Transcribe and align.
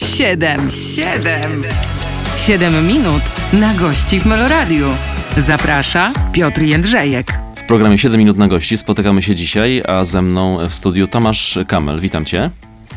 Siedem, 0.00 0.70
siedem, 0.70 1.62
siedem 2.36 2.86
minut 2.86 3.22
na 3.52 3.74
gości 3.74 4.20
w 4.20 4.26
Meloradiu. 4.26 4.86
Zaprasza 5.36 6.12
Piotr 6.32 6.62
Jędrzejek. 6.62 7.32
W 7.56 7.62
programie 7.66 7.98
7 7.98 8.18
minut 8.18 8.36
na 8.38 8.48
gości 8.48 8.76
spotykamy 8.76 9.22
się 9.22 9.34
dzisiaj, 9.34 9.82
a 9.88 10.04
ze 10.04 10.22
mną 10.22 10.58
w 10.68 10.74
studiu 10.74 11.06
Tomasz 11.06 11.58
Kamel. 11.68 12.00
Witam 12.00 12.24
cię. 12.24 12.50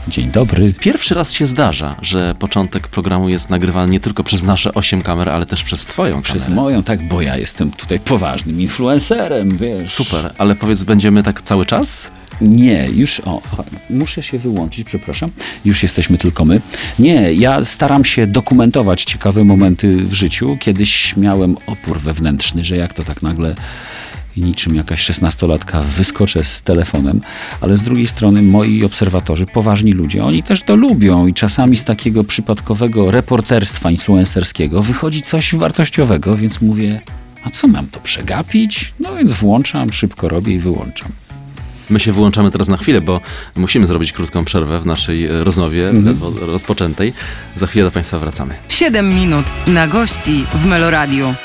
Dzień 0.07 0.31
dobry. 0.31 0.73
Pierwszy 0.79 1.13
raz 1.15 1.33
się 1.33 1.45
zdarza, 1.45 1.95
że 2.01 2.35
początek 2.39 2.87
programu 2.87 3.29
jest 3.29 3.49
nagrywany 3.49 3.91
nie 3.91 3.99
tylko 3.99 4.23
przez 4.23 4.43
nasze 4.43 4.73
8 4.73 5.01
kamer, 5.01 5.29
ale 5.29 5.45
też 5.45 5.63
przez 5.63 5.85
twoją 5.85 6.21
Przez 6.21 6.43
kamerę. 6.43 6.61
moją, 6.61 6.83
tak, 6.83 7.07
bo 7.07 7.21
ja 7.21 7.37
jestem 7.37 7.71
tutaj 7.71 7.99
poważnym 7.99 8.61
influencerem, 8.61 9.57
wiesz. 9.57 9.89
Super, 9.89 10.33
ale 10.37 10.55
powiedz, 10.55 10.83
będziemy 10.83 11.23
tak 11.23 11.41
cały 11.41 11.65
czas? 11.65 12.11
Nie, 12.41 12.87
już, 12.95 13.19
o, 13.25 13.41
muszę 13.89 14.23
się 14.23 14.39
wyłączyć, 14.39 14.87
przepraszam. 14.87 15.31
Już 15.65 15.83
jesteśmy 15.83 16.17
tylko 16.17 16.45
my. 16.45 16.61
Nie, 16.99 17.33
ja 17.33 17.63
staram 17.63 18.05
się 18.05 18.27
dokumentować 18.27 19.03
ciekawe 19.03 19.43
momenty 19.43 19.97
w 19.97 20.13
życiu. 20.13 20.57
Kiedyś 20.59 21.17
miałem 21.17 21.57
opór 21.67 21.99
wewnętrzny, 21.99 22.63
że 22.63 22.77
jak 22.77 22.93
to 22.93 23.03
tak 23.03 23.21
nagle 23.21 23.55
niczym 24.37 24.75
jakaś 24.75 25.01
szesnastolatka 25.01 25.81
wyskoczę 25.81 26.43
z 26.43 26.61
telefonem, 26.61 27.21
ale 27.61 27.77
z 27.77 27.81
drugiej 27.81 28.07
strony 28.07 28.41
moi 28.41 28.83
obserwatorzy, 28.83 29.45
poważni 29.45 29.91
ludzie, 29.91 30.23
oni 30.23 30.43
też 30.43 30.63
to 30.63 30.75
lubią 30.75 31.27
i 31.27 31.33
czasami 31.33 31.77
z 31.77 31.83
takiego 31.83 32.23
przypadkowego 32.23 33.11
reporterstwa 33.11 33.91
influencerskiego 33.91 34.81
wychodzi 34.81 35.21
coś 35.21 35.55
wartościowego, 35.55 36.37
więc 36.37 36.61
mówię, 36.61 37.01
a 37.43 37.49
co 37.49 37.67
mam 37.67 37.87
to 37.87 37.99
przegapić? 37.99 38.93
No 38.99 39.15
więc 39.15 39.33
włączam, 39.33 39.93
szybko 39.93 40.29
robię 40.29 40.53
i 40.53 40.59
wyłączam. 40.59 41.11
My 41.89 41.99
się 41.99 42.11
wyłączamy 42.11 42.51
teraz 42.51 42.67
na 42.67 42.77
chwilę, 42.77 43.01
bo 43.01 43.21
musimy 43.55 43.87
zrobić 43.87 44.11
krótką 44.11 44.45
przerwę 44.45 44.79
w 44.79 44.85
naszej 44.85 45.25
e, 45.25 45.43
rozmowie, 45.43 45.91
ledwo 45.93 46.31
rozpoczętej. 46.39 47.13
Za 47.55 47.67
chwilę 47.67 47.85
do 47.85 47.91
Państwa 47.91 48.19
wracamy. 48.19 48.55
Siedem 48.69 49.15
minut 49.15 49.45
na 49.67 49.87
gości 49.87 50.45
w 50.53 50.65
Meloradiu. 50.65 51.35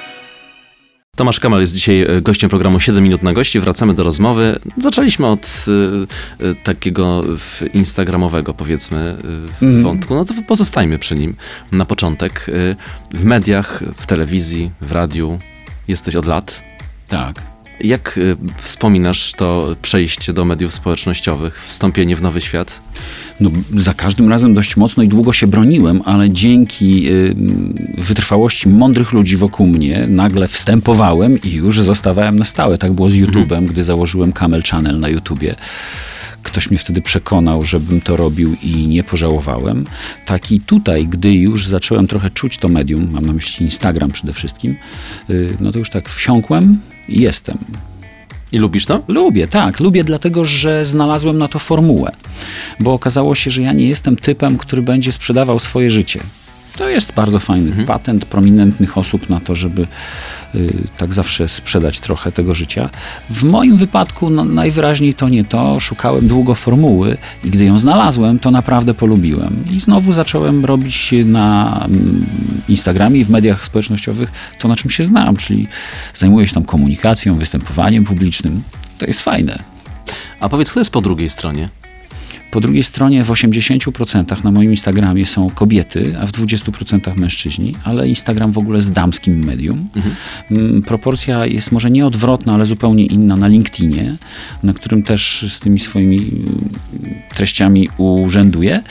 Tomasz 1.17 1.41
Kamal 1.41 1.61
jest 1.61 1.73
dzisiaj 1.73 2.03
e, 2.03 2.21
gościem 2.21 2.51
programu 2.51 2.81
7 2.81 3.05
minut 3.05 3.23
na 3.23 3.33
gości. 3.33 3.61
Wracamy 3.61 3.95
do 3.95 4.03
rozmowy. 4.03 4.59
Zaczęliśmy 4.77 5.27
od 5.27 5.65
y, 6.41 6.47
y, 6.47 6.55
takiego 6.55 7.23
instagramowego, 7.75 8.55
powiedzmy, 8.55 9.17
y, 9.63 9.83
wątku. 9.83 10.15
No 10.15 10.25
to 10.25 10.35
pozostajmy 10.47 10.99
przy 10.99 11.15
nim 11.15 11.35
na 11.73 11.85
początek. 11.85 12.47
Y, 12.49 12.77
w 13.15 13.25
mediach, 13.25 13.83
w 13.97 14.07
telewizji, 14.07 14.71
w 14.81 14.93
radiu 14.93 15.39
jesteś 15.89 16.17
od 16.17 16.27
lat. 16.27 16.63
Tak. 17.09 17.54
Jak 17.81 18.19
y, 18.19 18.37
wspominasz 18.57 19.33
to 19.33 19.77
przejście 19.83 20.33
do 20.33 20.45
mediów 20.45 20.75
społecznościowych, 20.75 21.63
wstąpienie 21.65 22.17
w 22.17 22.23
nowy 22.23 22.41
świat? 22.41 22.81
No, 23.41 23.51
za 23.75 23.95
każdym 23.95 24.29
razem 24.29 24.55
dość 24.55 24.77
mocno 24.77 25.03
i 25.03 25.09
długo 25.09 25.33
się 25.33 25.47
broniłem, 25.47 26.03
ale 26.05 26.31
dzięki 26.31 27.09
y, 27.09 27.35
wytrwałości 27.99 28.69
mądrych 28.69 29.13
ludzi 29.13 29.37
wokół 29.37 29.67
mnie 29.67 30.07
nagle 30.09 30.49
wstępowałem 30.49 31.43
i 31.43 31.51
już 31.51 31.81
zostawałem 31.81 32.39
na 32.39 32.45
stałe. 32.45 32.79
Tak 32.79 32.93
było 32.93 33.11
z 33.11 33.13
YouTube'em, 33.13 33.67
gdy 33.67 33.83
założyłem 33.83 34.33
Camel 34.33 34.63
Channel 34.63 35.01
na 35.01 35.09
YouTubie. 35.09 35.55
Ktoś 36.43 36.71
mnie 36.71 36.79
wtedy 36.79 37.03
przekonał, 37.03 37.65
żebym 37.65 38.01
to 38.01 38.17
robił 38.17 38.57
i 38.63 38.87
nie 38.87 39.05
pożałowałem. 39.05 39.87
Tak 40.27 40.53
i 40.53 40.61
tutaj, 40.61 41.07
gdy 41.07 41.35
już 41.35 41.67
zacząłem 41.67 42.07
trochę 42.07 42.31
czuć 42.31 42.59
to 42.59 42.69
medium, 42.69 43.09
mam 43.13 43.27
na 43.27 43.33
myśli 43.33 43.65
Instagram 43.65 44.11
przede 44.11 44.33
wszystkim, 44.33 44.77
y, 45.31 45.57
no 45.61 45.73
to 45.73 45.79
już 45.79 45.91
tak 45.91 46.09
wsiąkłem 46.09 46.79
jestem. 47.09 47.59
I 48.53 48.59
lubisz 48.59 48.87
to? 48.87 49.03
Lubię, 49.09 49.49
tak. 49.49 49.81
Lubię 49.81 50.05
dlatego, 50.05 50.45
że 50.45 50.85
znalazłem 50.85 51.39
na 51.39 51.49
to 51.49 51.59
formułę. 51.59 52.13
Bo 52.81 52.93
okazało 52.93 53.35
się, 53.35 53.51
że 53.51 53.63
ja 53.63 53.73
nie 53.73 53.89
jestem 53.89 54.17
typem, 54.17 54.59
który 54.59 54.83
będzie 54.83 55.13
sprzedawał 55.13 55.59
swoje 55.59 55.91
życie. 55.91 56.21
To 56.77 56.89
jest 56.89 57.13
bardzo 57.13 57.39
fajny 57.39 57.85
patent 57.87 58.25
prominentnych 58.25 58.99
osób 58.99 59.31
na 59.31 59.41
to, 59.41 59.55
żeby 59.55 59.87
y, 60.55 60.71
tak 60.99 61.15
zawsze 61.15 61.49
sprzedać 61.49 62.01
trochę 62.01 62.33
tego 62.33 62.55
życia. 62.55 62.91
W 63.31 63.45
moim 63.45 63.77
wypadku 63.77 64.31
no, 64.31 64.45
najwyraźniej 64.45 65.15
to 65.15 65.29
nie 65.29 65.45
to. 65.45 65.81
Szukałem 65.81 66.29
długo 66.29 66.55
formuły 66.55 67.17
i 67.45 67.51
gdy 67.51 67.65
ją 67.65 67.79
znalazłem, 67.79 68.39
to 68.39 68.51
naprawdę 68.51 68.95
polubiłem. 68.95 69.65
I 69.71 69.81
znowu 69.81 70.13
zacząłem 70.13 70.65
robić 70.65 71.15
na 71.25 71.81
mm, 71.85 72.27
Instagramie 72.69 73.21
i 73.21 73.25
w 73.25 73.31
mediach 73.31 73.65
społecznościowych 73.65 74.33
to, 74.59 74.69
na 74.69 74.77
czym 74.77 74.91
się 74.91 75.05
znam, 75.05 75.37
czyli 75.37 75.69
zajmuję 76.15 76.49
się 76.49 76.55
tam 76.55 76.65
komunikacją, 76.65 77.37
występowaniem 77.37 78.05
publicznym. 78.05 78.63
To 78.99 79.07
jest 79.07 79.21
fajne. 79.21 79.63
A 80.41 80.49
powiedz, 80.49 80.71
kto 80.71 80.81
jest 80.81 80.93
po 80.93 81.01
drugiej 81.01 81.31
stronie? 81.31 81.69
Po 82.55 82.61
drugiej 82.61 82.83
stronie 82.83 83.25
w 83.25 83.29
80% 83.29 84.45
na 84.45 84.51
moim 84.51 84.71
Instagramie 84.71 85.27
są 85.27 85.51
kobiety, 85.51 86.15
a 86.21 86.27
w 86.27 86.33
20% 86.33 87.17
mężczyźni, 87.17 87.75
ale 87.85 88.09
Instagram 88.09 88.53
w 88.53 88.59
ogóle 88.59 88.79
jest 88.79 88.91
damskim 88.91 89.45
medium. 89.45 89.89
Mm, 90.51 90.83
Proporcja 90.83 91.47
jest 91.47 91.73
może 91.73 91.91
nie 91.91 92.07
odwrotna, 92.07 92.55
ale 92.55 92.67
zupełnie 92.67 93.07
inna 93.07 93.37
na 93.37 93.47
LinkedInie, 93.47 94.17
na 94.63 94.73
którym 94.73 95.03
też 95.03 95.47
z 95.49 95.61
tymi 95.61 95.79
swoimi 95.81 96.17
mm, 96.17 96.69
treściami 97.35 97.89
urzęduję. 97.97 98.83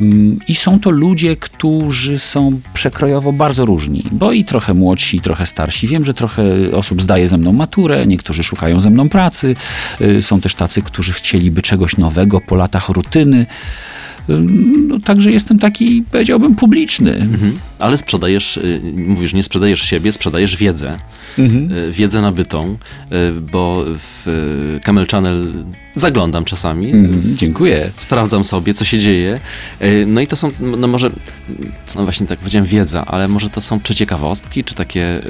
Mm, 0.00 0.38
I 0.48 0.54
są 0.54 0.80
to 0.80 0.90
ludzie, 0.90 1.36
którzy 1.36 2.18
są 2.18 2.60
przekrojowo 2.74 3.32
bardzo 3.32 3.66
różni, 3.66 4.04
bo 4.12 4.32
i 4.32 4.44
trochę 4.44 4.74
młodsi, 4.74 5.16
i 5.16 5.20
trochę 5.20 5.46
starsi. 5.46 5.86
Wiem, 5.86 6.04
że 6.04 6.14
trochę 6.14 6.42
osób 6.72 7.02
zdaje 7.02 7.28
ze 7.28 7.38
mną 7.38 7.52
maturę, 7.52 8.06
niektórzy 8.06 8.44
szukają 8.44 8.80
ze 8.80 8.90
mną 8.90 9.08
pracy. 9.08 9.56
Y, 10.00 10.22
Są 10.22 10.40
też 10.40 10.54
tacy, 10.54 10.82
którzy 10.82 11.12
chcieliby 11.12 11.62
czegoś 11.62 11.96
nowego 11.96 12.40
po 12.40 12.56
latach 12.56 12.90
rutyny. 13.04 13.46
No, 14.88 14.98
także 15.00 15.30
jestem 15.32 15.58
taki, 15.58 16.04
powiedziałbym, 16.12 16.54
publiczny. 16.56 17.14
Mhm. 17.16 17.58
Ale 17.78 17.96
sprzedajesz, 17.98 18.56
y, 18.56 18.80
mówisz, 18.96 19.32
nie 19.34 19.42
sprzedajesz 19.42 19.82
siebie, 19.82 20.12
sprzedajesz 20.12 20.56
wiedzę. 20.56 20.96
Y, 21.38 21.92
Wiedzę 21.92 22.20
nabytą, 22.20 22.76
y, 23.12 23.40
bo 23.52 23.84
w 23.86 24.26
Camel 24.84 25.06
Channel 25.10 25.52
zaglądam 25.94 26.44
czasami, 26.44 26.92
Mhm, 26.92 27.36
Dziękuję. 27.36 27.90
sprawdzam 27.96 28.44
sobie, 28.44 28.74
co 28.74 28.84
się 28.84 28.98
dzieje. 28.98 29.40
No 30.06 30.20
i 30.20 30.26
to 30.26 30.36
są, 30.36 30.50
no 30.60 30.86
może, 30.86 31.10
no 31.96 32.04
właśnie 32.04 32.26
tak 32.26 32.38
powiedziałem, 32.38 32.66
wiedza, 32.68 33.04
ale 33.06 33.28
może 33.28 33.50
to 33.50 33.60
są 33.60 33.80
czy 33.80 33.94
ciekawostki, 33.94 34.64
czy 34.64 34.74
takie 34.74 35.22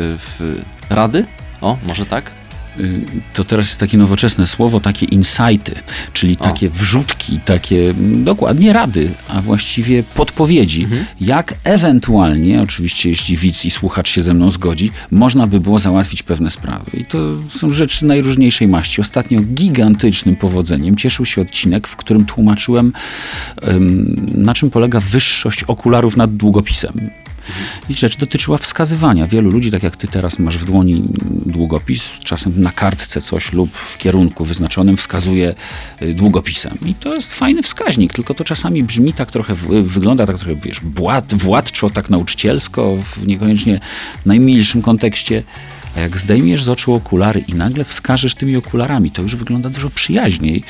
rady? 0.91 1.25
O, 1.60 1.78
może 1.88 2.06
tak? 2.06 2.31
Y, 2.80 3.02
To 3.34 3.44
teraz 3.44 3.66
jest 3.66 3.80
takie 3.80 3.98
nowoczesne 3.98 4.46
słowo, 4.46 4.80
takie 4.80 5.06
insighty, 5.06 5.74
czyli 6.12 6.36
O. 6.41 6.44
takie 6.44 6.70
wrzutki, 6.70 7.41
takie 7.44 7.91
mm, 7.91 8.24
dokładnie 8.24 8.72
rady, 8.72 9.12
a 9.28 9.42
właściwie 9.42 10.02
podpowiedzi, 10.02 10.86
jak 11.20 11.54
ewentualnie, 11.64 12.60
oczywiście 12.60 13.10
jeśli 13.10 13.36
widz 13.36 13.64
i 13.64 13.70
słuchacz 13.70 14.08
się 14.10 14.22
ze 14.22 14.34
mną 14.34 14.50
zgodzi, 14.50 14.90
można 15.10 15.46
by 15.46 15.60
było 15.60 15.78
załatwić 15.78 16.22
pewne 16.22 16.50
sprawy. 16.50 16.90
I 16.94 17.04
to 17.04 17.19
są 17.48 17.70
rzeczy 17.70 18.06
najróżniejszej 18.06 18.69
maści. 18.69 19.00
Ostatnio 19.00 19.40
gigantycznym 19.40 20.36
powodzeniem 20.36 20.96
cieszył 20.96 21.26
się 21.26 21.40
odcinek, 21.42 21.88
w 21.88 21.96
którym 21.96 22.24
tłumaczyłem, 22.26 22.92
em, 23.62 24.16
na 24.34 24.54
czym 24.54 24.70
polega 24.70 25.00
wyższość 25.00 25.64
okularów 25.64 26.16
nad 26.16 26.36
długopisem. 26.36 27.10
I 27.88 27.94
rzecz 27.94 28.16
dotyczyła 28.16 28.59
wskazywania. 28.59 29.27
Wielu 29.27 29.50
ludzi, 29.50 29.71
tak 29.71 29.83
jak 29.83 29.97
ty 29.97 30.09
teraz 30.09 30.38
masz 30.38 30.59
w 30.59 30.65
dłoni 30.65 31.05
długopis, 31.47 32.03
czasem 32.25 32.53
na 32.62 32.71
kartce 32.72 33.21
coś 33.21 33.53
lub 33.53 33.71
w 33.72 33.99
kierunku 33.99 34.44
wyznaczonym 34.44 34.97
wskazuje 34.97 35.55
y, 36.03 36.15
długopisem. 36.15 36.78
I 36.87 36.94
to 36.94 37.15
jest 37.15 37.34
fajny 37.34 37.62
wskaźnik, 37.62 38.12
tylko 38.12 38.34
to 38.34 38.44
czasami 38.44 38.83
brzmi 38.84 39.12
tak 39.12 39.31
trochę, 39.31 39.55
w- 39.55 39.69
wygląda 39.88 40.27
tak 40.27 40.38
trochę, 40.38 40.55
wiesz, 40.55 40.81
władczo, 41.33 41.91
tak 41.91 42.11
nauczycielsko, 42.11 42.97
w 43.03 43.27
niekoniecznie 43.27 43.81
najmilszym 44.27 44.82
kontekście. 44.82 45.43
A 45.96 46.00
jak 46.00 46.18
zdejmiesz 46.18 46.64
z 46.64 46.68
oczu 46.68 46.94
okulary 46.94 47.44
i 47.48 47.54
nagle 47.54 47.84
wskażesz 47.84 48.34
tymi 48.34 48.56
okularami, 48.56 49.10
to 49.10 49.22
już 49.22 49.36
wygląda 49.36 49.70
dużo 49.70 49.90
przyjaźniej. 49.90 50.62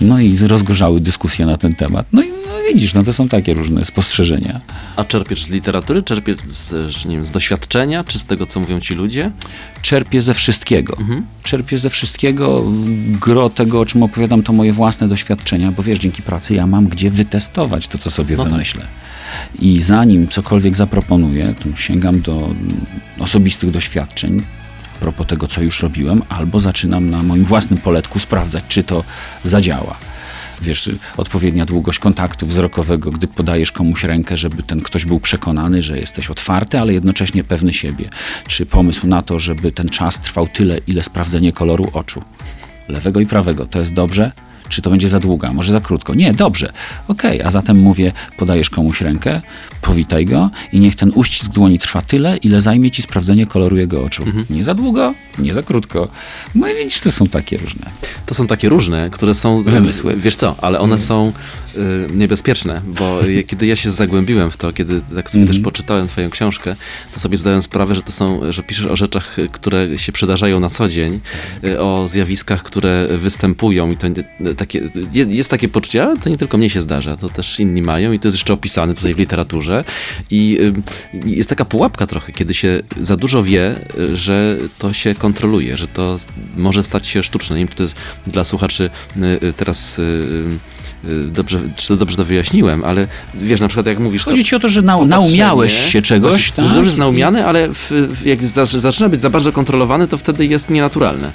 No 0.00 0.20
i 0.20 0.38
rozgorzały 0.38 1.00
dyskusje 1.00 1.46
na 1.46 1.56
ten 1.56 1.72
temat. 1.72 2.06
No 2.12 2.22
i 2.22 2.28
no 2.28 2.72
widzisz, 2.74 2.94
no 2.94 3.02
to 3.02 3.12
są 3.12 3.28
takie 3.28 3.54
różne 3.54 3.84
spostrzeżenia. 3.84 4.60
A 4.96 5.04
czerpiesz 5.04 5.44
z 5.44 5.50
literatury, 5.50 6.02
czerpiesz 6.02 6.36
z, 6.48 6.94
wiem, 7.08 7.24
z 7.24 7.30
doświadczenia, 7.30 8.04
czy 8.04 8.18
z 8.18 8.24
tego, 8.24 8.46
co 8.46 8.60
mówią 8.60 8.80
ci 8.80 8.94
ludzie? 8.94 9.30
czerpię 9.82 10.20
ze 10.20 10.34
wszystkiego. 10.34 10.96
Czerpię 11.42 11.78
ze 11.78 11.90
wszystkiego. 11.90 12.64
Gro 13.20 13.50
tego, 13.50 13.80
o 13.80 13.86
czym 13.86 14.02
opowiadam, 14.02 14.42
to 14.42 14.52
moje 14.52 14.72
własne 14.72 15.08
doświadczenia, 15.08 15.72
bo 15.72 15.82
wiesz, 15.82 15.98
dzięki 15.98 16.22
pracy 16.22 16.54
ja 16.54 16.66
mam 16.66 16.88
gdzie 16.88 17.10
wytestować 17.10 17.88
to, 17.88 17.98
co 17.98 18.10
sobie 18.10 18.36
No 18.36 18.44
tak. 18.44 18.88
I 19.58 19.80
zanim 19.80 20.28
cokolwiek 20.28 20.76
zaproponuję, 20.76 21.54
to 21.60 21.76
sięgam 21.76 22.20
do 22.20 22.54
osobistych 23.18 23.70
doświadczeń, 23.70 24.42
a 24.96 24.98
propos 24.98 25.26
tego, 25.26 25.48
co 25.48 25.62
już 25.62 25.82
robiłem, 25.82 26.22
albo 26.28 26.60
zaczynam 26.60 27.10
na 27.10 27.22
moim 27.22 27.44
własnym 27.44 27.78
poletku 27.78 28.18
sprawdzać, 28.18 28.64
czy 28.68 28.84
to 28.84 29.04
zadziała. 29.44 29.96
Wiesz, 30.62 30.90
odpowiednia 31.16 31.66
długość 31.66 31.98
kontaktu 31.98 32.46
wzrokowego, 32.46 33.10
gdy 33.10 33.28
podajesz 33.28 33.72
komuś 33.72 34.04
rękę, 34.04 34.36
żeby 34.36 34.62
ten 34.62 34.80
ktoś 34.80 35.04
był 35.04 35.20
przekonany, 35.20 35.82
że 35.82 35.98
jesteś 35.98 36.30
otwarty, 36.30 36.78
ale 36.78 36.92
jednocześnie 36.92 37.44
pewny 37.44 37.72
siebie. 37.72 38.08
Czy 38.48 38.66
pomysł 38.66 39.06
na 39.06 39.22
to, 39.22 39.38
żeby 39.38 39.72
ten 39.72 39.88
czas 39.88 40.20
trwał 40.20 40.48
tyle, 40.48 40.78
ile 40.86 41.02
sprawdzenie 41.02 41.52
koloru 41.52 41.90
oczu, 41.92 42.22
lewego 42.88 43.20
i 43.20 43.26
prawego, 43.26 43.66
to 43.66 43.78
jest 43.78 43.92
dobrze? 43.92 44.32
Czy 44.68 44.82
to 44.82 44.90
będzie 44.90 45.08
za 45.08 45.20
długo, 45.20 45.48
a 45.48 45.52
może 45.52 45.72
za 45.72 45.80
krótko? 45.80 46.14
Nie, 46.14 46.32
dobrze. 46.32 46.72
Okej, 47.08 47.42
a 47.42 47.50
zatem 47.50 47.78
mówię, 47.78 48.12
podajesz 48.36 48.70
komuś 48.70 49.00
rękę, 49.00 49.40
powitaj 49.82 50.26
go 50.26 50.50
i 50.72 50.80
niech 50.80 50.96
ten 50.96 51.12
uścisk 51.14 51.52
dłoni 51.52 51.78
trwa 51.78 52.02
tyle, 52.02 52.36
ile 52.36 52.60
zajmie 52.60 52.90
ci 52.90 53.02
sprawdzenie 53.02 53.46
koloru 53.46 53.76
jego 53.76 54.02
oczu. 54.02 54.24
Nie 54.50 54.64
za 54.64 54.74
długo, 54.74 55.14
nie 55.38 55.54
za 55.54 55.62
krótko. 55.62 56.08
No 56.54 56.68
i 56.68 56.74
widzisz, 56.74 57.00
to 57.00 57.12
są 57.12 57.26
takie 57.26 57.58
różne. 57.58 57.86
To 58.26 58.34
są 58.34 58.46
takie 58.46 58.68
różne, 58.68 59.10
które 59.10 59.34
są... 59.34 59.62
Wymysły. 59.62 60.16
Wiesz 60.16 60.36
co, 60.36 60.56
ale 60.60 60.80
one 60.80 60.98
są 60.98 61.32
y, 61.76 62.06
niebezpieczne, 62.14 62.80
bo 62.86 63.20
kiedy 63.46 63.66
ja 63.66 63.76
się 63.76 63.90
zagłębiłem 63.90 64.50
w 64.50 64.56
to, 64.56 64.72
kiedy 64.72 65.00
tak 65.14 65.30
sobie 65.30 65.46
też 65.46 65.58
poczytałem 65.58 66.08
twoją 66.08 66.30
książkę, 66.30 66.76
to 67.14 67.20
sobie 67.20 67.36
zdałem 67.36 67.62
sprawę, 67.62 67.94
że 67.94 68.02
to 68.02 68.12
są, 68.12 68.52
że 68.52 68.62
piszesz 68.62 68.86
o 68.86 68.96
rzeczach, 68.96 69.38
y, 69.38 69.48
które 69.48 69.98
się 69.98 70.12
przydarzają 70.12 70.60
na 70.60 70.70
co 70.70 70.88
dzień, 70.88 71.20
y, 71.64 71.80
o 71.80 72.08
zjawiskach, 72.08 72.62
które 72.62 73.08
występują 73.18 73.90
i 73.90 73.96
to 73.96 74.06
takie, 74.54 74.90
je- 75.12 75.24
jest 75.28 75.50
takie 75.50 75.68
poczucie, 75.68 76.04
ale 76.04 76.16
to 76.18 76.28
nie 76.30 76.36
tylko 76.36 76.58
mnie 76.58 76.70
się 76.70 76.80
zdarza, 76.80 77.16
to 77.16 77.28
też 77.28 77.60
inni 77.60 77.82
mają 77.82 78.12
i 78.12 78.18
to 78.18 78.28
jest 78.28 78.36
jeszcze 78.36 78.52
opisane 78.52 78.94
tutaj 78.94 79.14
w 79.14 79.18
literaturze 79.18 79.84
i 80.30 80.58
y, 81.14 81.28
jest 81.28 81.48
taka 81.48 81.64
pułapka 81.64 82.06
trochę, 82.06 82.32
kiedy 82.32 82.54
się 82.54 82.80
za 83.00 83.16
dużo 83.16 83.42
wie, 83.42 83.74
że 84.12 84.56
to 84.78 84.92
się 84.92 85.14
kontroluje, 85.14 85.76
że 85.76 85.88
to 85.88 86.16
może 86.56 86.82
stać 86.82 87.06
się 87.06 87.22
sztuczne. 87.22 87.56
Nie 87.56 87.60
wiem, 87.60 87.68
czy 87.68 87.76
to 87.76 87.82
jest 87.82 87.94
dla 88.26 88.44
słuchaczy 88.44 88.90
y, 89.42 89.46
y, 89.46 89.52
teraz 89.52 90.00
dobrze, 91.28 91.60
czy 91.76 91.88
to 91.88 91.96
dobrze 91.96 92.16
to 92.16 92.24
wyjaśniłem, 92.24 92.84
ale 92.84 93.06
wiesz, 93.34 93.60
na 93.60 93.68
przykład 93.68 93.86
jak 93.86 93.98
mówisz... 93.98 94.24
Chodzi 94.24 94.44
ci 94.44 94.56
o 94.56 94.60
to, 94.60 94.68
że 94.68 94.80
opatrzenie, 94.80 95.08
naumiałeś 95.08 95.92
się 95.92 96.02
czegoś, 96.02 96.52
tak? 96.52 96.66
Że 96.66 96.76
już 96.76 96.86
jest 96.86 96.98
naumiane, 96.98 97.46
ale 97.46 97.68
w, 97.68 97.90
w, 97.90 98.26
jak 98.26 98.42
za- 98.42 98.66
zaczyna 98.66 99.08
być 99.08 99.20
za 99.20 99.30
bardzo 99.30 99.52
kontrolowany, 99.52 100.06
to 100.06 100.18
wtedy 100.18 100.46
jest 100.46 100.70
nienaturalne. 100.70 101.30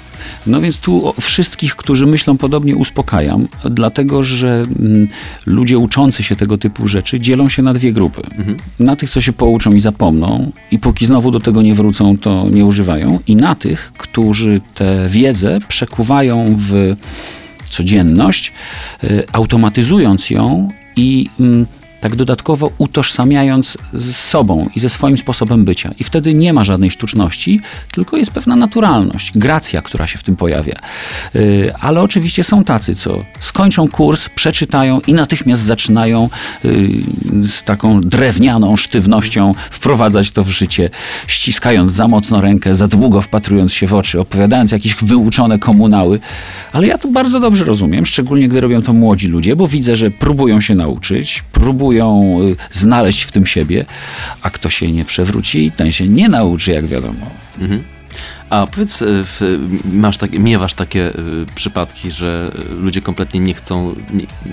No 0.46 0.60
więc 0.60 0.80
tu 0.80 1.14
wszystkich, 1.20 1.76
którzy 1.76 2.06
myślą 2.06 2.38
podobnie, 2.38 2.76
uspokajam, 2.76 3.48
dlatego 3.64 4.22
że 4.22 4.66
mm, 4.80 5.08
ludzie 5.46 5.78
uczący 5.78 6.22
się 6.22 6.36
tego 6.36 6.58
typu 6.58 6.88
rzeczy 6.88 7.20
dzielą 7.20 7.48
się 7.48 7.62
na 7.62 7.74
dwie 7.74 7.92
grupy. 7.92 8.22
Na 8.78 8.96
tych, 8.96 9.10
co 9.10 9.20
się 9.20 9.32
pouczą 9.32 9.72
i 9.72 9.80
zapomną, 9.80 10.52
i 10.70 10.78
póki 10.78 11.06
znowu 11.06 11.30
do 11.30 11.40
tego 11.40 11.62
nie 11.62 11.74
wrócą, 11.74 12.18
to 12.18 12.46
nie 12.50 12.64
używają, 12.64 13.18
i 13.26 13.36
na 13.36 13.54
tych, 13.54 13.92
którzy 13.98 14.60
tę 14.74 15.06
wiedzę 15.08 15.58
przekuwają 15.68 16.54
w 16.58 16.96
codzienność, 17.70 18.52
y, 19.04 19.24
automatyzując 19.32 20.30
ją 20.30 20.68
i 20.96 21.26
mm, 21.40 21.66
tak 22.00 22.16
dodatkowo 22.16 22.70
utożsamiając 22.78 23.78
z 23.92 24.16
sobą 24.16 24.68
i 24.76 24.80
ze 24.80 24.88
swoim 24.88 25.18
sposobem 25.18 25.64
bycia. 25.64 25.90
I 25.98 26.04
wtedy 26.04 26.34
nie 26.34 26.52
ma 26.52 26.64
żadnej 26.64 26.90
sztuczności, 26.90 27.60
tylko 27.92 28.16
jest 28.16 28.30
pewna 28.30 28.56
naturalność, 28.56 29.38
gracja, 29.38 29.82
która 29.82 30.06
się 30.06 30.18
w 30.18 30.22
tym 30.22 30.36
pojawia. 30.36 30.74
Y, 31.36 31.72
Ale 31.80 32.02
oczywiście 32.02 32.44
są 32.44 32.64
tacy, 32.64 32.94
co 32.94 33.24
skończą 33.40 33.88
kurs, 33.88 34.28
przeczytają 34.28 35.00
i 35.06 35.12
natychmiast 35.12 35.62
zaczynają 35.62 36.30
y, 36.64 36.88
z 37.42 37.62
taką 37.62 38.00
drewnianą 38.00 38.76
sztywnością 38.76 39.54
wprowadzać 39.70 40.30
to 40.30 40.44
w 40.44 40.48
życie, 40.48 40.90
ściskając 41.26 41.92
za 41.92 42.08
mocno 42.08 42.40
rękę, 42.40 42.74
za 42.74 42.88
długo 42.88 43.20
wpatrując 43.20 43.72
się 43.72 43.86
w 43.86 43.94
oczy, 43.94 44.20
opowiadając 44.20 44.72
jakieś 44.72 44.94
wyuczone 44.94 45.58
komunały. 45.58 46.20
Ale 46.72 46.86
ja 46.86 46.98
to 46.98 47.08
bardzo 47.08 47.40
dobrze 47.40 47.64
rozumiem, 47.64 48.06
szczególnie 48.06 48.48
gdy 48.48 48.60
robią 48.60 48.82
to 48.82 48.92
młodzi 48.92 49.28
ludzie, 49.28 49.56
bo 49.56 49.66
widzę, 49.66 49.96
że 49.96 50.10
próbują 50.10 50.60
się 50.60 50.74
nauczyć, 50.74 51.44
próbują 51.52 51.89
y, 51.92 52.56
znaleźć 52.70 53.22
w 53.22 53.32
tym 53.32 53.46
siebie, 53.46 53.84
a 54.42 54.50
kto 54.50 54.70
się 54.70 54.92
nie 54.92 55.04
przewróci, 55.04 55.72
ten 55.76 55.92
się 55.92 56.08
nie 56.08 56.28
nauczy, 56.28 56.70
jak 56.70 56.86
wiadomo. 56.86 57.30
A 58.50 58.66
powiedz, 58.66 59.02
y, 59.02 59.24
masz 59.92 60.16
tak, 60.16 60.38
miewasz 60.38 60.74
takie 60.74 61.08
y, 61.08 61.46
przypadki, 61.54 62.10
że 62.10 62.52
ludzie 62.76 63.00
kompletnie 63.00 63.40
nie 63.40 63.54
chcą, 63.54 63.94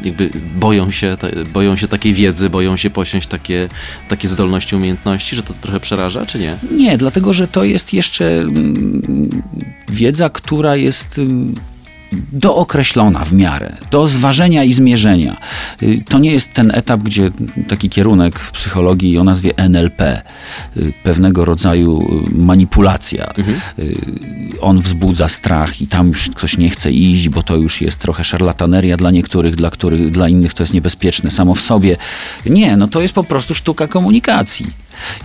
jakby 0.04 0.30
boją 0.60 0.92
się, 0.92 1.18
boją 1.54 1.76
się 1.76 1.88
takiej 1.88 2.14
wiedzy, 2.14 2.50
boją 2.50 2.78
się 2.78 2.90
posiąść 2.90 3.28
takie, 3.28 3.70
takie 4.10 4.28
zdolności, 4.28 4.76
umiejętności, 4.76 5.36
że 5.36 5.44
to 5.44 5.54
trochę 5.54 5.80
przeraża, 5.80 6.26
czy 6.26 6.40
nie? 6.40 6.58
Nie, 6.72 6.98
dlatego 6.98 7.34
że 7.34 7.48
to 7.48 7.64
jest 7.64 7.94
jeszcze 7.94 8.40
mm, 8.40 9.44
wiedza, 9.90 10.30
która 10.30 10.76
jest 10.76 11.20
mm, 11.20 11.54
dookreślona 12.32 13.26
w 13.26 13.34
miarę, 13.34 13.76
do 13.92 14.08
zważenia 14.08 14.64
i 14.64 14.74
zmierzenia. 14.74 15.38
Y, 15.84 16.04
To 16.10 16.20
nie 16.20 16.32
jest 16.32 16.54
ten 16.54 16.72
etap, 16.74 17.00
gdzie 17.02 17.32
taki 17.68 17.90
kierunek 17.90 18.40
w 18.40 18.52
psychologii 18.52 19.18
o 19.18 19.24
nazwie 19.24 19.58
NLP, 19.58 20.22
y, 20.78 20.94
pewnego 21.04 21.46
rodzaju 21.46 22.24
y, 22.28 22.38
manipulacja. 22.38 23.34
Y, 23.80 23.96
On 24.62 24.80
wzbudza 24.82 25.30
strach 25.30 25.82
i 25.82 25.88
tam 25.88 26.08
już 26.08 26.30
ktoś 26.36 26.58
nie 26.58 26.70
chce 26.70 26.92
iść, 26.92 27.30
bo 27.30 27.44
to 27.44 27.56
już 27.56 27.82
jest 27.82 28.00
trochę 28.00 28.24
szarlataneria 28.24 28.98
dla 28.98 29.12
niektórych, 29.12 29.56
dla, 29.56 29.70
których, 29.70 30.12
dla 30.12 30.30
innych 30.30 30.54
to 30.54 30.64
jest 30.64 30.74
niebezpieczne 30.74 31.32
samo 31.32 31.56
w 31.56 31.62
sobie. 31.62 31.98
Nie, 32.46 32.78
no 32.78 32.88
to 32.88 33.02
jest 33.02 33.14
po 33.14 33.24
prostu 33.24 33.56
sztuka 33.56 33.88
komunikacji. 33.88 34.68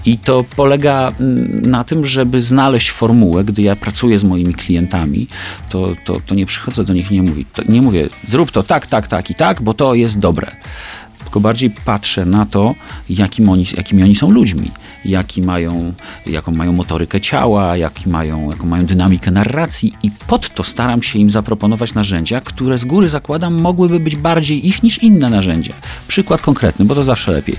I 0.04 0.19
to 0.19 0.44
polega 0.56 1.12
mm, 1.20 1.62
na 1.62 1.84
tym, 1.84 2.06
żeby 2.06 2.40
znaleźć 2.40 2.90
formułę, 2.90 3.44
gdy 3.44 3.62
ja 3.62 3.76
pracuję 3.76 4.19
z 4.19 4.24
moimi 4.24 4.54
klientami, 4.54 5.28
to, 5.69 5.88
to, 6.04 6.20
to 6.26 6.34
nie 6.34 6.46
przychodzę 6.46 6.84
do 6.84 6.92
nich 6.92 7.10
nie 7.10 7.22
mówię, 7.22 7.44
nie 7.69 7.82
mówię, 7.82 8.08
zrób 8.28 8.50
to 8.50 8.62
tak, 8.62 8.86
tak, 8.86 9.06
tak 9.06 9.30
i 9.30 9.34
tak, 9.34 9.62
bo 9.62 9.74
to 9.74 9.94
jest 9.94 10.19
dobre. 10.19 10.52
Tylko 11.19 11.40
bardziej 11.40 11.70
patrzę 11.84 12.24
na 12.24 12.46
to, 12.46 12.74
jakim 13.08 13.48
oni, 13.48 13.66
jakimi 13.76 14.02
oni 14.02 14.16
są 14.16 14.30
ludźmi, 14.30 14.70
jaki 15.04 15.43
mają, 15.43 15.93
jaką 16.26 16.52
mają 16.52 16.72
motorykę 16.72 17.20
ciała, 17.20 17.76
jaki 17.76 18.08
mają, 18.08 18.50
jaką 18.50 18.66
mają 18.66 18.87
dynamikę 18.87 19.31
narracji 19.31 19.93
i 20.02 20.10
pod 20.26 20.54
to 20.54 20.64
staram 20.64 21.02
się 21.02 21.19
im 21.19 21.31
zaproponować 21.31 21.94
narzędzia, 21.94 22.40
które 22.40 22.78
z 22.78 22.84
góry 22.84 23.08
zakładam 23.08 23.60
mogłyby 23.60 24.00
być 24.00 24.16
bardziej 24.16 24.69
ich 24.69 24.82
niż 24.82 24.99
inne 24.99 25.31
narzędzia. 25.31 25.75
Przykład 26.08 26.40
konkretny, 26.40 26.84
bo 26.84 26.94
to 26.94 27.04
zawsze 27.04 27.32
lepiej. 27.32 27.56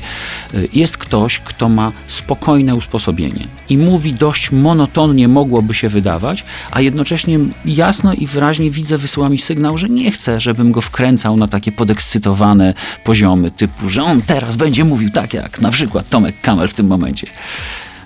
Y, 0.54 0.70
Jest 0.74 0.98
ktoś, 0.98 1.40
kto 1.40 1.70
ma 1.70 1.92
spokojne 2.08 2.76
usposobienie 2.76 3.48
i 3.70 3.78
mówi 3.78 4.14
dość 4.14 4.52
monotonnie, 4.52 5.28
mogłoby 5.28 5.74
się 5.74 5.90
wydawać, 5.90 6.46
a 6.72 6.82
jednocześnie 6.82 7.40
jasno 7.66 8.14
i 8.14 8.28
wyraźnie 8.28 8.72
widzę, 8.72 8.98
wysyła 8.98 9.30
mi 9.30 9.38
sygnał, 9.38 9.78
że 9.78 9.90
nie 9.90 10.12
chce, 10.12 10.40
żebym 10.40 10.72
go 10.72 10.82
wkręcał 10.82 11.38
na 11.38 11.48
takie 11.48 11.72
podekscytowane 11.72 12.74
poziomy, 13.04 13.52
typu, 13.52 13.90
że 13.90 14.04
on 14.04 14.22
teraz 14.22 14.56
będzie 14.56 14.84
mówił 14.86 15.10
tak 15.10 15.34
jak 15.34 15.62
na 15.62 15.72
przykład 15.72 16.10
Tomek 16.10 16.42
Kamel 16.42 16.68
w 16.68 16.74
tym 16.74 16.88
momencie. 16.88 17.28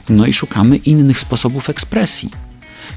No 0.09 0.25
i 0.25 0.33
szukamy 0.33 0.77
innych 0.77 1.19
sposobów 1.19 1.69
ekspresji. 1.69 2.29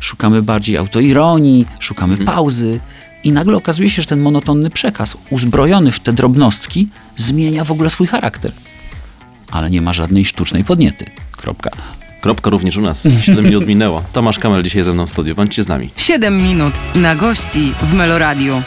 Szukamy 0.01 0.43
bardziej 0.43 0.77
autoironii, 0.77 1.67
szukamy 1.79 2.17
pauzy 2.17 2.81
i 3.25 3.33
nagle 3.33 3.57
okazuje 3.57 3.91
się, 3.91 4.03
że 4.03 4.09
ten 4.09 4.21
monotonny 4.21 4.71
przekaz, 4.71 5.17
uzbrojony 5.31 5.93
w 5.93 6.01
te 6.01 6.13
drobnostki, 6.13 6.89
zmienia 7.17 7.65
w 7.65 7.73
ogóle 7.73 7.91
swój 7.91 8.07
charakter. 8.07 8.53
Ale 9.51 9.71
nie 9.71 9.83
ma 9.83 9.93
żadnej 9.93 10.25
sztucznej 10.25 10.65
podniety. 10.65 11.07
Kropka. 11.33 11.71
Kropka 12.21 12.51
również 12.51 12.77
u 12.77 12.81
nas. 12.81 13.09
7 13.21 13.45
minut 13.45 13.67
minęło. 13.67 14.05
Tomasz 14.13 14.39
Kamel 14.39 14.63
dzisiaj 14.63 14.83
ze 14.83 14.93
mną 14.93 15.07
w 15.07 15.11
studiu. 15.11 15.35
Bądźcie 15.35 15.65
z 15.65 15.69
nami. 15.69 15.91
7 15.97 16.43
minut 16.43 16.73
na 16.95 17.15
gości 17.15 17.73
w 17.83 17.95
Meloradiu. 17.95 18.63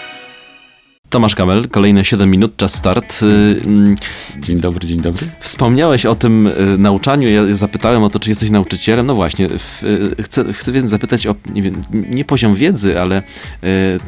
Tomasz 1.14 1.36
Kamel, 1.36 1.70
kolejne 1.70 2.06
7 2.06 2.32
minut, 2.32 2.58
czas 2.58 2.76
start. 2.76 3.24
Y, 3.24 3.26
mm, 3.66 3.96
Dzień 4.40 4.58
dobry, 4.58 4.88
dzień 4.88 5.02
dobry. 5.02 5.28
Wspomniałeś 5.40 6.06
o 6.06 6.16
tym 6.16 6.48
y, 6.48 6.78
nauczaniu, 6.78 7.30
ja 7.30 7.56
zapytałem 7.56 8.04
o 8.04 8.10
to, 8.10 8.20
czy 8.20 8.30
jesteś 8.30 8.50
nauczycielem. 8.50 9.06
No 9.06 9.16
właśnie, 9.16 9.46
y, 9.46 10.24
chcę, 10.24 10.54
chcę 10.54 10.72
więc 10.72 10.90
zapytać 10.90 11.28
o, 11.28 11.36
nie, 11.54 11.62
wiem, 11.62 11.82
nie 11.92 12.26
poziom 12.26 12.56
wiedzy, 12.56 13.00
ale 13.00 13.24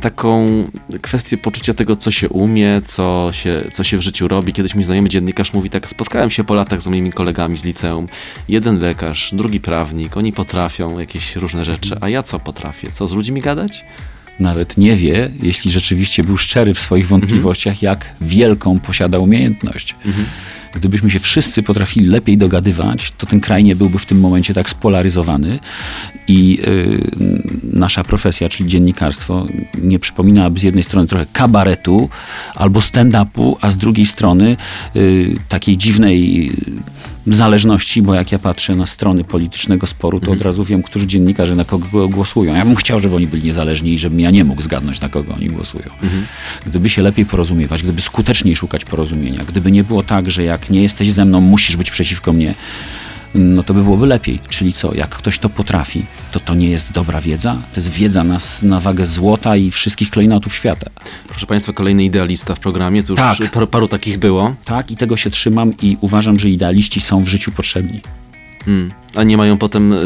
taką 0.01 0.47
kwestię 1.01 1.37
poczucia 1.37 1.73
tego, 1.73 1.95
co 1.95 2.11
się 2.11 2.29
umie, 2.29 2.81
co 2.85 3.29
się, 3.31 3.61
co 3.71 3.83
się 3.83 3.97
w 3.97 4.01
życiu 4.01 4.27
robi. 4.27 4.53
Kiedyś 4.53 4.75
mój 4.75 4.83
znajomy 4.83 5.09
dziennikarz 5.09 5.53
mówi 5.53 5.69
tak, 5.69 5.89
spotkałem 5.89 6.31
się 6.31 6.43
po 6.43 6.53
latach 6.53 6.81
z 6.81 6.87
moimi 6.87 7.11
kolegami 7.11 7.57
z 7.57 7.63
liceum. 7.63 8.07
Jeden 8.49 8.79
lekarz, 8.79 9.29
drugi 9.33 9.59
prawnik, 9.59 10.17
oni 10.17 10.33
potrafią 10.33 10.99
jakieś 10.99 11.35
różne 11.35 11.65
rzeczy, 11.65 11.97
a 12.01 12.09
ja 12.09 12.23
co 12.23 12.39
potrafię? 12.39 12.91
Co, 12.91 13.07
z 13.07 13.13
ludźmi 13.13 13.41
gadać? 13.41 13.85
Nawet 14.39 14.77
nie 14.77 14.95
wie, 14.95 15.29
jeśli 15.41 15.71
rzeczywiście 15.71 16.23
był 16.23 16.37
szczery 16.37 16.73
w 16.73 16.79
swoich 16.79 17.07
wątpliwościach, 17.07 17.81
jak 17.81 18.15
wielką 18.21 18.79
posiada 18.79 19.17
umiejętność. 19.17 19.95
Gdybyśmy 20.75 21.11
się 21.11 21.19
wszyscy 21.19 21.63
potrafili 21.63 22.07
lepiej 22.07 22.37
dogadywać, 22.37 23.13
to 23.17 23.25
ten 23.25 23.39
kraj 23.39 23.63
nie 23.63 23.75
byłby 23.75 23.99
w 23.99 24.05
tym 24.05 24.19
momencie 24.19 24.53
tak 24.53 24.69
spolaryzowany 24.69 25.59
i 26.27 26.59
y, 26.67 27.01
nasza 27.63 28.03
profesja, 28.03 28.49
czyli 28.49 28.69
dziennikarstwo, 28.69 29.47
nie 29.81 29.99
przypominałaby 29.99 30.59
z 30.59 30.63
jednej 30.63 30.83
strony 30.83 31.07
trochę 31.07 31.25
kabaretu 31.33 32.09
albo 32.55 32.79
stand-upu, 32.79 33.55
a 33.61 33.71
z 33.71 33.77
drugiej 33.77 34.05
strony 34.05 34.57
y, 34.95 35.33
takiej 35.49 35.77
dziwnej 35.77 36.47
y, 36.51 37.14
zależności, 37.33 38.01
bo 38.01 38.15
jak 38.15 38.31
ja 38.31 38.39
patrzę 38.39 38.75
na 38.75 38.87
strony 38.87 39.23
politycznego 39.23 39.87
sporu, 39.87 40.19
to 40.19 40.31
od 40.31 40.41
razu 40.41 40.63
wiem, 40.63 40.83
którzy 40.83 41.07
dziennikarze 41.07 41.55
na 41.55 41.65
kogo 41.65 42.07
głosują. 42.09 42.55
Ja 42.55 42.65
bym 42.65 42.75
chciał, 42.75 42.99
żeby 42.99 43.15
oni 43.15 43.27
byli 43.27 43.43
niezależni 43.43 43.93
i 43.93 43.99
żebym 43.99 44.19
ja 44.19 44.31
nie 44.31 44.43
mógł 44.43 44.61
zgadnąć, 44.61 45.01
na 45.01 45.09
kogo 45.09 45.33
oni 45.33 45.47
głosują. 45.47 45.89
Gdyby 46.65 46.89
się 46.89 47.01
lepiej 47.01 47.25
porozumiewać, 47.25 47.83
gdyby 47.83 48.01
skuteczniej 48.01 48.55
szukać 48.55 48.85
porozumienia, 48.85 49.43
gdyby 49.43 49.71
nie 49.71 49.83
było 49.83 50.03
tak, 50.03 50.31
że 50.31 50.43
jak 50.43 50.69
nie 50.69 50.81
jesteś 50.81 51.11
ze 51.11 51.25
mną, 51.25 51.41
musisz 51.41 51.77
być 51.77 51.91
przeciwko 51.91 52.33
mnie, 52.33 52.55
no 53.35 53.63
to 53.63 53.73
by 53.73 53.83
byłoby 53.83 54.07
lepiej. 54.07 54.39
Czyli 54.49 54.73
co, 54.73 54.93
jak 54.93 55.09
ktoś 55.09 55.39
to 55.39 55.49
potrafi, 55.49 56.05
to 56.31 56.39
to 56.39 56.53
nie 56.55 56.69
jest 56.69 56.91
dobra 56.91 57.21
wiedza? 57.21 57.53
To 57.73 57.79
jest 57.79 57.89
wiedza 57.89 58.23
na, 58.23 58.37
na 58.63 58.79
wagę 58.79 59.05
złota 59.05 59.55
i 59.57 59.71
wszystkich 59.71 60.09
klejnotów 60.09 60.55
świata. 60.55 60.89
Proszę 61.27 61.45
Państwa, 61.45 61.73
kolejny 61.73 62.03
idealista 62.03 62.55
w 62.55 62.59
programie, 62.59 63.03
to 63.03 63.13
już 63.13 63.19
Tak. 63.19 63.51
paru, 63.51 63.67
paru 63.67 63.87
takich 63.87 64.19
było. 64.19 64.55
Tak, 64.65 64.91
i 64.91 64.97
tego 64.97 65.17
się 65.17 65.29
trzymam 65.29 65.73
i 65.81 65.97
uważam, 66.01 66.39
że 66.39 66.49
idealiści 66.49 67.01
są 67.01 67.23
w 67.23 67.27
życiu 67.27 67.51
potrzebni. 67.51 68.01
Mm. 68.67 68.91
A 69.15 69.23
nie 69.23 69.37
mają 69.37 69.57
potem 69.57 69.93
e, 69.93 69.97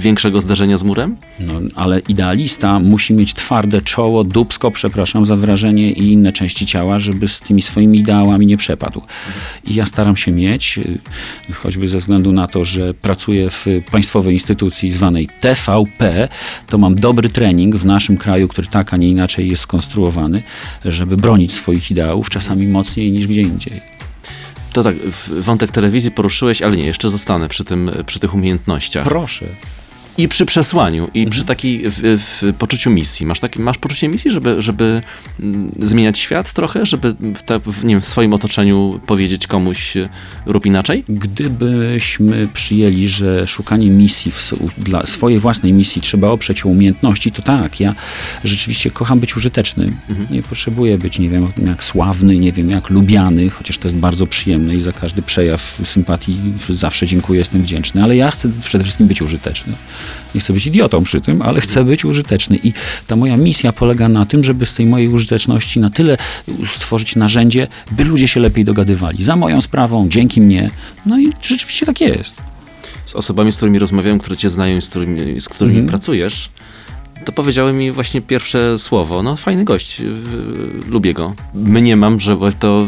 większego 0.00 0.40
zdarzenia 0.40 0.78
z 0.78 0.82
murem? 0.82 1.16
No, 1.40 1.52
ale 1.74 2.00
idealista 2.00 2.80
musi 2.80 3.14
mieć 3.14 3.34
twarde 3.34 3.82
czoło, 3.82 4.24
dubsko, 4.24 4.70
przepraszam 4.70 5.26
za 5.26 5.36
wyrażenie, 5.36 5.92
i 5.92 6.12
inne 6.12 6.32
części 6.32 6.66
ciała, 6.66 6.98
żeby 6.98 7.28
z 7.28 7.40
tymi 7.40 7.62
swoimi 7.62 7.98
ideałami 7.98 8.46
nie 8.46 8.56
przepadł. 8.56 9.02
I 9.64 9.74
ja 9.74 9.86
staram 9.86 10.16
się 10.16 10.32
mieć, 10.32 10.78
y, 10.78 11.52
choćby 11.52 11.88
ze 11.88 11.98
względu 11.98 12.32
na 12.32 12.46
to, 12.46 12.64
że 12.64 12.94
pracuję 12.94 13.50
w 13.50 13.66
państwowej 13.90 14.34
instytucji 14.34 14.92
zwanej 14.92 15.28
TVP, 15.40 16.28
to 16.66 16.78
mam 16.78 16.94
dobry 16.94 17.28
trening 17.28 17.76
w 17.76 17.84
naszym 17.84 18.16
kraju, 18.16 18.48
który 18.48 18.66
tak, 18.66 18.94
a 18.94 18.96
nie 18.96 19.08
inaczej 19.08 19.50
jest 19.50 19.62
skonstruowany, 19.62 20.42
żeby 20.84 21.16
bronić 21.16 21.52
swoich 21.52 21.90
ideałów, 21.90 22.30
czasami 22.30 22.66
mocniej 22.66 23.12
niż 23.12 23.26
gdzie 23.26 23.40
indziej. 23.42 23.95
To 24.76 24.82
tak, 24.82 24.96
wątek 25.30 25.72
telewizji 25.72 26.10
poruszyłeś, 26.10 26.62
ale 26.62 26.76
nie, 26.76 26.86
jeszcze 26.86 27.08
zostanę 27.08 27.48
przy, 27.48 27.64
tym, 27.64 27.90
przy 28.06 28.20
tych 28.20 28.34
umiejętnościach. 28.34 29.06
Proszę. 29.08 29.46
I 30.18 30.28
przy 30.28 30.46
przesłaniu, 30.46 31.08
i 31.14 31.18
Mhm. 31.18 31.30
przy 31.30 31.44
takiej 31.44 31.82
w, 31.84 32.00
w 32.02 32.52
poczuciu 32.58 32.90
misji. 32.90 33.26
Masz, 33.26 33.40
taki, 33.40 33.60
masz 33.60 33.78
poczucie 33.78 34.08
misji, 34.08 34.30
żeby, 34.30 34.62
żeby 34.62 35.00
mm, 35.40 35.70
zmieniać 35.82 36.18
świat 36.18 36.52
trochę, 36.52 36.86
żeby 36.86 37.14
w, 37.34 37.42
te, 37.42 37.60
w, 37.60 37.84
nie 37.84 37.94
wiem, 37.94 38.00
w 38.00 38.06
swoim 38.06 38.34
otoczeniu 38.34 39.00
powiedzieć 39.06 39.46
komuś 39.46 39.96
e, 39.96 40.08
rób 40.46 40.66
inaczej? 40.66 41.04
Gdybyśmy 41.08 42.48
przyjęli, 42.54 43.08
że 43.08 43.46
szukanie 43.46 43.90
misji, 43.90 44.32
w, 44.32 44.52
dla 44.78 45.06
swojej 45.06 45.38
własnej 45.38 45.72
misji 45.72 46.02
trzeba 46.02 46.28
oprzeć 46.28 46.66
o 46.66 46.68
umiejętności, 46.68 47.32
to 47.32 47.42
tak, 47.42 47.80
ja 47.80 47.94
rzeczywiście 48.44 48.90
kocham 48.90 49.20
być 49.20 49.36
użyteczny. 49.36 49.86
Nie 50.30 50.42
potrzebuję 50.42 50.98
być, 50.98 51.18
nie 51.18 51.28
wiem, 51.28 51.48
jak 51.66 51.84
sławny, 51.84 52.36
nie 52.38 52.52
wiem, 52.52 52.70
jak 52.70 52.90
lubiany, 52.90 53.50
chociaż 53.50 53.78
to 53.78 53.88
jest 53.88 53.98
bardzo 53.98 54.26
przyjemne 54.26 54.74
i 54.74 54.80
za 54.80 54.92
każdy 54.92 55.22
przejaw 55.22 55.80
sympatii 55.84 56.38
zawsze 56.68 57.06
dziękuję, 57.06 57.38
jestem 57.38 57.62
wdzięczny, 57.62 58.02
ale 58.02 58.16
ja 58.16 58.30
chcę 58.30 58.50
przede 58.64 58.84
wszystkim 58.84 59.06
być 59.06 59.22
użyteczny. 59.22 59.72
Nie 60.34 60.40
chcę 60.40 60.52
być 60.52 60.66
idiotą 60.66 61.04
przy 61.04 61.20
tym, 61.20 61.42
ale 61.42 61.60
chcę 61.60 61.84
być 61.84 62.04
użyteczny 62.04 62.58
i 62.62 62.72
ta 63.06 63.16
moja 63.16 63.36
misja 63.36 63.72
polega 63.72 64.08
na 64.08 64.26
tym, 64.26 64.44
żeby 64.44 64.66
z 64.66 64.74
tej 64.74 64.86
mojej 64.86 65.08
użyteczności 65.08 65.80
na 65.80 65.90
tyle 65.90 66.16
stworzyć 66.66 67.16
narzędzie, 67.16 67.68
by 67.90 68.04
ludzie 68.04 68.28
się 68.28 68.40
lepiej 68.40 68.64
dogadywali. 68.64 69.24
Za 69.24 69.36
moją 69.36 69.60
sprawą, 69.60 70.08
dzięki 70.08 70.40
mnie. 70.40 70.70
No 71.06 71.18
i 71.20 71.32
rzeczywiście 71.42 71.86
tak 71.86 72.00
jest. 72.00 72.36
Z 73.04 73.14
osobami, 73.14 73.52
z 73.52 73.56
którymi 73.56 73.78
rozmawiałem, 73.78 74.18
które 74.18 74.36
cię 74.36 74.48
znają 74.48 74.76
i 74.76 74.82
z 74.82 74.88
którymi, 74.88 75.40
z 75.40 75.48
którymi 75.48 75.76
Mhm. 75.76 75.88
pracujesz, 75.88 76.50
to 77.26 77.32
powiedziały 77.32 77.72
mi 77.72 77.92
właśnie 77.92 78.20
pierwsze 78.20 78.78
słowo. 78.78 79.22
No, 79.22 79.36
fajny 79.36 79.64
gość, 79.64 80.00
yy, 80.00 80.10
lubię 80.88 81.14
go. 81.14 81.34
Mniemam, 81.54 82.20
że 82.20 82.36
to 82.58 82.86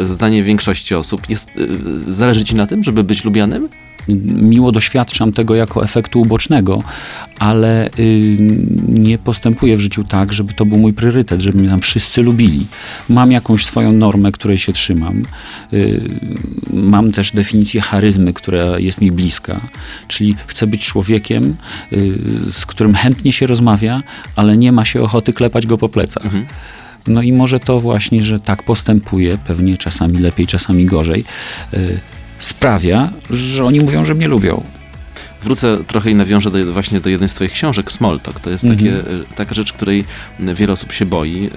zdanie 0.00 0.42
większości 0.42 0.94
osób 0.94 1.30
jest. 1.30 1.56
yy, 1.56 2.14
Zależy 2.14 2.44
ci 2.44 2.56
na 2.56 2.66
tym, 2.66 2.82
żeby 2.82 3.04
być 3.04 3.24
lubianym? 3.24 3.68
miło 4.42 4.72
doświadczam 4.72 5.32
tego 5.32 5.54
jako 5.54 5.84
efektu 5.84 6.20
ubocznego, 6.20 6.82
ale 7.38 7.90
y, 7.98 8.36
nie 8.88 9.18
postępuję 9.18 9.76
w 9.76 9.80
życiu 9.80 10.04
tak, 10.04 10.32
żeby 10.32 10.54
to 10.54 10.64
był 10.64 10.78
mój 10.78 10.92
priorytet, 10.92 11.40
żeby 11.40 11.58
mnie 11.58 11.68
tam 11.68 11.80
wszyscy 11.80 12.22
lubili. 12.22 12.66
Mam 13.08 13.32
jakąś 13.32 13.66
swoją 13.66 13.92
normę, 13.92 14.32
której 14.32 14.58
się 14.58 14.72
trzymam. 14.72 15.22
Y, 15.72 16.10
mam 16.72 17.12
też 17.12 17.32
definicję 17.32 17.80
charyzmy, 17.80 18.32
która 18.32 18.78
jest 18.78 19.00
mi 19.00 19.12
bliska, 19.12 19.60
czyli 20.08 20.36
chcę 20.46 20.66
być 20.66 20.86
człowiekiem, 20.86 21.56
y, 21.92 22.18
z 22.52 22.66
którym 22.66 22.94
chętnie 22.94 23.32
się 23.32 23.46
rozmawia, 23.58 24.02
ale 24.36 24.56
nie 24.56 24.72
ma 24.72 24.84
się 24.84 25.00
ochoty 25.00 25.32
klepać 25.32 25.66
go 25.66 25.78
po 25.78 25.88
plecach. 25.88 26.32
No 27.06 27.22
i 27.22 27.32
może 27.32 27.60
to 27.60 27.80
właśnie, 27.80 28.24
że 28.24 28.38
tak 28.38 28.62
postępuje, 28.62 29.38
pewnie 29.38 29.76
czasami 29.76 30.18
lepiej, 30.18 30.46
czasami 30.46 30.84
gorzej, 30.84 31.24
y, 31.74 31.98
sprawia, 32.38 33.10
że 33.30 33.64
oni 33.64 33.80
mówią, 33.80 34.04
że 34.04 34.14
mnie 34.14 34.28
lubią. 34.28 34.62
Wrócę 35.42 35.76
trochę 35.86 36.10
i 36.10 36.14
nawiążę 36.14 36.50
do, 36.50 36.72
właśnie 36.72 37.00
do 37.00 37.10
jednej 37.10 37.28
z 37.28 37.34
twoich 37.34 37.52
książek, 37.52 37.92
Smalltalk. 37.92 38.40
To 38.40 38.50
jest 38.50 38.64
Mhm. 38.64 38.78
takie, 38.80 39.10
y, 39.12 39.24
taka 39.36 39.54
rzecz, 39.54 39.72
której 39.72 40.04
wiele 40.54 40.72
osób 40.72 40.92
się 40.92 41.06
boi. 41.06 41.44
Y, 41.44 41.48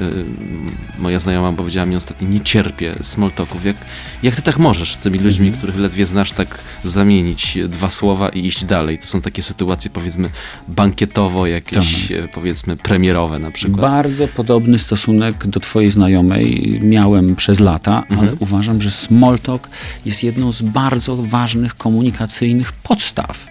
Moja 1.02 1.20
znajoma 1.20 1.54
powiedziała 1.54 1.86
mi 1.86 1.96
ostatnio, 1.96 2.28
nie 2.28 2.40
cierpię 2.42 2.96
smalltalków. 3.02 3.66
Jak, 3.66 3.76
jak 4.24 4.36
ty 4.36 4.42
tak 4.42 4.58
możesz 4.58 4.94
z 4.96 5.00
tymi 5.00 5.20
ludźmi, 5.20 5.48
Mhm. 5.48 5.58
których 5.58 5.78
ledwie 5.78 6.06
znasz, 6.06 6.32
tak 6.32 6.60
zamienić 6.84 7.58
dwa 7.68 7.90
słowa 7.90 8.30
i 8.30 8.46
iść 8.46 8.66
dalej? 8.66 8.98
To 8.98 9.08
są 9.08 9.22
takie 9.22 9.44
sytuacje, 9.44 9.92
powiedzmy, 9.92 10.30
bankietowo, 10.68 11.48
jakieś, 11.48 12.08
Tak. 12.08 12.18
e, 12.18 12.28
powiedzmy, 12.28 12.78
premierowe 12.78 13.40
na 13.40 13.52
przykład. 13.52 13.82
Bardzo 13.82 14.28
podobny 14.28 14.80
stosunek 14.80 15.48
do 15.48 15.60
twojej 15.60 15.92
znajomej 15.92 16.80
miałem 16.84 17.36
przez 17.36 17.60
lata, 17.60 18.04
Mhm. 18.10 18.20
ale 18.20 18.38
uważam, 18.40 18.82
że 18.82 18.92
smalltalk 18.92 19.70
jest 20.06 20.24
jedną 20.24 20.52
z 20.52 20.62
bardzo 20.62 21.16
ważnych 21.18 21.76
komunikacyjnych 21.76 22.72
podstaw. 22.74 23.48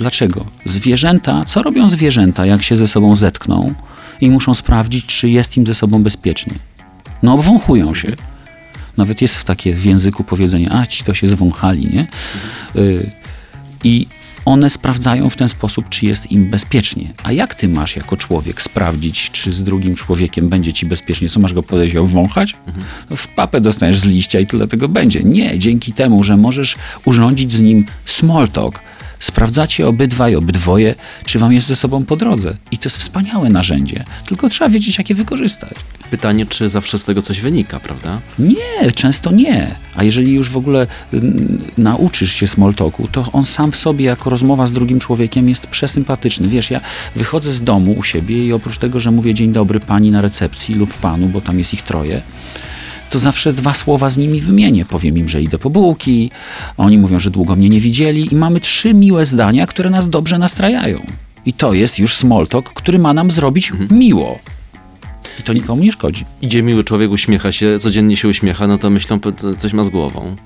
Dlaczego? 0.00 0.44
Zwierzęta, 0.64 1.44
co 1.44 1.62
robią 1.62 1.90
zwierzęta, 1.90 2.46
jak 2.46 2.62
się 2.62 2.76
ze 2.76 2.88
sobą 2.88 3.16
zetkną 3.16 3.74
i 4.20 4.30
muszą 4.30 4.54
sprawdzić, 4.54 5.06
czy 5.06 5.28
jest 5.28 5.56
im 5.56 5.66
ze 5.66 5.74
sobą 5.74 6.02
bezpiecznie? 6.02 6.52
No, 7.22 7.34
obwąchują 7.34 7.94
się. 7.94 8.16
Nawet 8.96 9.22
jest 9.22 9.36
w 9.36 9.44
takie 9.44 9.74
w 9.74 9.84
języku 9.84 10.24
powiedzenie, 10.24 10.72
a 10.72 10.86
ci 10.86 11.04
to 11.04 11.14
się 11.14 11.26
zwąchali, 11.26 11.86
nie? 11.86 12.06
Y, 12.76 13.10
I 13.84 14.06
one 14.44 14.70
sprawdzają 14.70 15.30
w 15.30 15.36
ten 15.36 15.48
sposób, 15.48 15.88
czy 15.88 16.06
jest 16.06 16.32
im 16.32 16.50
bezpiecznie. 16.50 17.12
A 17.22 17.32
jak 17.32 17.54
ty 17.54 17.68
masz 17.68 17.96
jako 17.96 18.16
człowiek 18.16 18.62
sprawdzić, 18.62 19.30
czy 19.30 19.52
z 19.52 19.64
drugim 19.64 19.94
człowiekiem 19.94 20.48
będzie 20.48 20.72
ci 20.72 20.86
bezpiecznie? 20.86 21.28
Co 21.28 21.40
masz 21.40 21.54
go 21.54 21.62
podejść 21.62 21.96
obwąchać? 21.96 22.56
No 23.10 23.16
W 23.16 23.28
papę 23.28 23.60
dostaniesz 23.60 23.98
z 23.98 24.04
liścia 24.04 24.40
i 24.40 24.46
tyle 24.46 24.68
tego 24.68 24.88
będzie. 24.88 25.20
Nie, 25.20 25.58
dzięki 25.58 25.92
temu, 25.92 26.24
że 26.24 26.36
możesz 26.36 26.76
urządzić 27.04 27.52
z 27.52 27.60
nim 27.60 27.86
small 28.06 28.48
talk, 28.48 28.80
sprawdzacie 29.20 29.88
obydwaj, 29.88 30.36
obydwoje, 30.36 30.94
czy 31.24 31.38
wam 31.38 31.52
jest 31.52 31.66
ze 31.66 31.76
sobą 31.76 32.04
po 32.04 32.16
drodze. 32.16 32.56
I 32.70 32.78
to 32.78 32.86
jest 32.86 32.98
wspaniałe 32.98 33.50
narzędzie, 33.50 34.04
tylko 34.26 34.48
trzeba 34.48 34.70
wiedzieć, 34.70 34.98
jak 34.98 35.10
je 35.10 35.16
wykorzystać. 35.16 35.74
Pytanie, 36.10 36.46
czy 36.46 36.68
zawsze 36.68 36.98
z 36.98 37.04
tego 37.04 37.22
coś 37.22 37.40
wynika, 37.40 37.80
prawda? 37.80 38.20
Nie, 38.38 38.92
często 38.94 39.30
nie. 39.30 39.74
A 39.96 40.04
jeżeli 40.04 40.32
już 40.32 40.48
w 40.48 40.56
ogóle 40.56 40.86
mm, 41.12 41.62
nauczysz 41.78 42.32
się 42.32 42.48
small 42.48 42.74
talku, 42.74 43.08
to 43.08 43.32
on 43.32 43.44
sam 43.44 43.72
w 43.72 43.76
sobie 43.76 44.04
jako 44.04 44.30
rozmowa 44.30 44.66
z 44.66 44.72
drugim 44.72 45.00
człowiekiem 45.00 45.48
jest 45.48 45.66
przesympatyczny. 45.66 46.48
Wiesz, 46.48 46.70
ja 46.70 46.80
wychodzę 47.16 47.52
z 47.52 47.62
domu 47.62 47.92
u 47.92 48.02
siebie 48.02 48.46
i 48.46 48.52
oprócz 48.52 48.78
tego, 48.78 49.00
że 49.00 49.10
mówię 49.10 49.34
dzień 49.34 49.52
dobry 49.52 49.80
pani 49.80 50.10
na 50.10 50.22
recepcji 50.22 50.74
lub 50.74 50.94
panu, 50.94 51.28
bo 51.28 51.40
tam 51.40 51.58
jest 51.58 51.74
ich 51.74 51.82
troje, 51.82 52.22
to 53.10 53.18
zawsze 53.18 53.52
dwa 53.52 53.74
słowa 53.74 54.10
z 54.10 54.16
nimi 54.16 54.40
wymienię. 54.40 54.84
Powiem 54.84 55.18
im, 55.18 55.28
że 55.28 55.42
idę 55.42 55.58
po 55.58 55.70
bułki, 55.70 56.30
oni 56.76 56.98
mówią, 56.98 57.20
że 57.20 57.30
długo 57.30 57.56
mnie 57.56 57.68
nie 57.68 57.80
widzieli 57.80 58.32
i 58.32 58.36
mamy 58.36 58.60
trzy 58.60 58.94
miłe 58.94 59.26
zdania, 59.26 59.66
które 59.66 59.90
nas 59.90 60.08
dobrze 60.08 60.38
nastrajają. 60.38 61.00
I 61.46 61.52
to 61.52 61.74
jest 61.74 61.98
już 61.98 62.16
small 62.16 62.46
talk, 62.46 62.72
który 62.72 62.98
ma 62.98 63.14
nam 63.14 63.30
zrobić 63.30 63.72
miło. 63.90 64.38
I 65.40 65.42
to 65.42 65.52
nikomu 65.52 65.82
nie 65.82 65.92
szkodzi. 65.92 66.24
Idzie 66.42 66.62
miły 66.62 66.84
człowiek, 66.84 67.10
uśmiecha 67.10 67.52
się, 67.52 67.78
codziennie 67.78 68.16
się 68.16 68.28
uśmiecha, 68.28 68.66
no 68.66 68.78
to 68.78 68.90
myślą, 68.90 69.20
coś 69.58 69.72
ma 69.72 69.84
z 69.84 69.88
głową. 69.88 70.36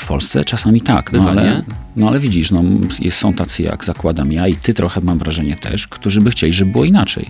W 0.00 0.06
Polsce 0.06 0.44
czasami 0.44 0.80
tak, 0.80 1.12
no 1.12 1.30
ale, 1.30 1.62
no 1.96 2.08
ale 2.08 2.20
widzisz, 2.20 2.50
no, 2.50 2.62
jest, 3.00 3.18
są 3.18 3.32
tacy 3.32 3.62
jak 3.62 3.84
zakładam 3.84 4.32
ja 4.32 4.48
i 4.48 4.54
ty 4.54 4.74
trochę 4.74 5.00
mam 5.00 5.18
wrażenie 5.18 5.56
też, 5.56 5.86
którzy 5.86 6.20
by 6.20 6.30
chcieli, 6.30 6.52
żeby 6.52 6.72
było 6.72 6.84
inaczej. 6.84 7.26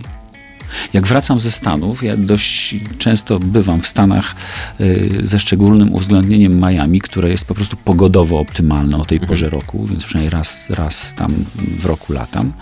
Jak 0.93 1.07
wracam 1.07 1.39
ze 1.39 1.51
Stanów, 1.51 2.03
ja 2.03 2.17
dość 2.17 2.75
często 2.97 3.39
bywam 3.39 3.81
w 3.81 3.87
Stanach 3.87 4.35
y, 4.81 5.09
ze 5.23 5.39
szczególnym 5.39 5.93
uwzględnieniem 5.93 6.59
Miami, 6.59 7.01
które 7.01 7.29
jest 7.29 7.45
po 7.45 7.55
prostu 7.55 7.77
pogodowo 7.77 8.39
optymalne 8.39 8.97
o 8.97 9.05
tej 9.05 9.19
porze 9.19 9.49
roku, 9.49 9.85
więc 9.85 10.05
przynajmniej 10.05 10.29
raz, 10.29 10.69
raz 10.69 11.13
tam 11.17 11.45
w 11.55 11.85
roku 11.85 12.13
latam. 12.13 12.53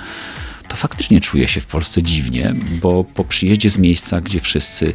To 0.69 0.75
faktycznie 0.75 1.21
czuję 1.21 1.47
się 1.47 1.61
w 1.61 1.65
Polsce 1.65 2.03
dziwnie, 2.03 2.53
bo 2.81 3.03
po 3.03 3.23
przyjeździe 3.23 3.69
z 3.69 3.77
miejsca, 3.77 4.21
gdzie 4.21 4.39
wszyscy 4.39 4.93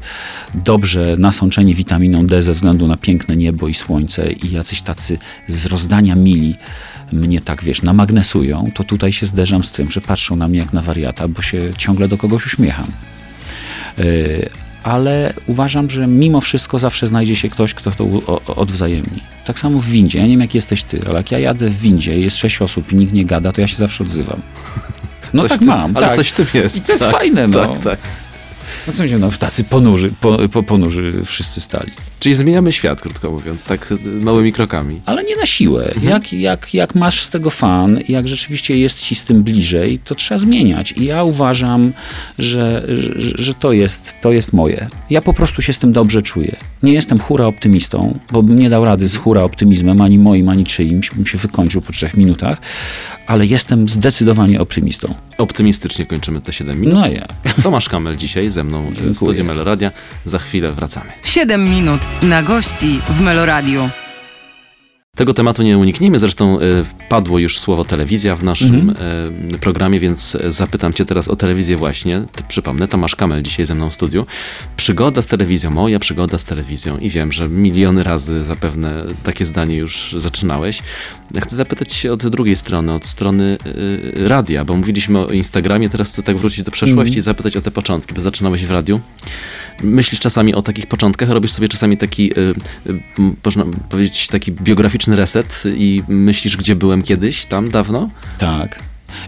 dobrze 0.55 1.17
nasączeni 1.19 1.75
witaminą 1.75 2.27
D 2.27 2.43
ze 2.43 2.53
względu 2.53 2.89
na 2.89 2.97
piękne 2.97 3.37
niebo 3.37 3.69
i 3.69 3.75
słońce 3.75 4.33
i 4.33 4.53
jacyś 4.53 4.83
tacy 4.83 5.19
z 5.49 5.67
rozdania 5.67 6.15
mili 6.15 6.55
mnie 7.13 7.41
tak, 7.41 7.65
wiesz, 7.65 7.83
namagnesują, 7.83 8.71
to 8.75 8.85
tutaj 8.85 9.13
się 9.13 9.27
zderzam 9.27 9.65
z 9.65 9.71
tym, 9.71 9.91
że 9.91 10.01
patrzą 10.01 10.37
na 10.37 10.49
mnie 10.49 10.59
jak 10.59 10.73
na 10.73 10.81
wariata, 10.81 11.29
bo 11.29 11.43
się 11.43 11.71
ciągle 11.79 12.09
do 12.09 12.19
kogoś 12.19 12.47
uśmiecham. 12.47 12.87
Yy, 13.99 14.49
ale 14.83 15.35
uważam, 15.47 15.91
że 15.91 16.07
mimo 16.07 16.41
wszystko 16.41 16.79
zawsze 16.79 17.07
znajdzie 17.07 17.37
się 17.37 17.49
ktoś, 17.49 17.75
kto 17.75 17.91
to 17.91 18.05
odwzajemni. 18.57 19.23
Tak 19.45 19.59
samo 19.59 19.79
w 19.81 19.87
windzie. 19.87 20.19
Ja 20.19 20.25
nie 20.25 20.31
wiem, 20.31 20.41
jak 20.41 20.55
jesteś 20.55 20.83
ty, 20.83 21.01
ale 21.07 21.17
jak 21.17 21.31
ja 21.31 21.39
jadę 21.39 21.69
w 21.69 21.79
windzie, 21.81 22.19
jest 22.21 22.37
sześć 22.37 22.63
osób 22.63 22.93
i 22.93 22.97
nikt 22.97 23.13
nie 23.13 23.25
gada, 23.25 23.53
to 23.53 23.61
ja 23.61 23.67
się 23.69 23.77
zawsze 23.77 24.05
odzywam. 24.05 24.43
No 25.35 25.43
Coś 25.43 25.51
tak 25.51 25.59
tym- 25.59 25.69
mam, 25.69 25.97
Ale 25.97 26.07
tak. 26.07 26.17
coś 26.17 26.29
w 26.29 26.33
tym 26.33 26.47
jest. 26.55 26.77
I 26.77 26.81
to 26.81 26.93
jest 26.93 27.05
tak, 27.05 27.13
fajne, 27.13 27.49
no. 27.49 27.67
Tak, 27.67 27.83
tak. 27.83 27.99
No 28.87 28.93
co 28.93 29.09
się, 29.09 29.19
no 29.19 29.31
tacy 29.31 29.65
ponurzy, 29.65 30.13
po, 30.21 30.49
po, 30.49 30.63
ponurzy 30.63 31.13
wszyscy 31.25 31.61
stali. 31.61 31.93
Czyli 32.21 32.35
zmieniamy 32.35 32.73
świat, 32.73 33.01
krótko 33.01 33.31
mówiąc, 33.31 33.65
tak 33.65 33.95
małymi 34.21 34.53
krokami. 34.53 35.01
Ale 35.07 35.25
nie 35.25 35.37
na 35.37 35.47
siłę. 35.47 35.85
Mhm. 35.87 36.05
Jak, 36.05 36.33
jak, 36.33 36.75
jak 36.75 36.95
masz 36.95 37.25
z 37.25 37.31
tego 37.31 37.51
fan, 37.51 38.01
jak 38.09 38.29
rzeczywiście 38.29 38.79
jest 38.79 39.01
ci 39.01 39.15
z 39.15 39.25
tym 39.25 39.43
bliżej, 39.43 39.99
to 40.05 40.15
trzeba 40.15 40.39
zmieniać. 40.39 40.93
I 40.93 41.05
ja 41.05 41.23
uważam, 41.23 41.93
że, 42.39 42.85
że, 42.89 43.33
że 43.35 43.55
to, 43.55 43.73
jest, 43.73 44.15
to 44.23 44.33
jest 44.33 44.53
moje. 44.53 44.87
Ja 45.11 45.23
po 45.23 45.33
prostu 45.33 45.63
się 45.63 45.73
z 45.73 45.79
tym 45.79 45.93
dobrze 45.93 46.23
czuję. 46.23 46.57
Nie 46.83 46.93
jestem 46.93 47.19
hura 47.19 47.45
optymistą, 47.45 48.19
bo 48.33 48.43
bym 48.43 48.59
nie 48.59 48.71
dał 48.71 48.85
rady 48.85 49.09
z 49.09 49.17
hura 49.17 49.43
optymizmem, 49.43 50.01
ani 50.01 50.19
moim, 50.19 50.49
ani 50.49 50.65
czyimś, 50.65 51.11
bym 51.11 51.27
się 51.27 51.39
wykończył 51.39 51.83
po 51.83 51.93
trzech 51.93 52.17
minutach, 52.17 52.59
ale 53.27 53.47
jestem 53.47 53.89
zdecydowanie 53.89 54.61
optymistą. 54.61 55.15
Optymistycznie 55.39 56.07
kończymy 56.07 56.41
te 56.41 56.53
7 56.53 56.81
minut. 56.81 56.95
No 56.95 57.07
ja. 57.07 57.27
Tomasz 57.63 57.89
Kamel 57.89 58.17
dzisiaj 58.17 58.51
ze 58.55 58.65
mną 58.65 58.85
Dziękuję. 58.87 59.11
w 59.15 59.17
studiu 59.17 59.45
Meloradia. 59.45 59.91
Za 60.25 60.39
chwilę 60.39 60.73
wracamy. 60.73 61.11
7 61.25 61.65
minut 61.71 62.01
na 62.23 62.43
gości 62.43 63.01
w 63.09 63.21
Meloradiu. 63.21 63.91
Tego 65.15 65.35
tematu 65.35 65.63
nie 65.63 65.79
unikniemy, 65.79 66.19
zresztą 66.19 66.61
e, 66.61 66.63
padło 67.09 67.39
już 67.39 67.59
słowo 67.59 67.85
telewizja 67.85 68.37
w 68.37 68.45
naszym 68.45 68.75
mhm. 68.75 68.97
E, 69.55 69.59
programie, 69.59 70.01
więc 70.01 70.37
zapytam 70.49 70.93
cię 70.93 71.05
teraz 71.05 71.29
o 71.29 71.37
telewizję 71.37 71.77
właśnie. 71.77 72.23
Przypomnę, 72.49 72.89
Tomasz 72.89 73.17
Kamel 73.17 73.43
dzisiaj 73.43 73.67
ze 73.67 73.75
mną 73.75 73.91
w 73.91 73.95
studiu. 73.95 74.27
Przygoda 74.77 75.23
z 75.23 75.27
telewizją, 75.27 75.71
moja 75.71 75.99
przygoda 75.99 76.39
z 76.39 76.45
telewizją 76.45 76.99
i 76.99 77.11
wiem, 77.11 77.33
że 77.33 77.49
miliony 77.49 78.03
razy 78.03 78.43
zapewne 78.43 79.05
takie 79.23 79.45
zdanie 79.45 79.77
już 79.77 80.17
zaczynałeś. 80.19 80.83
Chcę 81.43 81.57
zapytać 81.57 81.93
się 81.93 82.13
od 82.13 82.27
drugiej 82.29 82.57
strony, 82.57 82.93
od 82.93 83.07
strony 83.07 83.59
e, 84.25 84.29
radia, 84.29 84.65
bo 84.65 84.77
mówiliśmy 84.77 85.19
o 85.19 85.27
Instagramie, 85.27 85.89
teraz 85.89 86.13
chcę 86.13 86.23
tak 86.23 86.37
wrócić 86.37 86.63
do 86.63 86.71
przeszłości 86.71 87.11
mhm. 87.11 87.19
i 87.19 87.21
zapytać 87.21 87.57
o 87.57 87.61
te 87.61 87.71
początki, 87.71 88.15
bo 88.15 88.21
zaczynałeś 88.21 88.65
w 88.67 88.71
radiu. 88.71 89.01
Myślisz 89.83 90.21
czasami 90.21 90.55
o 90.55 90.63
takich 90.63 90.87
początkach, 90.87 91.31
robisz 91.31 91.51
sobie 91.51 91.69
czasami 91.69 91.97
taki, 91.97 92.33
można 93.45 93.65
powiedzieć, 93.89 94.29
taki 94.29 94.53
biograficzny 94.53 95.04
reset 95.13 95.63
i 95.67 96.03
myślisz, 96.09 96.57
gdzie 96.57 96.77
byłem 96.77 97.03
kiedyś, 97.03 97.47
tam 97.47 97.71
dawno? 97.71 98.11
Tak. 98.39 98.79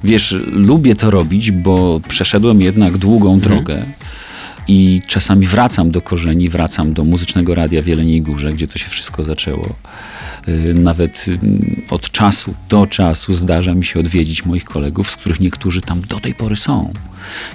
Wiesz, 0.04 0.35
lubię 0.47 0.95
to 0.95 1.11
robić, 1.11 1.50
bo 1.50 2.00
przeszedłem 2.09 2.61
jednak 2.61 2.99
długą 2.99 3.35
mhm. 3.35 3.40
drogę. 3.40 3.83
I 4.69 5.03
czasami 5.07 5.47
wracam 5.47 5.91
do 5.91 6.03
korzeni, 6.03 6.49
wracam 6.49 6.93
do 6.93 7.05
muzycznego 7.05 7.55
radia 7.55 7.83
w 7.83 7.87
Jeleniej 7.87 8.21
Górze, 8.21 8.51
gdzie 8.51 8.69
to 8.69 8.79
się 8.79 8.89
wszystko 8.89 9.25
zaczęło. 9.25 9.75
Y, 10.49 10.75
nawet 10.75 11.29
y, 11.29 11.39
od 11.91 12.11
czasu 12.11 12.55
do 12.69 12.87
czasu 12.87 13.35
zdarza 13.35 13.75
mi 13.75 13.85
się 13.85 14.01
odwiedzić 14.01 14.45
moich 14.45 14.65
kolegów, 14.65 15.11
z 15.11 15.17
których 15.17 15.41
niektórzy 15.41 15.81
tam 15.83 16.01
do 16.01 16.21
tej 16.21 16.35
pory 16.35 16.57
są. 16.57 16.93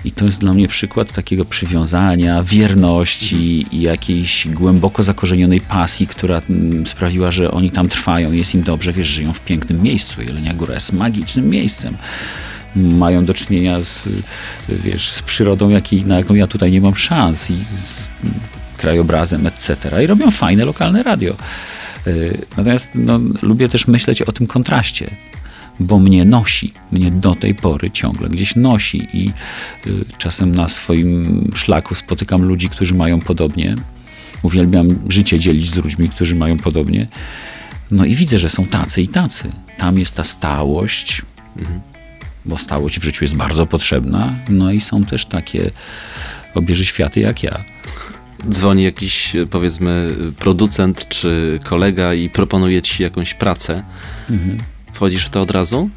I 0.06 0.12
to 0.12 0.25
jest 0.25 0.39
dla 0.39 0.53
mnie 0.53 0.68
przykład 0.68 1.13
takiego 1.13 1.46
przywiązania, 1.46 2.44
wierności 2.44 3.65
i 3.72 3.82
jakiejś 3.82 4.48
głęboko 4.48 5.03
zakorzenionej 5.03 5.62
pasji, 5.62 6.08
która 6.08 6.41
mm, 6.50 6.88
sprawiła, 6.88 7.32
że 7.32 7.51
oni 7.51 7.72
tam 7.72 7.89
trwają, 7.89 8.32
jest 8.32 8.56
im 8.56 8.63
dobrze, 8.63 8.91
wiesz, 8.91 9.08
żyją 9.08 9.34
w 9.34 9.39
pięknym 9.39 9.82
miejscu. 9.82 10.22
Jelenia 10.22 10.53
Góra 10.53 10.74
jest 10.74 10.94
magicznym 10.94 11.50
miejscem 11.50 11.98
mają 12.75 13.25
do 13.25 13.33
czynienia 13.33 13.81
z, 13.81 14.09
wiesz, 14.69 15.11
z 15.11 15.21
przyrodą, 15.21 15.69
jakiej, 15.69 16.05
na 16.05 16.17
jaką 16.17 16.33
ja 16.33 16.47
tutaj 16.47 16.71
nie 16.71 16.81
mam 16.81 16.95
szans 16.95 17.51
i 17.51 17.57
z 17.63 18.09
krajobrazem, 18.77 19.47
etc. 19.47 20.03
I 20.03 20.07
robią 20.07 20.31
fajne 20.31 20.65
lokalne 20.65 21.03
radio. 21.03 21.35
Y, 22.07 22.37
natomiast 22.57 22.89
no, 22.95 23.19
lubię 23.41 23.69
też 23.69 23.87
myśleć 23.87 24.21
o 24.21 24.31
tym 24.31 24.47
kontraście, 24.47 25.15
bo 25.79 25.99
mnie 25.99 26.25
nosi, 26.25 26.73
mnie 26.91 27.11
do 27.11 27.35
tej 27.35 27.55
pory 27.55 27.91
ciągle 27.91 28.29
gdzieś 28.29 28.55
nosi 28.55 29.07
i 29.13 29.31
y, 29.87 30.05
czasem 30.17 30.55
na 30.55 30.69
swoim 30.69 31.51
szlaku 31.55 31.95
spotykam 31.95 32.41
ludzi, 32.41 32.69
którzy 32.69 32.93
mają 32.93 33.19
podobnie. 33.19 33.75
Uwielbiam 34.43 34.99
życie 35.09 35.39
dzielić 35.39 35.69
z 35.69 35.75
ludźmi, 35.75 36.09
którzy 36.09 36.35
mają 36.35 36.57
podobnie. 36.57 37.07
No 37.91 38.05
i 38.05 38.15
widzę, 38.15 38.39
że 38.39 38.49
są 38.49 38.65
tacy 38.65 39.01
i 39.01 39.07
tacy. 39.07 39.51
Tam 39.77 39.99
jest 39.99 40.15
ta 40.15 40.23
stałość, 40.23 41.21
mhm. 41.57 41.90
Bo 42.45 42.57
stałość 42.57 43.00
w 43.00 43.03
życiu 43.03 43.24
jest 43.24 43.36
bardzo 43.36 43.65
potrzebna. 43.65 44.36
No 44.50 44.71
i 44.71 44.81
są 44.81 45.03
też 45.03 45.25
takie 45.25 45.71
obieży 46.55 46.86
światy 46.86 47.19
jak 47.19 47.43
ja 47.43 47.63
dzwoni 48.50 48.83
jakiś, 48.83 49.33
powiedzmy, 49.50 50.07
producent 50.39 51.10
czy 51.10 51.60
kolega 51.63 52.13
i 52.13 52.29
proponuje 52.29 52.81
ci 52.81 53.03
jakąś 53.03 53.33
pracę, 53.33 53.83
mhm. 54.29 54.57
wchodzisz 54.93 55.25
w 55.25 55.29
to 55.29 55.41
od 55.41 55.51
razu? 55.51 55.89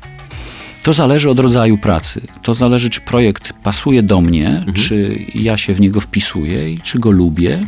To 0.82 0.92
zależy 0.92 1.30
od 1.30 1.38
rodzaju 1.38 1.78
pracy. 1.78 2.20
To 2.42 2.54
zależy, 2.54 2.90
czy 2.90 3.00
projekt 3.00 3.52
pasuje 3.62 4.02
do 4.02 4.20
mnie, 4.20 4.48
mhm. 4.48 4.72
czy 4.72 5.18
ja 5.34 5.56
się 5.56 5.74
w 5.74 5.80
niego 5.80 6.00
wpisuję 6.00 6.72
i 6.72 6.78
czy 6.78 6.98
go 6.98 7.10
lubię. 7.10 7.60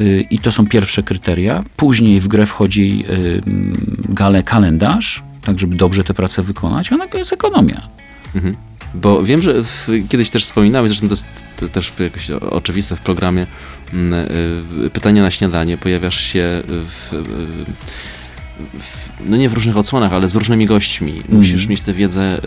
Y, 0.00 0.26
I 0.30 0.38
to 0.38 0.52
są 0.52 0.66
pierwsze 0.66 1.02
kryteria. 1.02 1.64
Później 1.76 2.20
w 2.20 2.28
grę 2.28 2.46
wchodzi 2.46 3.04
y, 3.10 3.40
gale 4.08 4.42
kalendarz, 4.42 5.22
tak 5.42 5.60
żeby 5.60 5.76
dobrze 5.76 6.04
tę 6.04 6.14
pracę 6.14 6.42
wykonać, 6.42 6.92
a 6.92 6.96
na 6.96 7.06
jest 7.14 7.32
ekonomia. 7.32 7.95
Mhm. 8.36 8.56
Bo 8.94 9.24
wiem, 9.24 9.42
że 9.42 9.62
w, 9.62 9.88
kiedyś 10.08 10.30
też 10.30 10.44
wspominałeś, 10.44 10.90
zresztą 10.90 11.08
to 11.08 11.12
jest 11.12 11.26
to 11.56 11.68
też 11.68 11.92
jakoś 11.98 12.30
oczywiste 12.30 12.96
w 12.96 13.00
programie, 13.00 13.46
mm, 13.92 14.14
y, 14.84 14.90
pytanie 14.90 15.22
na 15.22 15.30
śniadanie, 15.30 15.78
pojawiasz 15.78 16.20
się 16.20 16.62
w, 16.68 17.10
w, 18.78 19.08
no 19.24 19.36
nie 19.36 19.48
w 19.48 19.52
różnych 19.52 19.76
odsłonach, 19.76 20.12
ale 20.12 20.28
z 20.28 20.34
różnymi 20.34 20.66
gośćmi. 20.66 21.12
Mm. 21.12 21.24
Musisz 21.28 21.66
mieć 21.66 21.80
tę 21.80 21.92
wiedzę 21.92 22.40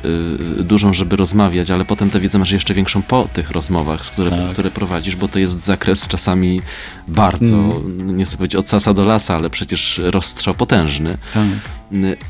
y, 0.59 0.63
dużą, 0.63 0.93
żeby 0.93 1.15
rozmawiać, 1.15 1.71
ale 1.71 1.85
potem 1.85 2.09
tę 2.09 2.19
wiedzę 2.19 2.39
masz 2.39 2.51
jeszcze 2.51 2.73
większą 2.73 3.01
po 3.01 3.27
tych 3.33 3.51
rozmowach, 3.51 4.01
które, 4.01 4.31
tak. 4.31 4.49
które 4.49 4.71
prowadzisz, 4.71 5.15
bo 5.15 5.27
to 5.27 5.39
jest 5.39 5.65
zakres 5.65 6.07
czasami 6.07 6.61
bardzo, 7.07 7.55
mm. 7.55 8.17
nie 8.17 8.25
chcę 8.25 8.37
powiedzieć 8.37 8.55
od 8.55 8.69
sasa 8.69 8.93
do 8.93 9.05
lasa, 9.05 9.35
ale 9.35 9.49
przecież 9.49 10.01
rozstrzał 10.03 10.53
potężny. 10.53 11.17
Tak. 11.33 11.47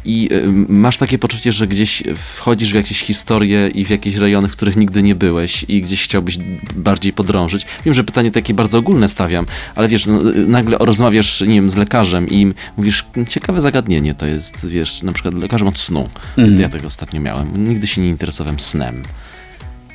I 0.06 0.30
y, 0.32 0.48
masz 0.70 0.98
takie 0.98 1.20
poczucie, 1.20 1.52
że 1.52 1.68
gdzieś 1.68 2.04
wchodzisz 2.16 2.72
w 2.72 2.76
jakieś 2.76 3.02
historie 3.02 3.68
i 3.68 3.86
w 3.86 3.90
jakieś 3.90 4.16
rejony, 4.16 4.48
w 4.48 4.52
których 4.52 4.76
nigdy 4.76 5.04
nie 5.04 5.16
byłeś 5.16 5.66
i 5.68 5.82
gdzieś 5.82 6.04
chciałbyś 6.04 6.38
bardziej 6.76 7.14
podrążyć. 7.14 7.66
Wiem, 7.86 7.94
że 7.94 8.04
pytanie 8.04 8.32
takie 8.32 8.54
bardzo 8.54 8.78
ogólne 8.78 9.10
stawiam, 9.10 9.46
ale 9.76 9.88
wiesz, 9.88 10.06
no, 10.06 10.20
nagle 10.48 10.78
rozmawiasz, 10.80 11.42
nie 11.42 11.56
wiem, 11.56 11.70
z 11.70 11.76
lekarzem 11.76 12.28
i 12.28 12.54
mówisz, 12.78 13.06
ciekawe 13.28 13.62
zagadnienie 13.62 14.14
to 14.16 14.26
jest, 14.26 14.68
wiesz, 14.68 15.04
na 15.04 15.12
przykład 15.12 15.34
lekarzem 15.34 15.68
od 15.68 15.80
snu. 15.80 16.10
Mhm. 16.38 16.62
Ja 16.62 16.70
tego 16.70 16.88
ostatnio 16.88 17.22
miałem. 17.22 17.70
Nigdy 17.70 17.88
się 17.88 18.02
nie 18.02 18.10
interesowałem 18.10 18.60
snem. 18.60 19.04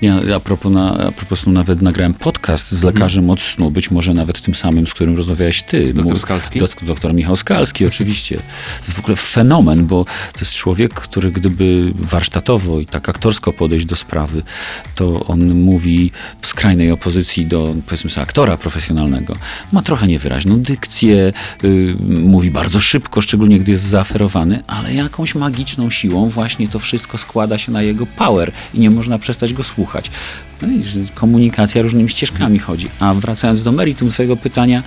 Ja 0.02 0.36
a 0.36 0.40
propos, 0.40 0.72
na, 0.72 1.08
a 1.08 1.12
propos 1.12 1.40
snu 1.40 1.52
nawet 1.52 1.82
nagrałem 1.82 2.14
podcast 2.14 2.72
z 2.72 2.82
lekarzem 2.82 3.22
hmm. 3.22 3.30
od 3.30 3.42
snu, 3.42 3.70
być 3.70 3.90
może 3.90 4.14
nawet 4.14 4.40
tym 4.40 4.54
samym, 4.54 4.86
z 4.86 4.94
którym 4.94 5.16
rozmawiałeś 5.16 5.62
ty. 5.62 5.94
Doktor 5.94 6.20
Skalski? 6.20 6.58
Do, 6.58 6.68
doktor 6.82 7.14
Michał 7.14 7.36
Skalski, 7.36 7.86
oczywiście. 7.86 8.36
To 8.36 8.84
jest 8.84 8.92
w 8.92 8.98
ogóle 8.98 9.16
fenomen, 9.16 9.86
bo 9.86 10.04
to 10.04 10.40
jest 10.40 10.52
człowiek, 10.52 10.94
który 10.94 11.32
gdyby 11.32 11.90
warsztatowo 11.94 12.80
i 12.80 12.86
tak 12.86 13.08
aktorsko 13.08 13.52
podejść 13.52 13.86
do 13.86 13.96
sprawy, 13.96 14.42
to 14.94 15.24
on 15.26 15.54
mówi 15.54 16.10
w 16.40 16.46
skrajnej 16.46 16.90
opozycji 16.90 17.46
do, 17.46 17.74
powiedzmy 17.86 18.10
sobie, 18.10 18.22
aktora 18.22 18.56
profesjonalnego. 18.56 19.34
Ma 19.72 19.82
trochę 19.82 20.06
niewyraźną 20.06 20.60
dykcję, 20.60 21.32
yy, 21.62 21.96
mówi 22.08 22.50
bardzo 22.50 22.80
szybko, 22.80 23.20
szczególnie 23.20 23.58
gdy 23.58 23.72
jest 23.72 23.84
zaaferowany, 23.84 24.62
ale 24.66 24.94
jakąś 24.94 25.34
magiczną 25.34 25.90
siłą 25.90 26.28
właśnie 26.28 26.68
to 26.68 26.78
wszystko 26.78 27.18
składa 27.18 27.58
się 27.58 27.72
na 27.72 27.82
jego 27.82 28.06
power 28.06 28.52
i 28.74 28.80
nie 28.80 28.90
można 28.90 29.18
przestać 29.18 29.52
go 29.52 29.62
słuchać 29.62 29.83
słuchać. 29.84 30.10
No 30.62 30.68
i 30.68 30.82
komunikacja 31.14 31.82
różnymi 31.82 32.10
ścieżkami 32.10 32.58
chodzi. 32.58 32.88
A 33.00 33.14
wracając 33.14 33.62
do 33.62 33.72
meritum 33.72 34.10
twojego 34.10 34.36
pytania, 34.36 34.82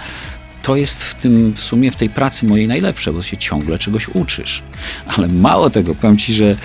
to 0.63 0.75
jest 0.75 1.03
w 1.03 1.15
tym, 1.15 1.53
w 1.53 1.59
sumie 1.59 1.91
w 1.91 1.95
tej 1.95 2.09
pracy 2.09 2.45
mojej 2.45 2.67
najlepsze, 2.67 3.13
bo 3.13 3.21
się 3.21 3.37
ciągle 3.37 3.77
czegoś 3.77 4.09
uczysz. 4.09 4.63
Ale 5.07 5.27
mało 5.27 5.69
tego, 5.69 5.95
powiem 5.95 6.17
ci, 6.17 6.33
że 6.33 6.55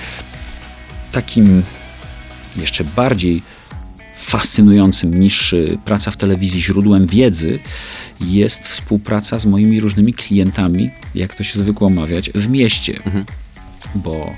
takim 1.12 1.62
jeszcze 2.56 2.84
bardziej 2.84 3.42
fascynującym 4.16 5.20
niż 5.20 5.54
praca 5.84 6.10
w 6.10 6.16
telewizji 6.16 6.62
źródłem 6.62 7.06
wiedzy 7.06 7.58
jest 8.20 8.68
współpraca 8.68 9.38
z 9.38 9.46
moimi 9.46 9.80
różnymi 9.80 10.12
klientami, 10.12 10.90
jak 11.14 11.34
to 11.34 11.44
się 11.44 11.58
zwykło 11.58 11.86
omawiać, 11.86 12.30
w 12.30 12.48
mieście. 12.48 12.96
Mhm 12.96 13.24
bo 13.94 14.34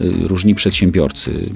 y, 0.00 0.12
różni 0.28 0.54
przedsiębiorcy, 0.54 1.50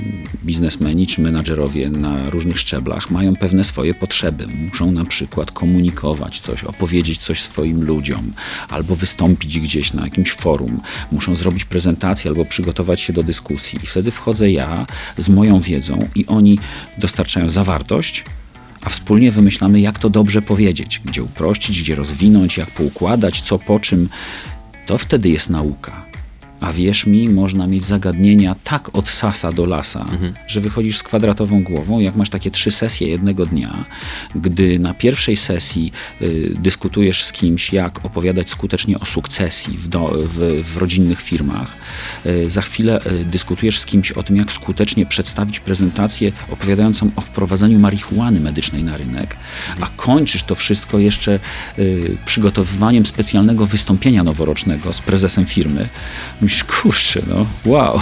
biznesmeni 0.44 1.06
czy 1.06 1.20
menadżerowie 1.20 1.90
na 1.90 2.30
różnych 2.30 2.60
szczeblach 2.60 3.10
mają 3.10 3.36
pewne 3.36 3.64
swoje 3.64 3.94
potrzeby. 3.94 4.46
Muszą 4.46 4.92
na 4.92 5.04
przykład 5.04 5.50
komunikować 5.50 6.40
coś, 6.40 6.64
opowiedzieć 6.64 7.18
coś 7.18 7.42
swoim 7.42 7.84
ludziom, 7.84 8.32
albo 8.68 8.94
wystąpić 8.94 9.60
gdzieś 9.60 9.92
na 9.92 10.04
jakimś 10.04 10.32
forum, 10.32 10.80
muszą 11.12 11.34
zrobić 11.34 11.64
prezentację 11.64 12.30
albo 12.30 12.44
przygotować 12.44 13.00
się 13.00 13.12
do 13.12 13.22
dyskusji. 13.22 13.78
I 13.82 13.86
wtedy 13.86 14.10
wchodzę 14.10 14.50
ja 14.50 14.86
z 15.18 15.28
moją 15.28 15.60
wiedzą 15.60 15.98
i 16.14 16.26
oni 16.26 16.58
dostarczają 16.98 17.50
zawartość, 17.50 18.24
a 18.82 18.88
wspólnie 18.88 19.30
wymyślamy, 19.30 19.80
jak 19.80 19.98
to 19.98 20.10
dobrze 20.10 20.42
powiedzieć, 20.42 21.00
gdzie 21.04 21.22
uprościć, 21.22 21.82
gdzie 21.82 21.94
rozwinąć, 21.94 22.56
jak 22.56 22.70
poukładać, 22.70 23.40
co 23.40 23.58
po 23.58 23.80
czym. 23.80 24.08
To 24.86 24.98
wtedy 24.98 25.28
jest 25.28 25.50
nauka 25.50 26.11
A 26.62 26.72
wierz 26.72 27.06
mi, 27.06 27.28
można 27.28 27.66
mieć 27.66 27.84
zagadnienia 27.84 28.56
tak 28.64 28.96
od 28.96 29.08
sasa 29.08 29.52
do 29.52 29.66
lasa, 29.66 30.06
że 30.46 30.60
wychodzisz 30.60 30.98
z 30.98 31.02
kwadratową 31.02 31.62
głową. 31.62 32.00
Jak 32.00 32.16
masz 32.16 32.30
takie 32.30 32.50
trzy 32.50 32.70
sesje 32.70 33.08
jednego 33.08 33.46
dnia, 33.46 33.84
gdy 34.34 34.78
na 34.78 34.94
pierwszej 34.94 35.36
sesji 35.36 35.92
y, 36.22 36.52
dyskutujesz 36.58 37.24
z 37.24 37.32
kimś, 37.32 37.72
jak 37.72 38.04
opowiadać 38.04 38.50
skutecznie 38.50 39.00
o 39.00 39.04
sukcesji 39.04 39.78
w, 39.78 39.88
do, 39.88 40.18
w, 40.24 40.62
w 40.64 40.76
rodzinnych 40.76 41.22
firmach, 41.22 41.76
y, 42.26 42.50
za 42.50 42.62
chwilę 42.62 43.00
y, 43.06 43.24
dyskutujesz 43.24 43.78
z 43.78 43.86
kimś 43.86 44.12
o 44.12 44.22
tym, 44.22 44.36
jak 44.36 44.52
skutecznie 44.52 45.06
przedstawić 45.06 45.60
prezentację 45.60 46.32
opowiadającą 46.50 47.10
o 47.16 47.20
wprowadzeniu 47.20 47.78
marihuany 47.78 48.40
medycznej 48.40 48.84
na 48.84 48.96
rynek, 48.96 49.36
a 49.80 49.86
kończysz 49.96 50.42
to 50.42 50.54
wszystko 50.54 50.98
jeszcze 50.98 51.38
y, 51.78 52.16
przygotowywaniem 52.26 53.06
specjalnego 53.06 53.66
wystąpienia 53.66 54.24
noworocznego 54.24 54.92
z 54.92 55.00
prezesem 55.00 55.46
firmy. 55.46 55.88
Myślisz, 56.52 56.64
kurczę, 56.64 57.22
no 57.26 57.46
wow. 57.64 58.00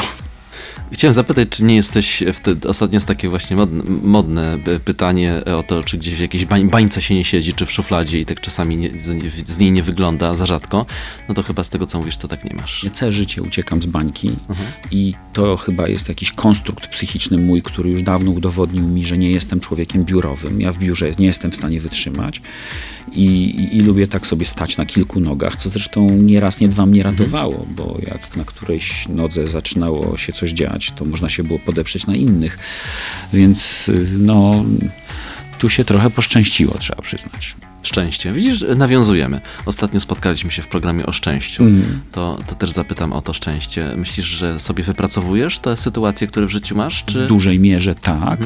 Chciałem 0.92 1.14
zapytać, 1.14 1.48
czy 1.48 1.64
nie 1.64 1.76
jesteś, 1.76 2.24
wtedy, 2.32 2.68
ostatnio 2.68 2.96
jest 2.96 3.06
takie 3.06 3.28
właśnie 3.28 3.56
modne, 3.56 3.82
modne 4.02 4.58
pytanie 4.84 5.42
o 5.58 5.62
to, 5.62 5.82
czy 5.82 5.98
gdzieś 5.98 6.14
w 6.14 6.20
jakiejś 6.20 6.44
bań, 6.46 6.70
bańce 6.70 7.02
się 7.02 7.14
nie 7.14 7.24
siedzi, 7.24 7.52
czy 7.52 7.66
w 7.66 7.72
szufladzie 7.72 8.20
i 8.20 8.24
tak 8.24 8.40
czasami 8.40 8.76
nie, 8.76 8.90
z, 9.00 9.48
z 9.48 9.58
niej 9.58 9.72
nie 9.72 9.82
wygląda 9.82 10.34
za 10.34 10.46
rzadko, 10.46 10.86
no 11.28 11.34
to 11.34 11.42
chyba 11.42 11.64
z 11.64 11.70
tego, 11.70 11.86
co 11.86 11.98
mówisz, 11.98 12.16
to 12.16 12.28
tak 12.28 12.44
nie 12.44 12.56
masz. 12.56 12.84
Ja 12.84 12.90
całe 12.90 13.12
życie 13.12 13.42
uciekam 13.42 13.82
z 13.82 13.86
bańki 13.86 14.36
i 14.90 15.14
to 15.32 15.56
chyba 15.56 15.88
jest 15.88 16.08
jakiś 16.08 16.32
konstrukt 16.32 16.86
psychiczny 16.86 17.38
mój, 17.38 17.62
który 17.62 17.90
już 17.90 18.02
dawno 18.02 18.30
udowodnił 18.30 18.88
mi, 18.88 19.04
że 19.04 19.18
nie 19.18 19.30
jestem 19.30 19.60
człowiekiem 19.60 20.04
biurowym. 20.04 20.60
Ja 20.60 20.72
w 20.72 20.78
biurze 20.78 21.10
nie 21.18 21.26
jestem 21.26 21.50
w 21.50 21.56
stanie 21.56 21.80
wytrzymać 21.80 22.42
i, 23.12 23.24
i, 23.24 23.76
i 23.76 23.80
lubię 23.80 24.08
tak 24.08 24.26
sobie 24.26 24.46
stać 24.46 24.76
na 24.76 24.86
kilku 24.86 25.20
nogach, 25.20 25.56
co 25.56 25.68
zresztą 25.68 26.10
nie 26.10 26.40
raz, 26.40 26.60
nie 26.60 26.68
dwa 26.68 26.86
mnie 26.86 27.02
ratowało, 27.02 27.66
bo 27.76 27.98
jak 28.06 28.36
na 28.36 28.44
którejś 28.44 29.08
nodze 29.08 29.46
zaczynało 29.46 30.16
się 30.16 30.32
coś 30.32 30.50
dziać, 30.50 30.92
to 30.96 31.04
można 31.04 31.30
się 31.30 31.42
było 31.44 31.58
podeprzeć 31.58 32.06
na 32.06 32.16
innych. 32.16 32.58
Więc 33.32 33.88
y, 33.88 34.08
no, 34.18 34.64
tu 35.58 35.70
się 35.70 35.84
trochę 35.84 36.10
poszczęściło, 36.10 36.78
trzeba 36.78 37.02
przyznać. 37.02 37.56
Szczęście. 37.82 38.32
Widzisz, 38.32 38.64
nawiązujemy. 38.76 39.40
Ostatnio 39.66 40.00
spotkaliśmy 40.00 40.50
się 40.50 40.62
w 40.62 40.66
programie 40.66 41.06
o 41.06 41.12
szczęściu. 41.12 41.64
To, 42.12 42.38
to 42.46 42.54
też 42.54 42.70
zapytam 42.70 43.12
o 43.12 43.22
to 43.22 43.32
szczęście. 43.32 43.94
Myślisz, 43.96 44.26
że 44.26 44.60
sobie 44.60 44.84
wypracowujesz 44.84 45.58
te 45.58 45.76
sytuacje, 45.76 46.26
które 46.26 46.46
w 46.46 46.50
życiu 46.50 46.76
masz? 46.76 47.04
Czy... 47.04 47.24
W 47.24 47.28
dużej 47.28 47.60
mierze 47.60 47.94
tak, 47.94 48.40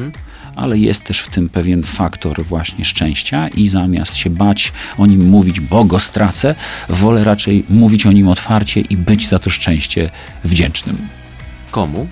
ale 0.55 0.77
jest 0.77 1.03
też 1.03 1.19
w 1.19 1.29
tym 1.29 1.49
pewien 1.49 1.83
faktor 1.83 2.43
właśnie 2.43 2.85
szczęścia 2.85 3.47
i 3.47 3.67
zamiast 3.67 4.15
się 4.15 4.29
bać 4.29 4.71
o 4.97 5.05
nim 5.05 5.29
mówić, 5.29 5.59
bo 5.59 5.85
go 5.85 5.99
stracę, 5.99 6.55
wolę 6.89 7.23
raczej 7.23 7.63
mówić 7.69 8.05
o 8.05 8.11
nim 8.11 8.27
otwarcie 8.27 8.81
i 8.81 8.97
być 8.97 9.27
za 9.27 9.39
to 9.39 9.49
szczęście 9.49 10.09
wdzięcznym. 10.43 11.07
Komu? 11.71 12.07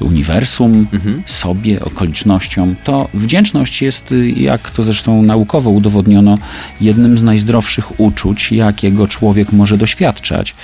Uniwersum, 0.00 0.86
sobie, 1.26 1.80
okolicznościom, 1.80 2.76
to 2.84 3.08
wdzięczność 3.14 3.82
jest, 3.82 4.12
y, 4.12 4.30
jak 4.30 4.70
to 4.70 4.82
zresztą 4.82 5.22
naukowo 5.22 5.70
udowodniono, 5.70 6.38
jednym 6.80 7.18
z 7.18 7.22
najzdrowszych 7.22 8.00
uczuć, 8.00 8.52
jakiego 8.52 9.08
człowiek 9.08 9.52
może 9.52 9.76
doświadczać 9.76 10.54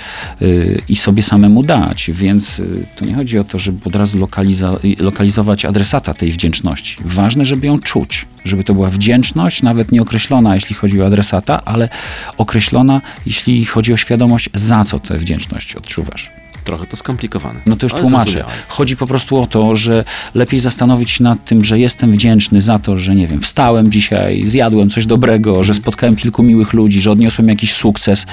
y, 0.41 0.79
i 0.89 0.95
sobie 0.95 1.23
samemu 1.23 1.63
dać. 1.63 2.11
Więc 2.13 2.59
y, 2.59 2.85
to 2.95 3.05
nie 3.05 3.13
chodzi 3.13 3.39
o 3.39 3.43
to, 3.43 3.59
żeby 3.59 3.79
od 3.85 3.95
razu 3.95 4.17
lokaliza- 4.17 5.03
lokalizować 5.03 5.65
adresata 5.65 6.13
tej 6.13 6.31
wdzięczności. 6.31 6.97
Ważne, 7.05 7.45
żeby 7.45 7.67
ją 7.67 7.79
czuć, 7.79 8.25
żeby 8.45 8.63
to 8.63 8.73
była 8.73 8.89
wdzięczność, 8.89 9.63
nawet 9.63 9.91
nieokreślona, 9.91 10.55
jeśli 10.55 10.75
chodzi 10.75 11.01
o 11.01 11.05
adresata, 11.05 11.59
ale 11.65 11.89
określona, 12.37 13.01
jeśli 13.25 13.65
chodzi 13.65 13.93
o 13.93 13.97
świadomość, 13.97 14.49
za 14.53 14.85
co 14.85 14.99
tę 14.99 15.17
wdzięczność 15.17 15.75
odczuwasz. 15.75 16.29
Trochę 16.63 16.87
to 16.87 16.97
skomplikowane. 16.97 17.59
No 17.65 17.75
to 17.75 17.85
już 17.85 17.93
Ale 17.93 18.01
tłumaczę. 18.01 18.43
Chodzi 18.67 18.97
po 18.97 19.07
prostu 19.07 19.41
o 19.41 19.47
to, 19.47 19.75
że 19.75 20.03
lepiej 20.35 20.59
zastanowić 20.59 21.11
się 21.11 21.23
nad 21.23 21.45
tym, 21.45 21.63
że 21.63 21.79
jestem 21.79 22.11
wdzięczny 22.11 22.61
za 22.61 22.79
to, 22.79 22.97
że 22.97 23.15
nie 23.15 23.27
wiem, 23.27 23.41
wstałem 23.41 23.91
dzisiaj, 23.91 24.43
zjadłem 24.43 24.89
coś 24.89 25.05
dobrego, 25.05 25.63
że 25.63 25.73
spotkałem 25.73 26.15
kilku 26.15 26.43
miłych 26.43 26.73
ludzi, 26.73 27.01
że 27.01 27.11
odniosłem 27.11 27.49
jakiś 27.49 27.73
sukces 27.73 28.25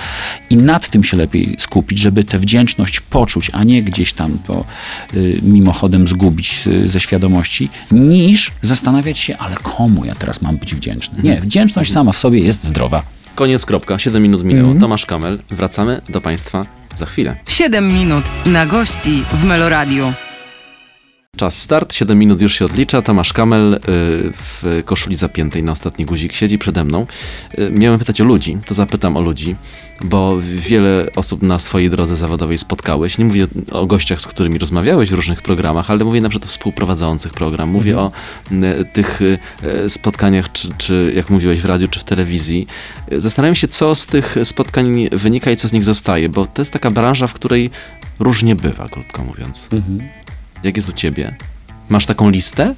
i 0.50 0.56
nad 0.56 0.88
tym 0.88 1.04
się 1.04 1.16
lepiej 1.16 1.56
skupić, 1.58 1.98
żeby 1.98 2.24
tę 2.24 2.38
wdzięczność 2.38 3.00
poczuć, 3.00 3.50
a 3.52 3.64
nie 3.64 3.82
gdzieś 3.82 4.12
tam 4.12 4.38
to 4.46 4.64
y, 5.14 5.40
mimochodem 5.42 6.08
zgubić 6.08 6.66
y, 6.66 6.88
ze 6.88 7.00
świadomości, 7.00 7.70
niż 7.90 8.50
zastanawiać 8.62 9.18
się, 9.18 9.36
ale 9.38 9.56
komu 9.56 10.04
ja 10.04 10.14
teraz 10.14 10.42
mam 10.42 10.56
być 10.56 10.74
wdzięczny. 10.74 11.22
Nie, 11.22 11.40
wdzięczność 11.40 11.92
sama 11.92 12.12
w 12.12 12.18
sobie 12.18 12.40
jest 12.40 12.64
zdrowa. 12.64 13.17
Koniec, 13.38 13.66
kropka. 13.66 13.98
7 13.98 14.22
minut 14.22 14.44
minęło. 14.44 14.66
Mhm. 14.66 14.80
Tomasz 14.80 15.06
Kamel. 15.06 15.38
Wracamy 15.48 16.00
do 16.08 16.20
Państwa 16.20 16.64
za 16.94 17.06
chwilę. 17.06 17.36
7 17.48 17.92
minut 17.94 18.24
na 18.46 18.66
gości 18.66 19.24
w 19.32 19.44
Meloradiu. 19.44 20.12
Czas 21.36 21.62
start, 21.62 21.94
7 21.94 22.18
minut 22.18 22.40
już 22.40 22.54
się 22.54 22.64
odlicza. 22.64 23.02
Tomasz 23.02 23.32
Kamel 23.32 23.74
y, 23.74 23.78
w 24.34 24.82
koszuli 24.84 25.16
zapiętej 25.16 25.62
na 25.62 25.72
ostatni 25.72 26.04
guzik 26.04 26.32
siedzi 26.32 26.58
przede 26.58 26.84
mną. 26.84 27.06
Y, 27.58 27.70
Miałem 27.70 27.98
pytać 27.98 28.20
o 28.20 28.24
ludzi, 28.24 28.58
to 28.66 28.74
zapytam 28.74 29.16
o 29.16 29.20
ludzi, 29.20 29.56
bo 30.04 30.36
wiele 30.40 31.06
osób 31.16 31.42
na 31.42 31.58
swojej 31.58 31.90
drodze 31.90 32.16
zawodowej 32.16 32.58
spotkałeś. 32.58 33.18
Nie 33.18 33.24
mówię 33.24 33.46
o 33.70 33.86
gościach, 33.86 34.20
z 34.20 34.26
którymi 34.26 34.58
rozmawiałeś 34.58 35.10
w 35.10 35.12
różnych 35.12 35.42
programach, 35.42 35.90
ale 35.90 36.04
mówię 36.04 36.20
na 36.20 36.28
przykład 36.28 36.48
o 36.48 36.52
współprowadzących 36.52 37.32
program. 37.32 37.68
Mówię 37.68 37.98
o 37.98 38.12
y, 38.52 38.84
tych 38.92 39.20
spotkaniach, 39.88 40.52
czy, 40.52 40.68
czy 40.78 41.12
jak 41.16 41.30
mówiłeś 41.30 41.60
w 41.60 41.64
radiu, 41.64 41.88
czy 41.88 42.00
w 42.00 42.04
telewizji. 42.04 42.66
Zastanawiam 43.16 43.54
się, 43.54 43.68
co 43.68 43.94
z 43.94 44.06
tych 44.06 44.36
spotkań 44.44 45.08
wynika 45.12 45.50
i 45.50 45.56
co 45.56 45.68
z 45.68 45.72
nich 45.72 45.84
zostaje, 45.84 46.28
bo 46.28 46.46
to 46.46 46.62
jest 46.62 46.72
taka 46.72 46.90
branża, 46.90 47.26
w 47.26 47.34
której 47.34 47.70
różnie 48.18 48.56
bywa, 48.56 48.88
krótko 48.88 49.24
mówiąc. 49.24 49.68
Jak 50.62 50.76
jest 50.76 50.88
u 50.88 50.92
ciebie? 50.92 51.34
Masz 51.88 52.06
taką 52.06 52.30
listę? 52.30 52.74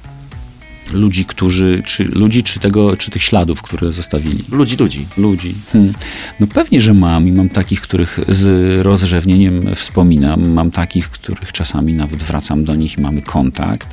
Ludzi, 0.93 1.25
którzy, 1.25 1.83
czy 1.85 2.03
ludzi, 2.03 2.43
czy 2.43 2.59
tego, 2.59 2.97
czy 2.97 3.11
tych 3.11 3.23
śladów, 3.23 3.61
które 3.61 3.93
zostawili. 3.93 4.43
Ludzi, 4.51 4.77
ludzi. 4.77 5.07
ludzi. 5.17 5.55
Hmm. 5.71 5.93
No 6.39 6.47
pewnie, 6.47 6.81
że 6.81 6.93
mam 6.93 7.27
i 7.27 7.31
mam 7.31 7.49
takich, 7.49 7.81
których 7.81 8.19
z 8.27 8.79
rozrzewnieniem 8.81 9.75
wspominam. 9.75 10.49
Mam 10.49 10.71
takich, 10.71 11.09
których 11.09 11.51
czasami 11.51 11.93
nawet 11.93 12.23
wracam 12.23 12.63
do 12.63 12.75
nich 12.75 12.97
i 12.97 13.01
mamy 13.01 13.21
kontakt. 13.21 13.87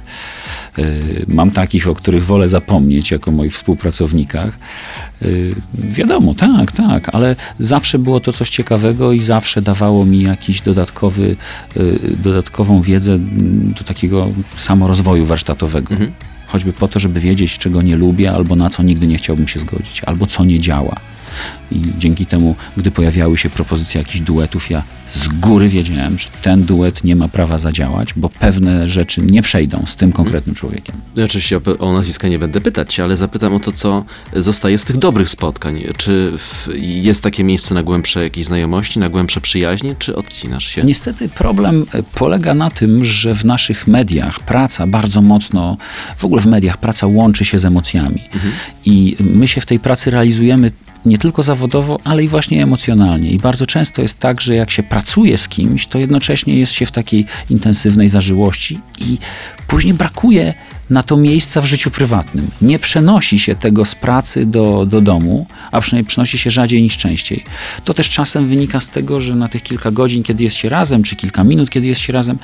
Yy, 0.79 1.25
Mam 1.29 1.51
takich, 1.51 1.89
o 1.89 1.95
których 1.95 2.25
wolę 2.25 2.49
zapomnieć 2.49 3.11
jako 3.11 3.31
moich 3.31 3.53
współpracownikach. 3.53 4.59
Yy, 5.23 5.55
Wiadomo, 5.75 6.35
tak, 6.35 6.73
tak, 6.73 7.15
ale 7.15 7.37
zawsze 7.59 7.99
było 7.99 8.21
to 8.21 8.33
coś 8.33 8.51
ciekawego 8.51 9.13
i 9.13 9.23
zawsze 9.23 9.63
dawało 9.63 10.05
mi 10.05 10.23
jakiś 10.23 10.61
dodatkowy, 10.61 11.37
yy, 11.77 12.17
dodatkową 12.23 12.83
wiedzę 12.83 13.13
mm, 13.13 13.75
do 13.79 13.85
takiego 13.85 14.29
samorozwoju 14.57 15.25
warsztatowego. 15.25 15.95
Choćby 16.49 16.73
po 16.73 16.89
to, 16.89 16.99
żeby 16.99 17.21
wiedzieć, 17.21 17.59
czego 17.59 17.83
nie 17.83 17.97
lubię, 17.97 18.33
albo 18.33 18.57
na 18.57 18.71
co 18.71 18.83
nigdy 18.83 19.07
nie 19.07 19.19
chciałbym 19.19 19.49
się 19.49 19.61
zgodzić, 19.61 20.05
albo 20.05 20.27
co 20.27 20.45
nie 20.45 20.61
działa. 20.61 20.97
I 21.73 21.83
dzięki 21.99 22.27
temu, 22.27 22.57
gdy 22.77 22.91
pojawiały 22.91 23.39
się 23.39 23.51
propozycje 23.51 23.99
jakichś 23.99 24.21
duetów, 24.21 24.71
ja 24.71 24.83
z 25.11 25.29
góry 25.29 25.69
wiedziałem, 25.69 26.19
że 26.19 26.29
ten 26.43 26.63
duet 26.63 27.05
nie 27.05 27.17
ma 27.17 27.29
prawa 27.29 27.59
zadziałać, 27.59 28.15
bo 28.17 28.29
pewne 28.29 28.89
rzeczy 28.89 29.21
nie 29.21 29.43
przejdą 29.43 29.85
z 29.87 29.97
tym 29.97 30.13
konkretnym 30.13 30.55
człowiekiem. 30.55 30.97
Ja 31.17 31.25
oczywiście 31.25 31.57
o, 31.57 31.79
o 31.79 31.93
nazwiska 31.93 32.29
nie 32.29 32.39
będę 32.39 32.61
pytać, 32.61 33.01
ale 33.01 33.17
zapytam 33.17 33.55
o 33.55 33.61
to, 33.61 33.73
co 33.73 34.05
zostaje 34.37 34.79
z 34.79 34.85
tych 34.85 34.97
dobrych 34.97 35.29
spotkań. 35.29 35.85
Czy 35.97 36.33
w, 36.39 36.69
jest 36.77 37.23
takie 37.23 37.45
miejsce 37.45 37.75
na 37.75 37.83
głębsze 37.83 38.23
jakieś 38.23 38.45
znajomości, 38.45 38.99
na 38.99 39.09
głębsze 39.09 39.41
przyjaźnie, 39.41 39.95
czy 39.99 40.17
odcinasz 40.17 40.67
się? 40.67 40.85
Niestety 40.85 41.29
problem 41.29 41.87
e, 41.93 42.03
polega 42.03 42.55
na 42.55 42.71
tym, 42.71 43.05
że 43.05 43.35
w 43.35 43.45
naszych 43.45 43.87
mediach 43.87 44.41
praca 44.41 44.87
bardzo 44.87 45.23
mocno, 45.23 45.77
w 46.17 46.25
ogóle 46.25 46.43
w 46.43 46.47
mediach 46.47 46.77
praca 46.77 47.07
łączy 47.07 47.45
się 47.45 47.59
z 47.59 47.65
emocjami. 47.65 48.23
I 48.85 49.17
my 49.21 49.49
się 49.49 49.61
w 49.61 49.67
tej 49.67 49.81
pracy 49.81 50.11
realizujemy 50.11 50.73
nie 51.07 51.19
tylko 51.19 51.43
zawodowo, 51.43 51.99
ale 52.05 52.25
i 52.25 52.29
właśnie 52.29 52.63
emocjonalnie. 52.63 53.31
I 53.31 53.39
bardzo 53.39 53.67
często 53.67 54.03
jest 54.03 54.19
tak, 54.19 54.41
że 54.41 54.55
jak 54.55 54.71
się 54.71 54.83
pracuje 54.83 55.39
z 55.39 55.49
kimś, 55.49 55.87
to 55.87 55.99
jednocześnie 55.99 56.55
jest 56.55 56.73
się 56.73 56.87
w 56.87 56.91
takiej 56.93 57.27
intensywnej 57.51 58.09
zażyłości 58.09 58.81
i 59.01 59.19
później 59.69 59.95
brakuje 59.95 60.55
na 60.91 61.03
to 61.03 61.17
miejsca 61.17 61.61
w 61.61 61.67
życiu 61.67 61.91
prywatnym. 61.91 62.51
Nie 62.63 62.79
przenosi 62.79 63.39
się 63.39 63.55
tego 63.55 63.85
z 63.85 63.95
pracy 63.95 64.47
do, 64.47 64.87
do 64.87 65.01
domu, 65.01 65.47
a 65.71 65.81
przynajmniej 65.81 66.09
przenosi 66.09 66.39
się 66.39 66.51
rzadziej 66.51 66.83
niż 66.83 66.97
częściej. 66.97 67.45
To 67.85 67.95
też 67.95 68.11
czasem 68.11 68.47
wynika 68.47 68.81
z 68.81 68.89
tego, 68.89 69.21
że 69.21 69.35
na 69.35 69.49
tych 69.49 69.63
kilka 69.63 69.91
godzin, 69.91 70.23
kiedy 70.23 70.45
jest 70.45 70.57
się 70.57 70.69
razem, 70.69 71.03
czy 71.03 71.17
kilka 71.17 71.45
minut, 71.45 71.71
kiedy 71.71 71.87
jest 71.87 72.01
się 72.01 72.13
razem, 72.13 72.39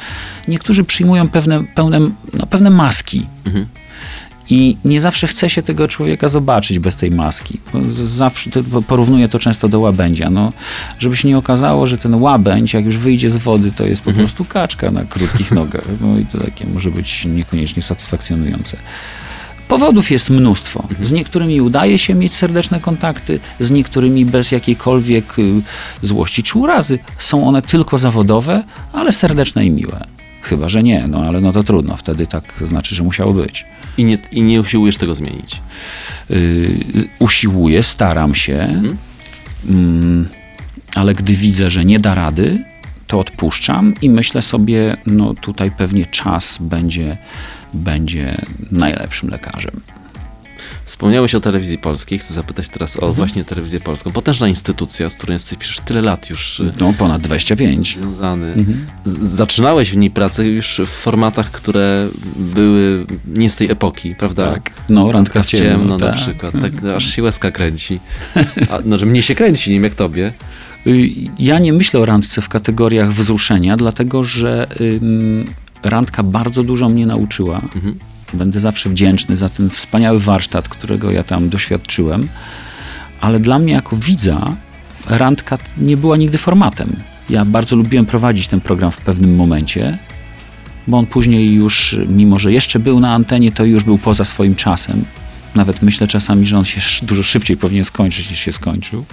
niektórzy 0.48 0.84
przyjmują 0.84 1.28
pewne, 1.28 1.64
pełne, 1.74 2.00
no, 2.32 2.46
pewne 2.50 2.70
maski. 2.70 3.26
I 4.50 4.76
nie 4.85 5.00
zawsze 5.00 5.26
chce 5.26 5.50
się 5.50 5.62
tego 5.62 5.88
człowieka 5.88 6.28
zobaczyć 6.28 6.78
bez 6.78 6.96
tej 6.96 7.11
maski. 7.11 7.61
Zawsze 7.90 8.50
porównuję 8.87 9.28
to 9.28 9.38
często 9.38 9.68
do 9.68 9.80
łabędzia. 9.80 10.30
No, 10.30 10.52
żeby 10.98 11.16
się 11.16 11.28
nie 11.28 11.38
okazało, 11.38 11.87
że 11.87 11.98
ten 11.98 12.14
łabędź, 12.14 12.74
jak 12.74 12.85
już 12.85 12.98
wyjdzie 12.98 13.30
z 13.30 13.37
wody, 13.37 13.72
to 13.72 13.87
jest 13.87 14.02
po 14.02 14.12
prostu 14.12 14.44
kaczka 14.44 14.90
na 14.90 15.04
krótkich 15.04 15.52
nogach. 15.61 15.85
No 16.00 16.18
i 16.18 16.26
to 16.26 16.38
takie 16.38 16.66
może 16.66 16.90
być 16.90 17.24
niekoniecznie 17.24 17.83
satysfakcjonujące. 17.83 18.76
Powodów 19.68 20.11
jest 20.11 20.30
mnóstwo. 20.30 20.88
Z 21.02 21.12
niektórymi 21.12 21.61
udaje 21.61 21.98
się 21.98 22.14
mieć 22.14 22.35
serdeczne 22.35 22.80
kontakty, 22.80 23.40
z 23.61 23.70
niektórymi 23.70 24.26
bez 24.26 24.52
jakiejkolwiek 24.52 25.38
y, 25.38 25.42
złości 26.02 26.42
czy 26.42 26.59
urazy. 26.59 26.98
Są 27.18 27.48
one 27.48 27.62
tylko 27.62 27.98
zawodowe, 27.98 28.64
ale 28.92 29.12
serdeczne 29.12 29.66
i 29.66 29.70
miłe. 29.70 30.04
Chyba, 30.44 30.68
że 30.68 30.83
nie, 30.83 31.07
no 31.09 31.24
ale 31.24 31.40
no 31.40 31.52
to 31.52 31.64
trudno, 31.64 31.96
wtedy 31.96 32.26
tak 32.26 32.54
znaczy, 32.62 32.94
że 32.94 33.02
musiało 33.02 33.33
być. 33.33 33.66
I 33.98 34.04
nie, 34.04 34.18
I 34.33 34.42
nie 34.42 34.61
usiłujesz 34.61 34.96
tego 34.96 35.14
zmienić. 35.14 35.62
Yy, 36.30 36.78
usiłuję, 37.18 37.83
staram 37.83 38.35
się, 38.35 38.83
mm, 39.68 40.28
ale 40.94 41.14
gdy 41.14 41.35
widzę, 41.35 41.70
że 41.70 41.85
nie 41.85 42.00
da 42.00 42.14
rady, 42.14 42.64
to 43.07 43.20
odpuszczam 43.20 43.94
i 44.02 44.11
myślę 44.11 44.42
sobie, 44.42 44.96
no 45.07 45.35
tutaj 45.35 45.70
pewnie 45.70 46.07
czas 46.07 46.59
będzie, 46.61 47.16
będzie 47.74 48.42
najlepszym 48.70 49.28
lekarzem. 49.28 49.80
Wspomniałeś 50.85 51.35
o 51.35 51.40
telewizji 51.40 51.79
polskiej. 51.79 52.18
Chcę 52.18 52.35
zapytać 52.35 52.68
teraz 52.68 53.03
o 53.03 53.12
właśnie 53.12 53.44
telewizję 53.44 53.81
polską. 53.81 54.11
Potężna 54.11 54.49
instytucja, 54.49 55.11
z 55.11 55.16
którą 55.16 55.33
jesteś 55.33 55.59
przecież 55.59 55.81
tyle 55.85 56.03
lat 56.03 56.31
już 56.31 56.61
y, 56.61 56.70
No 56.81 56.94
ponad 56.99 57.23
25. 57.23 57.97
związany. 57.99 58.55
Z- 59.05 59.20
Zaczynałeś 59.37 59.90
w 59.90 59.97
niej 59.97 60.11
pracę 60.11 60.47
już 60.47 60.81
w 60.87 60.88
formatach, 60.88 61.51
które 61.51 62.09
były 62.37 63.05
nie 63.27 63.51
z 63.51 63.57
tej 63.57 63.70
epoki, 63.70 64.14
prawda? 64.14 64.51
Tak. 64.53 64.70
No, 64.88 65.12
randka 65.12 65.42
w 65.42 65.47
w 65.47 65.51
ciemno, 65.51 65.68
ciemno. 65.79 65.99
na 65.99 66.07
tak. 66.07 66.16
przykład. 66.16 66.53
Tak, 66.61 66.73
aż 66.97 67.05
się 67.14 67.23
łezka 67.23 67.51
kręci. 67.51 68.01
A, 68.70 68.79
no, 68.85 68.97
że 68.99 69.07
mnie 69.07 69.23
się 69.23 69.35
kręci, 69.35 69.70
nie 69.70 69.77
wiem 69.77 69.85
jak 69.85 69.94
tobie. 69.94 70.33
Y, 70.87 71.09
Ja 71.38 71.59
nie 71.59 71.73
myślę 71.73 72.01
o 72.01 72.05
randce 72.05 72.40
w 72.42 72.49
kategoriach 72.49 73.12
wzruszenia, 73.12 73.77
dlatego 73.77 74.25
że 74.25 74.66
ym, 74.81 75.44
randka 75.83 76.23
bardzo 76.23 76.62
dużo 76.62 76.88
mnie 76.88 77.07
nauczyła. 77.07 77.62
Będę 78.35 78.61
zawsze 78.61 78.90
wdzięczny 78.90 79.37
za 79.37 79.49
ten 79.49 79.70
wspaniały 79.70 80.20
warsztat, 80.20 80.68
którego 80.68 81.11
ja 81.11 81.25
tam 81.25 81.49
doświadczyłem. 81.49 82.29
Ale 83.20 83.40
dla 83.40 83.59
mnie 83.59 83.73
jako 83.73 83.97
widza 83.97 84.57
randka 85.07 85.59
nie 85.79 85.97
była 85.97 86.16
nigdy 86.16 86.38
formatem. 86.38 86.97
Ja 87.31 87.44
bardzo 87.44 87.77
lubiłem 87.77 88.07
prowadzić 88.07 88.47
ten 88.47 88.61
program 88.61 88.90
w 88.90 89.01
pewnym 89.01 89.37
momencie, 89.37 89.99
bo 90.87 90.99
on 90.99 91.07
później 91.07 91.53
już, 91.53 91.97
mimo 92.09 92.38
że 92.38 92.53
jeszcze 92.53 92.79
był 92.79 93.01
na 93.01 93.14
antenie, 93.14 93.53
to 93.53 93.64
już 93.64 93.85
był 93.85 93.99
poza 93.99 94.25
swoim 94.25 94.55
czasem. 94.55 95.05
Nawet 95.55 95.83
myślę 95.83 96.07
czasami, 96.07 96.47
że 96.47 96.59
on 96.59 96.64
się 96.64 96.81
dużo 97.07 97.23
szybciej 97.23 97.57
powinien 97.57 97.85
skończyć, 97.85 98.31
niż 98.31 98.40
się 98.40 98.53
skończył. 98.53 99.05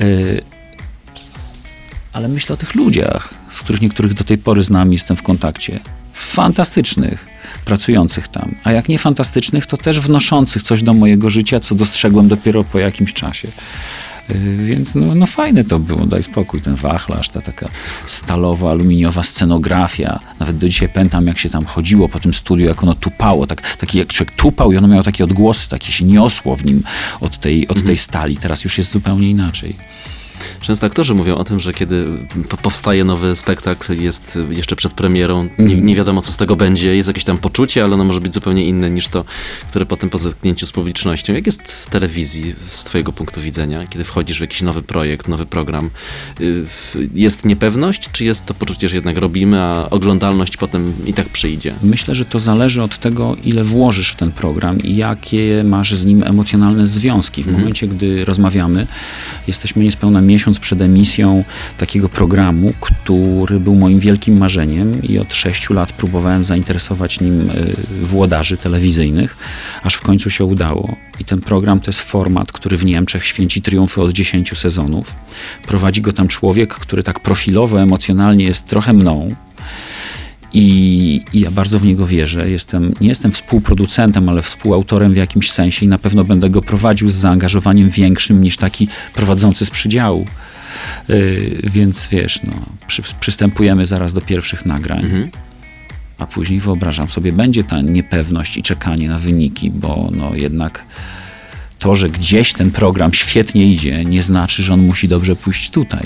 Y, 0.00 0.42
ale 2.12 2.28
myślę 2.28 2.54
o 2.54 2.56
tych 2.56 2.74
ludziach, 2.74 3.34
z 3.50 3.60
których 3.60 3.82
niektórych 3.82 4.14
do 4.14 4.24
tej 4.24 4.38
pory 4.38 4.62
z 4.62 4.70
nami 4.70 4.92
jestem 4.92 5.16
w 5.16 5.22
kontakcie. 5.22 5.80
Fantastycznych, 6.14 7.26
pracujących 7.64 8.28
tam. 8.28 8.54
A 8.64 8.72
jak 8.72 8.88
nie 8.88 8.98
fantastycznych, 8.98 9.66
to 9.66 9.76
też 9.76 10.00
wnoszących 10.00 10.62
coś 10.62 10.82
do 10.82 10.92
mojego 10.92 11.30
życia, 11.30 11.60
co 11.60 11.74
dostrzegłem 11.74 12.28
dopiero 12.28 12.64
po 12.64 12.78
jakimś 12.78 13.12
czasie. 13.12 13.48
Y, 14.30 14.56
Więc 14.56 14.94
no, 14.94 15.14
no 15.14 15.26
fajne 15.26 15.64
to 15.64 15.78
było, 15.78 16.06
daj 16.06 16.22
spokój, 16.22 16.60
ten 16.60 16.74
wachlarz, 16.74 17.28
ta 17.28 17.40
taka 17.40 17.68
stalowa, 18.06 18.70
aluminiowa 18.70 19.22
scenografia. 19.22 20.20
Nawet 20.40 20.58
do 20.58 20.68
dzisiaj 20.68 20.88
pamiętam, 20.88 21.26
jak 21.26 21.38
się 21.38 21.50
tam 21.50 21.64
chodziło 21.64 22.08
po 22.08 22.20
tym 22.20 22.34
studiu, 22.34 22.66
jak 22.66 22.82
ono 22.82 22.94
tupało, 22.94 23.46
tak, 23.46 23.76
taki 23.76 23.98
jak 23.98 24.08
człowiek 24.08 24.34
tupał 24.34 24.72
i 24.72 24.76
ono 24.76 24.88
miało 24.88 25.02
takie 25.02 25.24
odgłosy, 25.24 25.68
takie 25.68 25.92
się 25.92 26.04
niosło 26.04 26.56
w 26.56 26.64
nim 26.64 26.82
od 27.20 27.38
tej, 27.38 27.68
od 27.68 27.84
tej 27.84 27.96
stali. 27.96 28.36
Teraz 28.36 28.64
już 28.64 28.78
jest 28.78 28.92
zupełnie 28.92 29.30
inaczej. 29.30 29.76
Często 30.60 30.86
aktorzy 30.86 31.14
mówią 31.14 31.34
o 31.34 31.44
tym, 31.44 31.60
że 31.60 31.74
kiedy 31.74 32.04
po- 32.48 32.56
powstaje 32.56 33.04
nowy 33.04 33.36
spektakl, 33.36 34.02
jest 34.02 34.38
jeszcze 34.50 34.76
przed 34.76 34.92
premierą, 34.92 35.48
nie, 35.58 35.76
nie 35.76 35.94
wiadomo 35.94 36.22
co 36.22 36.32
z 36.32 36.36
tego 36.36 36.56
będzie, 36.56 36.96
jest 36.96 37.08
jakieś 37.08 37.24
tam 37.24 37.38
poczucie, 37.38 37.84
ale 37.84 37.94
ono 37.94 38.04
może 38.04 38.20
być 38.20 38.34
zupełnie 38.34 38.64
inne 38.66 38.90
niż 38.90 39.08
to, 39.08 39.24
które 39.68 39.86
potem 39.86 40.10
po 40.10 40.18
zetknięciu 40.18 40.66
z 40.66 40.72
publicznością. 40.72 41.34
Jak 41.34 41.46
jest 41.46 41.72
w 41.72 41.86
telewizji 41.90 42.54
z 42.68 42.84
twojego 42.84 43.12
punktu 43.12 43.40
widzenia, 43.40 43.86
kiedy 43.86 44.04
wchodzisz 44.04 44.38
w 44.38 44.40
jakiś 44.40 44.62
nowy 44.62 44.82
projekt, 44.82 45.28
nowy 45.28 45.46
program? 45.46 45.90
y, 46.40 46.64
Jest 47.14 47.44
niepewność, 47.44 48.08
czy 48.12 48.24
jest 48.24 48.46
to 48.46 48.54
poczucie, 48.54 48.88
że 48.88 48.96
jednak 48.96 49.18
robimy, 49.18 49.60
a 49.60 49.86
oglądalność 49.90 50.56
potem 50.56 50.92
i 51.06 51.12
tak 51.14 51.28
przyjdzie? 51.28 51.74
Myślę, 51.82 52.14
że 52.14 52.24
to 52.24 52.40
zależy 52.40 52.82
od 52.82 52.98
tego, 52.98 53.36
ile 53.44 53.64
włożysz 53.64 54.10
w 54.10 54.16
ten 54.16 54.32
program 54.32 54.80
i 54.80 54.96
jakie 54.96 55.64
masz 55.66 55.94
z 55.94 56.04
nim 56.04 56.22
emocjonalne 56.22 56.86
związki. 56.86 57.42
W 57.42 57.46
momencie, 57.52 57.88
gdy 57.88 58.24
rozmawiamy, 58.24 58.86
jesteśmy 59.46 59.84
niespełna 59.84 60.20
miesiąc 60.26 60.58
przed 60.58 60.80
emisją 60.80 61.44
takiego 61.78 62.08
programu, 62.08 62.72
który 62.80 63.60
był 63.60 63.74
moim 63.74 63.98
wielkim 63.98 64.38
marzeniem 64.38 65.02
i 65.02 65.18
od 65.18 65.34
sześciu 65.34 65.74
lat 65.74 65.92
próbowałem 65.92 66.44
zainteresować 66.44 67.20
nim 67.20 67.50
y, 67.50 67.76
włodarzy 68.02 68.56
telewizyjnych, 68.56 69.36
aż 69.82 69.94
w 69.94 70.00
końcu 70.00 70.30
się 70.30 70.44
udało. 70.44 70.96
I 71.20 71.24
ten 71.24 71.40
program 71.40 71.80
to 71.80 71.88
jest 71.88 72.00
format, 72.00 72.52
który 72.52 72.76
w 72.76 72.84
Niemczech 72.84 73.26
święci 73.26 73.62
triumfy 73.62 74.02
od 74.02 74.12
10 74.12 74.58
sezonów. 74.58 75.14
Prowadzi 75.66 76.00
go 76.00 76.12
tam 76.12 76.28
człowiek, 76.28 76.74
który 76.74 77.02
tak 77.02 77.20
profilowo, 77.20 77.82
emocjonalnie 77.82 78.44
jest 78.44 78.66
trochę 78.66 78.92
mną. 78.92 79.34
I, 80.54 81.20
I 81.32 81.40
ja 81.40 81.50
bardzo 81.50 81.78
w 81.78 81.84
niego 81.84 82.06
wierzę. 82.06 82.50
Jestem, 82.50 82.92
nie 83.00 83.08
jestem 83.08 83.32
współproducentem, 83.32 84.28
ale 84.28 84.42
współautorem 84.42 85.12
w 85.12 85.16
jakimś 85.16 85.50
sensie 85.50 85.86
i 85.86 85.88
na 85.88 85.98
pewno 85.98 86.24
będę 86.24 86.50
go 86.50 86.62
prowadził 86.62 87.08
z 87.08 87.14
zaangażowaniem 87.14 87.88
większym 87.88 88.42
niż 88.42 88.56
taki 88.56 88.88
prowadzący 89.14 89.66
z 89.66 89.70
przydziału. 89.70 90.26
Yy, 91.08 91.60
więc 91.64 92.08
wiesz, 92.08 92.40
no, 92.44 92.52
przy, 92.86 93.02
przystępujemy 93.20 93.86
zaraz 93.86 94.14
do 94.14 94.20
pierwszych 94.20 94.66
nagrań. 94.66 95.04
A 96.18 96.26
później 96.26 96.60
wyobrażam 96.60 97.08
sobie, 97.08 97.32
będzie 97.32 97.64
ta 97.64 97.80
niepewność 97.80 98.56
i 98.56 98.62
czekanie 98.62 99.08
na 99.08 99.18
wyniki, 99.18 99.70
bo 99.70 100.10
no 100.16 100.34
jednak 100.34 100.84
to, 101.78 101.94
że 101.94 102.08
gdzieś 102.08 102.52
ten 102.52 102.70
program 102.70 103.12
świetnie 103.12 103.66
idzie, 103.72 104.04
nie 104.04 104.22
znaczy, 104.22 104.62
że 104.62 104.74
on 104.74 104.80
musi 104.80 105.08
dobrze 105.08 105.36
pójść 105.36 105.70
tutaj. 105.70 106.02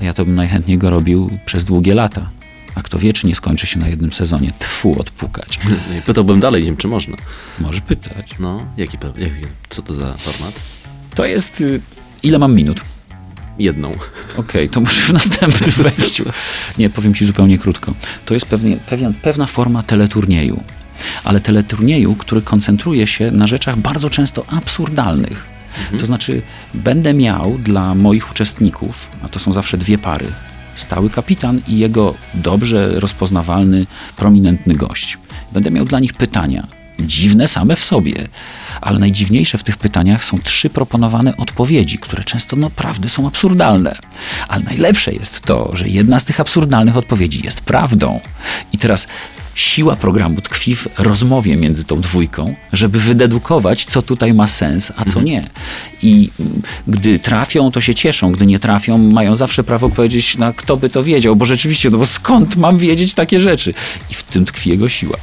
A 0.00 0.04
ja 0.04 0.14
to 0.14 0.24
bym 0.24 0.34
najchętniej 0.34 0.78
go 0.78 0.90
robił 0.90 1.38
przez 1.46 1.64
długie 1.64 1.94
lata. 1.94 2.30
A 2.74 2.82
kto 2.82 2.98
wie, 2.98 3.12
czy 3.12 3.26
nie 3.26 3.34
skończy 3.34 3.66
się 3.66 3.78
na 3.78 3.88
jednym 3.88 4.12
sezonie. 4.12 4.52
Tfu, 4.58 5.00
odpukać. 5.00 5.58
No 5.90 5.96
i 5.98 6.02
Pytałbym 6.02 6.40
dalej, 6.40 6.62
nie 6.62 6.66
wiem 6.66 6.76
czy 6.76 6.88
można. 6.88 7.16
Możesz 7.60 7.80
pytać. 7.80 8.26
No, 8.40 8.66
jaki, 8.76 8.98
pe- 8.98 9.18
jak, 9.20 9.32
co 9.68 9.82
to 9.82 9.94
za 9.94 10.14
format? 10.16 10.54
To 11.14 11.24
jest... 11.24 11.60
y, 11.60 11.80
Ile 12.22 12.38
mam 12.38 12.54
minut? 12.54 12.80
Jedną. 13.58 13.92
Okej, 14.36 14.68
to 14.68 14.80
może 14.80 15.00
w 15.02 15.12
następnym 15.12 15.70
wejściu. 15.96 16.24
Nie, 16.78 16.90
powiem 16.90 17.14
ci 17.14 17.26
zupełnie 17.26 17.58
krótko. 17.58 17.94
To 18.26 18.34
jest 18.34 18.46
pewnie, 18.46 18.76
pewien, 18.76 19.14
pewna 19.14 19.46
forma 19.46 19.82
teleturnieju. 19.82 20.62
Ale 21.24 21.40
teleturnieju, 21.40 22.14
który 22.14 22.42
koncentruje 22.42 23.06
się 23.06 23.30
na 23.30 23.46
rzeczach 23.46 23.78
bardzo 23.78 24.10
często 24.10 24.44
absurdalnych. 24.48 25.48
To 26.00 26.06
znaczy, 26.06 26.42
będę 26.74 27.14
miał 27.14 27.58
dla 27.58 27.94
moich 27.94 28.30
uczestników, 28.30 29.08
a 29.22 29.28
to 29.28 29.38
są 29.38 29.52
zawsze 29.52 29.78
dwie 29.78 29.98
pary, 29.98 30.26
stały 30.74 31.10
kapitan 31.10 31.60
i 31.68 31.78
jego 31.78 32.14
dobrze 32.34 33.00
rozpoznawalny, 33.00 33.86
prominentny 34.16 34.74
gość. 34.74 35.18
Będę 35.52 35.70
miał 35.70 35.84
dla 35.84 36.00
nich 36.00 36.14
pytania, 36.14 36.66
dziwne 37.00 37.48
same 37.48 37.76
w 37.76 37.84
sobie, 37.84 38.28
ale 38.80 38.98
najdziwniejsze 38.98 39.58
w 39.58 39.64
tych 39.64 39.76
pytaniach 39.76 40.24
są 40.24 40.38
trzy 40.38 40.70
proponowane 40.70 41.36
odpowiedzi, 41.36 41.98
które 41.98 42.24
często 42.24 42.56
naprawdę 42.56 43.08
są 43.08 43.26
absurdalne. 43.26 43.98
Ale 44.48 44.62
najlepsze 44.62 45.12
jest 45.12 45.40
to, 45.40 45.70
że 45.76 45.88
jedna 45.88 46.20
z 46.20 46.24
tych 46.24 46.40
absurdalnych 46.40 46.96
odpowiedzi 46.96 47.40
jest 47.44 47.60
prawdą. 47.60 48.20
I 48.72 48.78
teraz 48.78 49.06
siła 49.54 49.96
programu 49.96 50.40
tkwi 50.40 50.76
w 50.76 50.88
rozmowie 50.98 51.56
między 51.56 51.84
tą 51.84 52.00
dwójką, 52.00 52.54
żeby 52.72 53.00
wydedukować, 53.00 53.84
co 53.84 54.02
tutaj 54.02 54.34
ma 54.34 54.46
sens, 54.46 54.92
a 54.96 55.04
co 55.04 55.22
nie. 55.22 55.50
I 56.02 56.30
gdy 56.88 57.18
trafią, 57.18 57.70
to 57.70 57.80
się 57.80 57.94
cieszą, 57.94 58.32
gdy 58.32 58.46
nie 58.46 58.58
trafią, 58.58 58.98
mają 58.98 59.34
zawsze 59.34 59.64
prawo 59.64 59.88
powiedzieć, 59.88 60.38
no 60.38 60.52
kto 60.52 60.76
by 60.76 60.90
to 60.90 61.04
wiedział, 61.04 61.36
bo 61.36 61.44
rzeczywiście, 61.44 61.90
no 61.90 61.98
bo 61.98 62.06
skąd 62.06 62.56
mam 62.56 62.78
wiedzieć 62.78 63.14
takie 63.14 63.40
rzeczy? 63.40 63.74
I 64.10 64.14
w 64.14 64.22
tym 64.22 64.44
tkwi 64.44 64.70
jego 64.70 64.88
siła. 64.88 65.16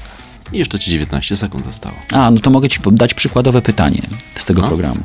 I 0.54 0.58
jeszcze 0.58 0.80
ci 0.80 0.92
19 0.92 1.36
sekund 1.38 1.66
zostało. 1.66 1.96
A, 2.12 2.32
no 2.32 2.40
to 2.40 2.50
mogę 2.50 2.70
ci 2.70 2.80
dać 2.92 3.14
przykładowe 3.14 3.62
pytanie 3.62 4.02
z 4.36 4.46
tego 4.46 4.62
No. 4.62 4.68
programu. 4.68 5.02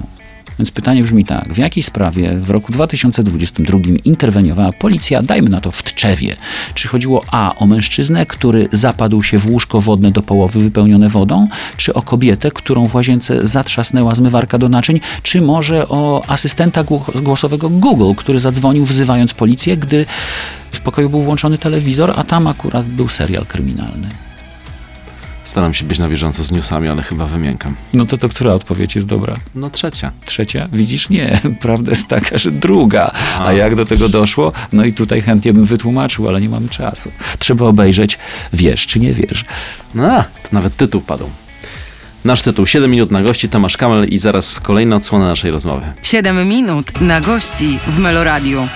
Więc 0.58 0.70
pytanie 0.70 1.02
brzmi 1.02 1.24
tak. 1.24 1.54
W 1.54 1.58
jakiej 1.58 1.82
sprawie 1.82 2.38
w 2.40 2.50
roku 2.50 2.72
2022 2.72 3.78
interweniowała 4.04 4.72
policja, 4.72 5.22
dajmy 5.22 5.50
na 5.50 5.60
to 5.60 5.70
w 5.70 5.82
Tczewie? 5.82 6.36
Czy 6.74 6.88
chodziło 6.88 7.22
A 7.30 7.54
o 7.58 7.66
mężczyznę, 7.66 8.26
który 8.26 8.68
zapadł 8.72 9.22
się 9.22 9.38
w 9.38 9.46
łóżko 9.50 9.80
wodne 9.80 10.10
do 10.12 10.22
połowy 10.22 10.60
wypełnione 10.60 11.08
wodą? 11.08 11.48
Czy 11.76 11.94
o 11.94 12.02
kobietę, 12.02 12.50
którą 12.50 12.86
w 12.88 12.94
łazience 12.94 13.46
zatrzasnęła 13.46 14.14
zmywarka 14.14 14.58
do 14.58 14.68
naczyń? 14.68 15.00
Czy 15.22 15.40
może 15.40 15.88
o 15.88 16.22
asystenta 16.28 16.84
gło- 16.84 17.22
głosowego 17.22 17.68
Google, 17.70 18.12
który 18.16 18.38
zadzwonił 18.38 18.84
wzywając 18.84 19.34
policję, 19.34 19.76
gdy 19.76 20.06
w 20.70 20.80
pokoju 20.80 21.10
był 21.10 21.22
włączony 21.22 21.58
telewizor, 21.58 22.12
a 22.16 22.24
tam 22.24 22.46
akurat 22.46 22.86
był 22.86 23.08
serial 23.08 23.46
kryminalny? 23.46 24.08
Staram 25.44 25.74
się 25.74 25.84
być 25.84 25.98
na 25.98 26.08
bieżąco 26.08 26.44
z 26.44 26.50
newsami, 26.50 26.88
ale 26.88 27.02
chyba 27.02 27.26
wymiękam. 27.26 27.74
No 27.94 28.06
to 28.06 28.16
to 28.16 28.28
która 28.28 28.52
odpowiedź 28.52 28.94
jest 28.94 29.06
dobra? 29.06 29.34
No 29.54 29.70
trzecia. 29.70 30.12
Trzecia? 30.24 30.68
Widzisz? 30.72 31.08
Nie. 31.08 31.40
Prawda 31.60 31.90
jest 31.90 32.08
taka, 32.08 32.38
że 32.38 32.50
druga. 32.50 33.10
A 33.38 33.44
A. 33.46 33.52
jak 33.52 33.74
do 33.74 33.84
tego 33.84 34.08
doszło? 34.08 34.52
No 34.72 34.84
i 34.84 34.92
tutaj 34.92 35.22
chętnie 35.22 35.52
bym 35.52 35.64
wytłumaczył, 35.64 36.28
ale 36.28 36.40
nie 36.40 36.48
mamy 36.48 36.68
czasu. 36.68 37.10
Trzeba 37.38 37.66
obejrzeć, 37.66 38.18
wiesz 38.52 38.86
czy 38.86 39.00
nie 39.00 39.14
wiesz. 39.14 39.44
No, 39.94 40.12
a, 40.12 40.22
to 40.22 40.48
nawet 40.52 40.76
tytuł 40.76 41.00
padł. 41.00 41.30
Nasz 42.24 42.42
tytuł 42.42 42.66
7 42.66 42.90
minut 42.90 43.10
na 43.10 43.22
gości, 43.22 43.48
Tomasz 43.48 43.76
Kamel 43.76 44.08
i 44.08 44.18
zaraz 44.18 44.60
kolejna 44.60 44.96
odsłona 44.96 45.26
naszej 45.26 45.50
rozmowy. 45.50 45.86
7 46.02 46.48
minut 46.48 47.00
na 47.00 47.20
gości 47.20 47.78
w 47.86 47.98
Meloradiu. 47.98 48.68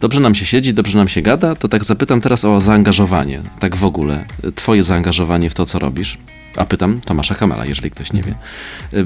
Dobrze 0.00 0.20
nam 0.20 0.34
się 0.34 0.46
siedzi, 0.46 0.74
dobrze 0.74 0.98
nam 0.98 1.08
się 1.08 1.22
gada, 1.22 1.54
to 1.54 1.68
tak 1.68 1.84
zapytam 1.84 2.20
teraz 2.20 2.44
o 2.44 2.60
zaangażowanie, 2.60 3.40
tak 3.58 3.76
w 3.76 3.84
ogóle, 3.84 4.24
twoje 4.54 4.82
zaangażowanie 4.82 5.50
w 5.50 5.54
to, 5.54 5.66
co 5.66 5.78
robisz. 5.78 6.18
A 6.56 6.64
pytam 6.64 7.00
Tomasza 7.00 7.34
Kamela, 7.34 7.66
jeżeli 7.66 7.90
ktoś 7.90 8.12
nie 8.12 8.22
wie. 8.22 8.34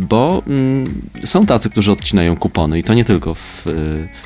Bo 0.01 0.43
mm, 0.47 1.03
są 1.25 1.47
tacy, 1.47 1.71
którzy 1.71 1.93
odcinają 1.93 2.37
kupony 2.37 2.79
i 2.79 2.83
to 2.83 2.95
nie 2.95 3.05
tylko 3.05 3.35
w, 3.35 3.63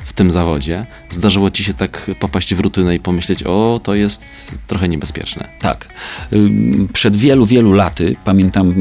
w 0.05 0.13
tym 0.13 0.31
zawodzie. 0.31 0.87
Zdarzyło 1.11 1.51
ci 1.51 1.65
się 1.65 1.75
tak 1.75 2.11
popaść 2.21 2.55
w 2.55 2.61
rutynę 2.61 2.95
i 2.95 3.01
pomyśleć, 3.01 3.43
o, 3.43 3.81
to 3.85 3.95
jest 3.95 4.53
trochę 4.67 4.89
niebezpieczne. 4.89 5.49
Tak. 5.59 5.89
Przed 6.93 7.17
wielu, 7.17 7.47
wielu 7.47 7.73
laty, 7.73 8.17
pamiętam, 8.25 8.75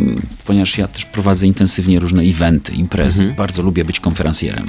ponieważ 0.46 0.78
ja 0.78 0.88
też 0.88 1.06
prowadzę 1.06 1.48
intensywnie 1.48 2.00
różne 2.00 2.24
eventy, 2.24 2.74
imprezy, 2.74 3.22
Mhm. 3.22 3.38
bardzo 3.38 3.62
lubię 3.62 3.86
być 3.86 4.00
konferencjerem. 4.00 4.66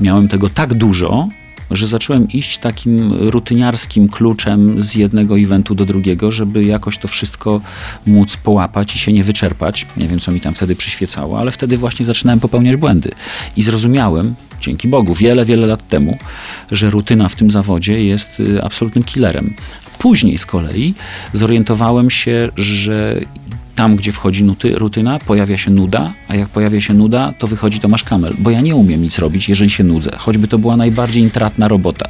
Miałem 0.00 0.28
tego 0.28 0.48
tak 0.48 0.74
dużo, 0.74 1.28
że 1.72 1.86
zacząłem 1.86 2.28
iść 2.28 2.58
takim 2.58 3.12
rutyniarskim 3.12 4.08
kluczem 4.08 4.82
z 4.82 4.94
jednego 4.94 5.38
eventu 5.38 5.74
do 5.74 5.84
drugiego, 5.84 6.32
żeby 6.32 6.64
jakoś 6.64 6.98
to 6.98 7.08
wszystko 7.08 7.60
móc 8.06 8.36
połapać 8.36 8.94
i 8.96 8.98
się 8.98 9.12
nie 9.12 9.24
wyczerpać. 9.24 9.86
Nie 9.96 10.08
wiem, 10.08 10.20
co 10.20 10.32
mi 10.32 10.40
tam 10.40 10.54
wtedy 10.54 10.76
przyświecało, 10.76 11.38
ale 11.38 11.50
wtedy 11.50 11.76
właśnie 11.76 12.06
zaczynałem 12.06 12.40
popełniać 12.40 12.76
błędy. 12.76 13.10
I 13.56 13.62
zrozumiałem, 13.62 14.34
dzięki 14.60 14.88
Bogu, 14.88 15.14
wiele, 15.14 15.44
wiele 15.44 15.66
lat 15.66 15.88
temu, 15.88 16.18
że 16.70 16.90
rutyna 16.90 17.28
w 17.28 17.36
tym 17.36 17.50
zawodzie 17.50 18.04
jest 18.04 18.40
y, 18.40 18.62
absolutnym 18.62 19.04
killerem. 19.04 19.54
Później 19.98 20.38
z 20.38 20.46
kolei 20.46 20.94
zorientowałem 21.32 22.10
się, 22.10 22.48
że 22.56 23.20
tam, 23.74 23.96
gdzie 23.96 24.12
wchodzi 24.12 24.44
nuty, 24.44 24.74
rutyna, 24.74 25.18
pojawia 25.18 25.58
się 25.58 25.70
nuda, 25.70 26.12
a 26.28 26.36
jak 26.36 26.48
pojawia 26.48 26.80
się 26.80 26.94
nuda, 26.94 27.32
to 27.38 27.46
wychodzi 27.46 27.80
Tomasz 27.80 28.04
Kamel, 28.04 28.34
bo 28.38 28.50
ja 28.50 28.60
nie 28.60 28.76
umiem 28.76 29.02
nic 29.02 29.18
robić, 29.18 29.48
jeżeli 29.48 29.70
się 29.70 29.84
nudzę, 29.84 30.10
choćby 30.18 30.48
to 30.48 30.58
była 30.58 30.76
najbardziej 30.76 31.22
intratna 31.22 31.68
robota. 31.68 32.08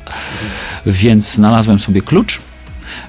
Więc 0.87 1.35
znalazłem 1.35 1.81
sobie 1.81 2.01
klucz, 2.01 2.40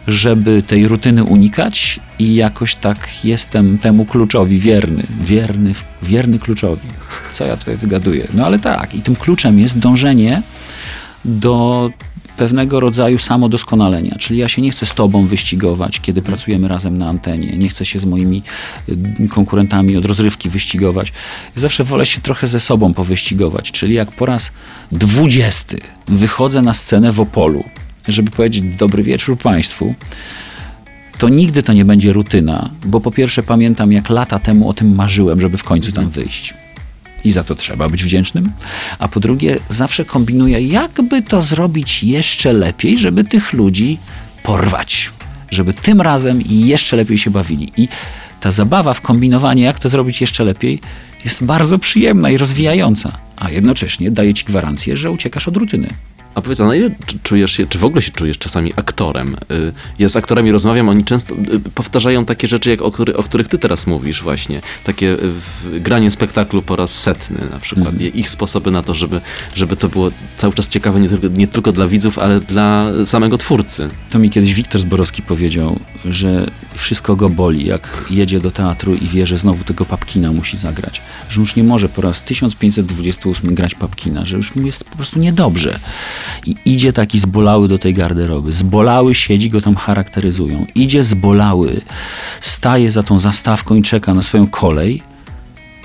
żeby 0.07 0.61
tej 0.61 0.87
rutyny 0.87 1.23
unikać 1.23 1.99
i 2.19 2.35
jakoś 2.35 2.75
tak 2.75 3.25
jestem 3.25 3.77
temu 3.77 4.05
kluczowi 4.05 4.59
wierny, 4.59 5.07
wierny, 5.21 5.73
wierny 6.03 6.39
kluczowi. 6.39 6.87
Co 7.33 7.45
ja 7.45 7.57
tutaj 7.57 7.77
wygaduję? 7.77 8.27
No 8.33 8.45
ale 8.45 8.59
tak, 8.59 8.95
i 8.95 9.01
tym 9.01 9.15
kluczem 9.15 9.59
jest 9.59 9.79
dążenie 9.79 10.41
do 11.25 11.89
pewnego 12.37 12.79
rodzaju 12.79 13.19
samodoskonalenia. 13.19 14.15
Czyli 14.19 14.39
ja 14.39 14.47
się 14.47 14.61
nie 14.61 14.71
chcę 14.71 14.85
z 14.85 14.93
tobą 14.93 15.25
wyścigować, 15.25 15.99
kiedy 15.99 16.21
pracujemy 16.21 16.67
razem 16.67 16.97
na 16.97 17.07
antenie. 17.07 17.57
Nie 17.57 17.69
chcę 17.69 17.85
się 17.85 17.99
z 17.99 18.05
moimi 18.05 18.43
y, 18.89 19.27
konkurentami 19.27 19.97
od 19.97 20.05
rozrywki 20.05 20.49
wyścigować. 20.49 21.13
Ja 21.55 21.61
zawsze 21.61 21.83
wolę 21.83 22.05
się 22.05 22.21
trochę 22.21 22.47
ze 22.47 22.59
sobą 22.59 22.93
powyścigować. 22.93 23.71
Czyli 23.71 23.93
jak 23.93 24.11
po 24.11 24.25
raz 24.25 24.51
dwudziesty 24.91 25.77
wychodzę 26.07 26.61
na 26.61 26.73
scenę 26.73 27.11
w 27.11 27.19
Opolu, 27.19 27.63
żeby 28.07 28.31
powiedzieć 28.31 28.63
dobry 28.77 29.03
wieczór 29.03 29.37
Państwu, 29.37 29.95
to 31.17 31.29
nigdy 31.29 31.63
to 31.63 31.73
nie 31.73 31.85
będzie 31.85 32.13
rutyna, 32.13 32.69
bo 32.85 32.99
po 32.99 33.11
pierwsze 33.11 33.43
pamiętam, 33.43 33.91
jak 33.91 34.09
lata 34.09 34.39
temu 34.39 34.69
o 34.69 34.73
tym 34.73 34.95
marzyłem, 34.95 35.41
żeby 35.41 35.57
w 35.57 35.63
końcu 35.63 35.91
tam 35.91 36.09
wyjść. 36.09 36.53
I 37.25 37.31
za 37.31 37.43
to 37.43 37.55
trzeba 37.55 37.89
być 37.89 38.03
wdzięcznym. 38.03 38.51
A 38.99 39.07
po 39.07 39.19
drugie, 39.19 39.59
zawsze 39.69 40.05
kombinuję, 40.05 40.61
jakby 40.61 41.21
to 41.21 41.41
zrobić 41.41 42.03
jeszcze 42.03 42.53
lepiej, 42.53 42.97
żeby 42.97 43.23
tych 43.23 43.53
ludzi 43.53 43.97
porwać. 44.43 45.11
Żeby 45.51 45.73
tym 45.73 46.01
razem 46.01 46.41
jeszcze 46.45 46.97
lepiej 46.97 47.17
się 47.17 47.31
bawili. 47.31 47.71
I 47.77 47.87
ta 48.39 48.51
zabawa 48.51 48.93
w 48.93 49.01
kombinowanie, 49.01 49.63
jak 49.63 49.79
to 49.79 49.89
zrobić 49.89 50.21
jeszcze 50.21 50.43
lepiej, 50.43 50.79
jest 51.23 51.45
bardzo 51.45 51.79
przyjemna 51.79 52.29
i 52.29 52.37
rozwijająca. 52.37 53.17
A 53.37 53.49
jednocześnie 53.49 54.11
daje 54.11 54.33
ci 54.33 54.45
gwarancję, 54.45 54.97
że 54.97 55.11
uciekasz 55.11 55.47
od 55.47 55.57
rutyny. 55.57 55.87
A 56.35 56.41
powiedz, 56.41 56.61
a 56.61 56.65
na 56.65 56.75
ile 56.75 56.89
czu- 56.89 57.17
czujesz 57.23 57.51
się, 57.51 57.67
czy 57.67 57.77
w 57.79 57.85
ogóle 57.85 58.01
się 58.01 58.11
czujesz 58.11 58.37
czasami 58.37 58.73
aktorem? 58.75 59.35
Y, 59.51 59.73
Ja 59.99 60.09
z 60.09 60.15
aktorami 60.15 60.51
rozmawiam, 60.51 60.89
oni 60.89 61.03
często 61.03 61.35
y, 61.35 61.59
powtarzają 61.75 62.25
takie 62.25 62.47
rzeczy, 62.47 62.69
jak 62.69 62.81
o, 62.81 62.91
który, 62.91 63.17
o 63.17 63.23
których 63.23 63.47
ty 63.47 63.57
teraz 63.57 63.87
mówisz 63.87 64.23
właśnie. 64.23 64.61
Takie 64.83 65.07
y, 65.13 65.17
w, 65.21 65.79
granie 65.81 66.11
spektaklu 66.11 66.61
po 66.61 66.75
raz 66.75 66.99
setny 67.01 67.37
na 67.51 67.59
przykład. 67.59 67.87
Mhm. 67.93 68.13
Ich 68.13 68.29
sposoby 68.29 68.71
na 68.71 68.83
to, 68.83 68.95
żeby, 68.95 69.21
żeby 69.55 69.75
to 69.75 69.89
było 69.89 70.11
cały 70.37 70.53
czas 70.53 70.67
ciekawe 70.67 70.99
nie 70.99 71.09
tylko, 71.09 71.27
nie 71.27 71.47
tylko 71.47 71.71
dla 71.71 71.87
widzów, 71.87 72.19
ale 72.19 72.39
dla 72.39 72.87
samego 73.05 73.37
twórcy. 73.37 73.87
To 74.09 74.19
mi 74.19 74.29
kiedyś 74.29 74.53
Wiktor 74.53 74.81
Zborowski 74.81 75.21
powiedział, 75.21 75.79
że 76.05 76.51
wszystko 76.75 77.15
go 77.15 77.29
boli, 77.29 77.65
jak 77.65 78.03
jedzie 78.09 78.39
do 78.39 78.51
teatru 78.51 78.95
i 78.95 79.07
wie, 79.07 79.25
że 79.25 79.37
znowu 79.37 79.63
tego 79.63 79.85
Papkina 79.85 80.31
musi 80.31 80.57
zagrać. 80.57 81.01
Że 81.29 81.39
już 81.39 81.55
nie 81.55 81.63
może 81.63 81.89
po 81.89 82.01
raz 82.01 82.21
1528 82.21 83.55
grać 83.55 83.75
Papkina, 83.75 84.25
że 84.25 84.37
już 84.37 84.55
mu 84.55 84.65
jest 84.65 84.83
po 84.83 84.95
prostu 84.95 85.19
niedobrze. 85.19 85.79
I 86.45 86.55
idzie 86.65 86.93
taki 86.93 87.19
zbolały 87.19 87.67
do 87.67 87.77
tej 87.77 87.93
garderoby. 87.93 88.53
Zbolały 88.53 89.15
siedzi, 89.15 89.49
go 89.49 89.61
tam 89.61 89.75
charakteryzują. 89.75 90.65
Idzie 90.75 91.03
zbolały, 91.03 91.81
staje 92.41 92.91
za 92.91 93.03
tą 93.03 93.17
zastawką 93.17 93.75
i 93.75 93.81
czeka 93.81 94.13
na 94.13 94.21
swoją 94.21 94.47
kolej 94.47 95.01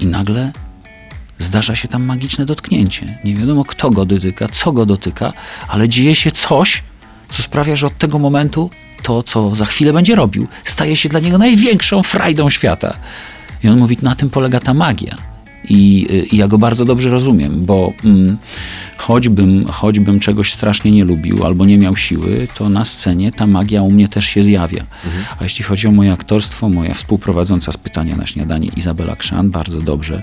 i 0.00 0.06
nagle 0.06 0.52
zdarza 1.38 1.76
się 1.76 1.88
tam 1.88 2.04
magiczne 2.04 2.46
dotknięcie. 2.46 3.18
Nie 3.24 3.34
wiadomo, 3.34 3.64
kto 3.64 3.90
go 3.90 4.04
dotyka, 4.04 4.48
co 4.48 4.72
go 4.72 4.86
dotyka, 4.86 5.32
ale 5.68 5.88
dzieje 5.88 6.14
się 6.14 6.30
coś, 6.30 6.82
co 7.30 7.42
sprawia, 7.42 7.76
że 7.76 7.86
od 7.86 7.98
tego 7.98 8.18
momentu 8.18 8.70
to, 9.02 9.22
co 9.22 9.54
za 9.54 9.64
chwilę 9.64 9.92
będzie 9.92 10.14
robił, 10.14 10.46
staje 10.64 10.96
się 10.96 11.08
dla 11.08 11.20
niego 11.20 11.38
największą 11.38 12.02
frajdą 12.02 12.50
świata. 12.50 12.96
I 13.64 13.68
on 13.68 13.78
mówi, 13.78 13.98
na 14.02 14.14
tym 14.14 14.30
polega 14.30 14.60
ta 14.60 14.74
magia. 14.74 15.16
I, 15.64 16.06
i 16.32 16.36
ja 16.36 16.48
go 16.48 16.58
bardzo 16.58 16.84
dobrze 16.84 17.10
rozumiem, 17.10 17.64
bo 17.64 17.92
mm, 18.04 18.38
choćbym, 18.96 19.66
choćbym 19.66 20.20
czegoś 20.20 20.52
strasznie 20.52 20.90
nie 20.90 21.04
lubił 21.04 21.44
albo 21.44 21.64
nie 21.64 21.78
miał 21.78 21.96
siły, 21.96 22.48
to 22.54 22.68
na 22.68 22.84
scenie 22.84 23.32
ta 23.32 23.46
magia 23.46 23.82
u 23.82 23.90
mnie 23.90 24.08
też 24.08 24.26
się 24.26 24.42
zjawia. 24.42 24.84
A 25.38 25.44
jeśli 25.44 25.64
chodzi 25.64 25.88
o 25.88 25.92
moje 25.92 26.12
aktorstwo, 26.12 26.68
moja 26.68 26.94
współprowadząca 26.94 27.72
z 27.72 27.76
pytania 27.76 28.16
na 28.16 28.26
śniadanie 28.26 28.68
Izabela 28.76 29.16
Krzan 29.16 29.50
bardzo 29.50 29.80
dobrze 29.80 30.22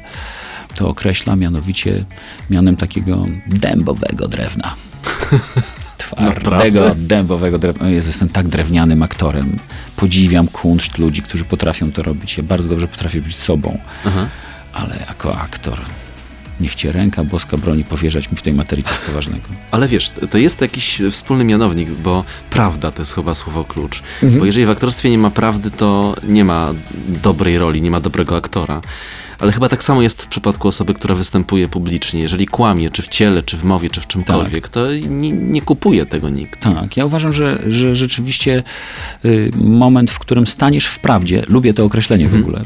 to 0.75 0.89
określa 0.89 1.35
mianowicie 1.35 2.05
mianem 2.49 2.77
takiego 2.77 3.25
dębowego 3.47 4.27
drewna. 4.27 4.75
Twardego, 5.97 6.79
Naprawdę? 6.79 6.95
dębowego 6.95 7.59
drewna. 7.59 7.89
Jezu, 7.89 8.07
jestem 8.07 8.29
tak 8.29 8.47
drewnianym 8.47 9.03
aktorem. 9.03 9.59
Podziwiam 9.95 10.47
kunszt 10.47 10.97
ludzi, 10.97 11.21
którzy 11.21 11.45
potrafią 11.45 11.91
to 11.91 12.03
robić. 12.03 12.37
Ja 12.37 12.43
bardzo 12.43 12.69
dobrze 12.69 12.87
potrafię 12.87 13.21
być 13.21 13.35
sobą, 13.35 13.77
Aha. 14.05 14.27
Ale 14.75 15.05
jako 15.09 15.37
aktor 15.37 15.79
niech 16.59 16.75
cię 16.75 16.91
ręka 16.91 17.23
boska 17.23 17.57
broni 17.57 17.83
powierzać 17.83 18.31
mi 18.31 18.37
w 18.37 18.41
tej 18.41 18.53
materii 18.53 18.83
coś 18.83 18.97
poważnego. 18.97 19.47
Ale 19.71 19.87
wiesz, 19.87 20.11
to- 20.31 20.37
jest 20.37 20.61
jakiś 20.61 21.01
wspólny 21.11 21.43
mianownik, 21.43 21.89
bo 21.89 22.23
prawda 22.49 22.91
to 22.91 23.01
jest 23.01 23.15
chyba 23.15 23.35
słowo 23.35 23.63
klucz. 23.63 24.03
Mhm. 24.23 24.39
Bo 24.39 24.45
jeżeli 24.45 24.65
w 24.65 24.69
aktorstwie 24.69 25.09
nie 25.09 25.17
ma 25.17 25.31
prawdy, 25.31 25.71
to 25.71 26.15
nie 26.27 26.45
ma 26.45 26.73
dobrej 27.07 27.57
roli, 27.57 27.81
nie 27.81 27.91
ma 27.91 27.99
dobrego 27.99 28.35
aktora. 28.37 28.81
Ale 29.39 29.51
chyba 29.51 29.69
tak 29.69 29.83
samo 29.83 30.01
jest 30.01 30.23
w 30.23 30.27
przypadku 30.27 30.67
osoby, 30.67 30.93
która 30.93 31.15
występuje 31.15 31.67
publicznie. 31.67 32.21
Jeżeli 32.21 32.45
kłamie, 32.45 32.91
czy 32.91 33.01
w 33.01 33.07
ciele, 33.07 33.43
czy 33.43 33.57
w 33.57 33.63
mowie, 33.63 33.89
czy 33.89 34.01
w 34.01 34.07
czymkolwiek, 34.07 34.69
to 34.69 34.93
nie, 34.95 35.31
nie 35.31 35.61
kupuje 35.61 36.05
tego 36.05 36.29
nikt. 36.29 36.59
Tak, 36.59 36.97
ja 36.97 37.05
uważam, 37.05 37.33
że, 37.33 37.59
że 37.67 37.95
rzeczywiście 37.95 38.63
y, 39.25 39.51
moment, 39.57 40.11
w 40.11 40.19
którym 40.19 40.47
staniesz 40.47 40.85
w 40.85 40.99
prawdzie, 40.99 41.43
lubię 41.47 41.73
to 41.73 41.85
określenie 41.85 42.27
w 42.27 42.35
ogóle, 42.39 42.65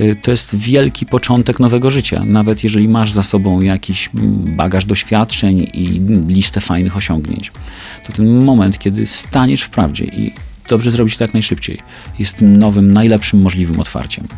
y, 0.00 0.16
to 0.22 0.30
jest 0.30 0.56
wielki 0.56 1.06
początek 1.06 1.60
nowego 1.60 1.90
życia. 1.90 2.22
Nawet 2.26 2.64
jeżeli 2.64 2.88
masz 2.88 3.12
za 3.12 3.22
sobą 3.22 3.60
jakiś 3.60 4.10
mm, 4.14 4.56
bagaż 4.56 4.84
doświadczeń 4.84 5.58
i 5.74 6.00
listę 6.28 6.60
fajnych 6.60 6.96
osiągnięć, 6.96 7.52
to 8.06 8.12
ten 8.12 8.44
moment, 8.44 8.78
kiedy 8.78 9.06
staniesz 9.06 9.62
w 9.62 9.70
prawdzie 9.70 10.04
i 10.04 10.32
dobrze 10.68 10.90
zrobić 10.90 11.16
to 11.16 11.24
jak 11.24 11.32
najszybciej, 11.32 11.78
jest 12.18 12.36
tym 12.36 12.58
nowym, 12.58 12.92
najlepszym 12.92 13.40
możliwym 13.42 13.80
otwarciem. 13.80 14.28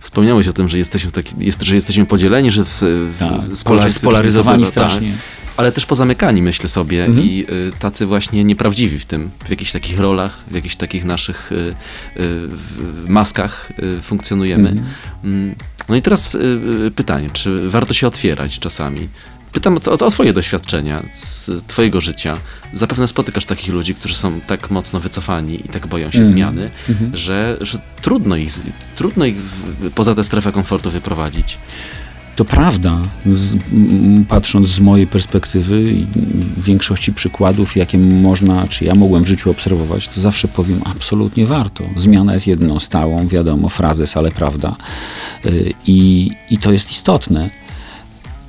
Wspomniałeś 0.00 0.48
o 0.48 0.52
tym, 0.52 0.68
że 0.68 0.78
jesteśmy, 0.78 1.10
taki, 1.12 1.34
jest, 1.38 1.62
że 1.62 1.74
jesteśmy 1.74 2.06
podzieleni, 2.06 2.50
że 2.50 2.64
w, 2.64 2.80
Tak, 3.18 3.56
spolaryzowani 3.56 4.42
poglądów, 4.44 4.68
strasznie. 4.68 5.12
ale 5.56 5.72
też 5.72 5.86
pozamykani, 5.86 6.42
myślę 6.42 6.68
sobie, 6.68 7.04
Mhm. 7.04 7.26
i 7.26 7.46
y, 7.50 7.72
tacy 7.78 8.06
właśnie 8.06 8.44
nieprawdziwi 8.44 8.98
w 8.98 9.04
tym, 9.06 9.30
w 9.44 9.50
jakichś 9.50 9.72
takich 9.72 10.00
rolach, 10.00 10.44
w 10.50 10.54
jakichś 10.54 10.76
takich 10.76 11.04
naszych 11.04 11.52
y, 11.52 11.54
y, 11.54 11.72
w, 12.16 13.04
maskach 13.08 13.72
y, 13.98 14.00
funkcjonujemy. 14.02 14.68
Mhm. 14.68 14.86
Mm, 15.24 15.54
No 15.88 15.96
i 15.96 16.02
teraz 16.02 16.34
y, 16.34 16.38
y, 16.86 16.90
pytanie, 16.90 17.30
czy 17.32 17.70
warto 17.70 17.94
się 17.94 18.06
otwierać 18.06 18.58
czasami? 18.58 19.08
Pytam 19.52 19.76
o, 19.86 19.90
o, 19.90 20.06
o 20.06 20.10
twoje 20.10 20.32
doświadczenia 20.32 21.02
z 21.12 21.50
twojego 21.66 22.00
życia. 22.00 22.36
Zapewne 22.74 23.06
spotykasz 23.08 23.44
takich 23.44 23.74
ludzi, 23.74 23.94
którzy 23.94 24.14
są 24.14 24.40
tak 24.40 24.70
mocno 24.70 25.00
wycofani 25.00 25.54
i 25.64 25.68
tak 25.68 25.86
boją 25.86 26.10
się 26.10 26.18
Mhm. 26.18 26.34
zmiany, 26.34 26.70
Mhm. 26.88 27.16
że, 27.16 27.56
że 27.60 27.78
trudno 28.02 28.36
ich, 28.36 28.52
trudno 28.96 29.24
ich 29.24 29.36
poza 29.94 30.14
tę 30.14 30.24
strefę 30.24 30.52
komfortu 30.52 30.90
wyprowadzić. 30.90 31.58
To 32.36 32.44
prawda. 32.44 32.98
Z, 33.26 33.56
patrząc 34.28 34.68
z 34.68 34.80
mojej 34.80 35.06
perspektywy 35.06 35.82
i 35.82 36.06
w 36.56 36.64
większości 36.64 37.12
przykładów, 37.12 37.76
jakie 37.76 37.98
można, 37.98 38.68
czy 38.68 38.84
ja 38.84 38.94
mogłem 38.94 39.24
w 39.24 39.28
życiu 39.28 39.50
obserwować, 39.50 40.08
to 40.08 40.20
zawsze 40.20 40.48
powiem 40.48 40.80
absolutnie 40.84 41.46
warto. 41.46 41.84
Zmiana 41.96 42.34
jest 42.34 42.46
jedną 42.46 42.80
stałą, 42.80 43.28
wiadomo, 43.28 43.68
frazes, 43.68 44.16
ale 44.16 44.30
prawda. 44.30 44.76
Y, 45.46 45.72
I, 45.86 46.30
I 46.50 46.58
to 46.58 46.72
jest 46.72 46.90
istotne. 46.92 47.50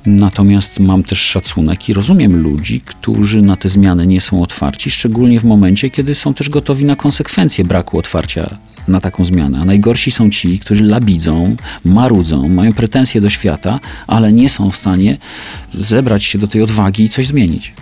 Natomiast 0.06 0.80
mam 0.80 1.02
też 1.02 1.18
szacunek 1.18 1.88
i 1.88 1.94
rozumiem 1.94 2.42
ludzi, 2.42 2.80
którzy 2.80 3.42
na 3.42 3.56
te 3.56 3.68
zmiany 3.68 4.06
nie 4.06 4.20
są 4.20 4.42
otwarci, 4.42 4.90
szczególnie 4.90 5.40
w 5.40 5.44
momencie, 5.44 5.90
kiedy 5.90 6.14
są 6.14 6.34
też 6.34 6.50
gotowi 6.50 6.84
na 6.84 6.96
konsekwencje 6.96 7.64
braku 7.64 7.98
otwarcia 7.98 8.58
na 8.88 9.00
taką 9.00 9.24
zmianę. 9.24 9.58
A 9.62 9.64
najgorsi 9.64 10.10
są 10.10 10.30
ci, 10.30 10.58
którzy 10.58 10.84
labidzą, 10.84 11.56
marudzą, 11.84 12.48
mają 12.48 12.72
pretensje 12.72 13.20
do 13.20 13.30
świata, 13.30 13.80
ale 14.06 14.32
nie 14.32 14.48
są 14.48 14.70
w 14.70 14.76
stanie 14.76 15.18
zebrać 15.74 16.24
się 16.24 16.38
do 16.38 16.48
tej 16.48 16.62
odwagi 16.62 17.04
i 17.04 17.08
coś 17.08 17.26
zmienić. 17.26 17.74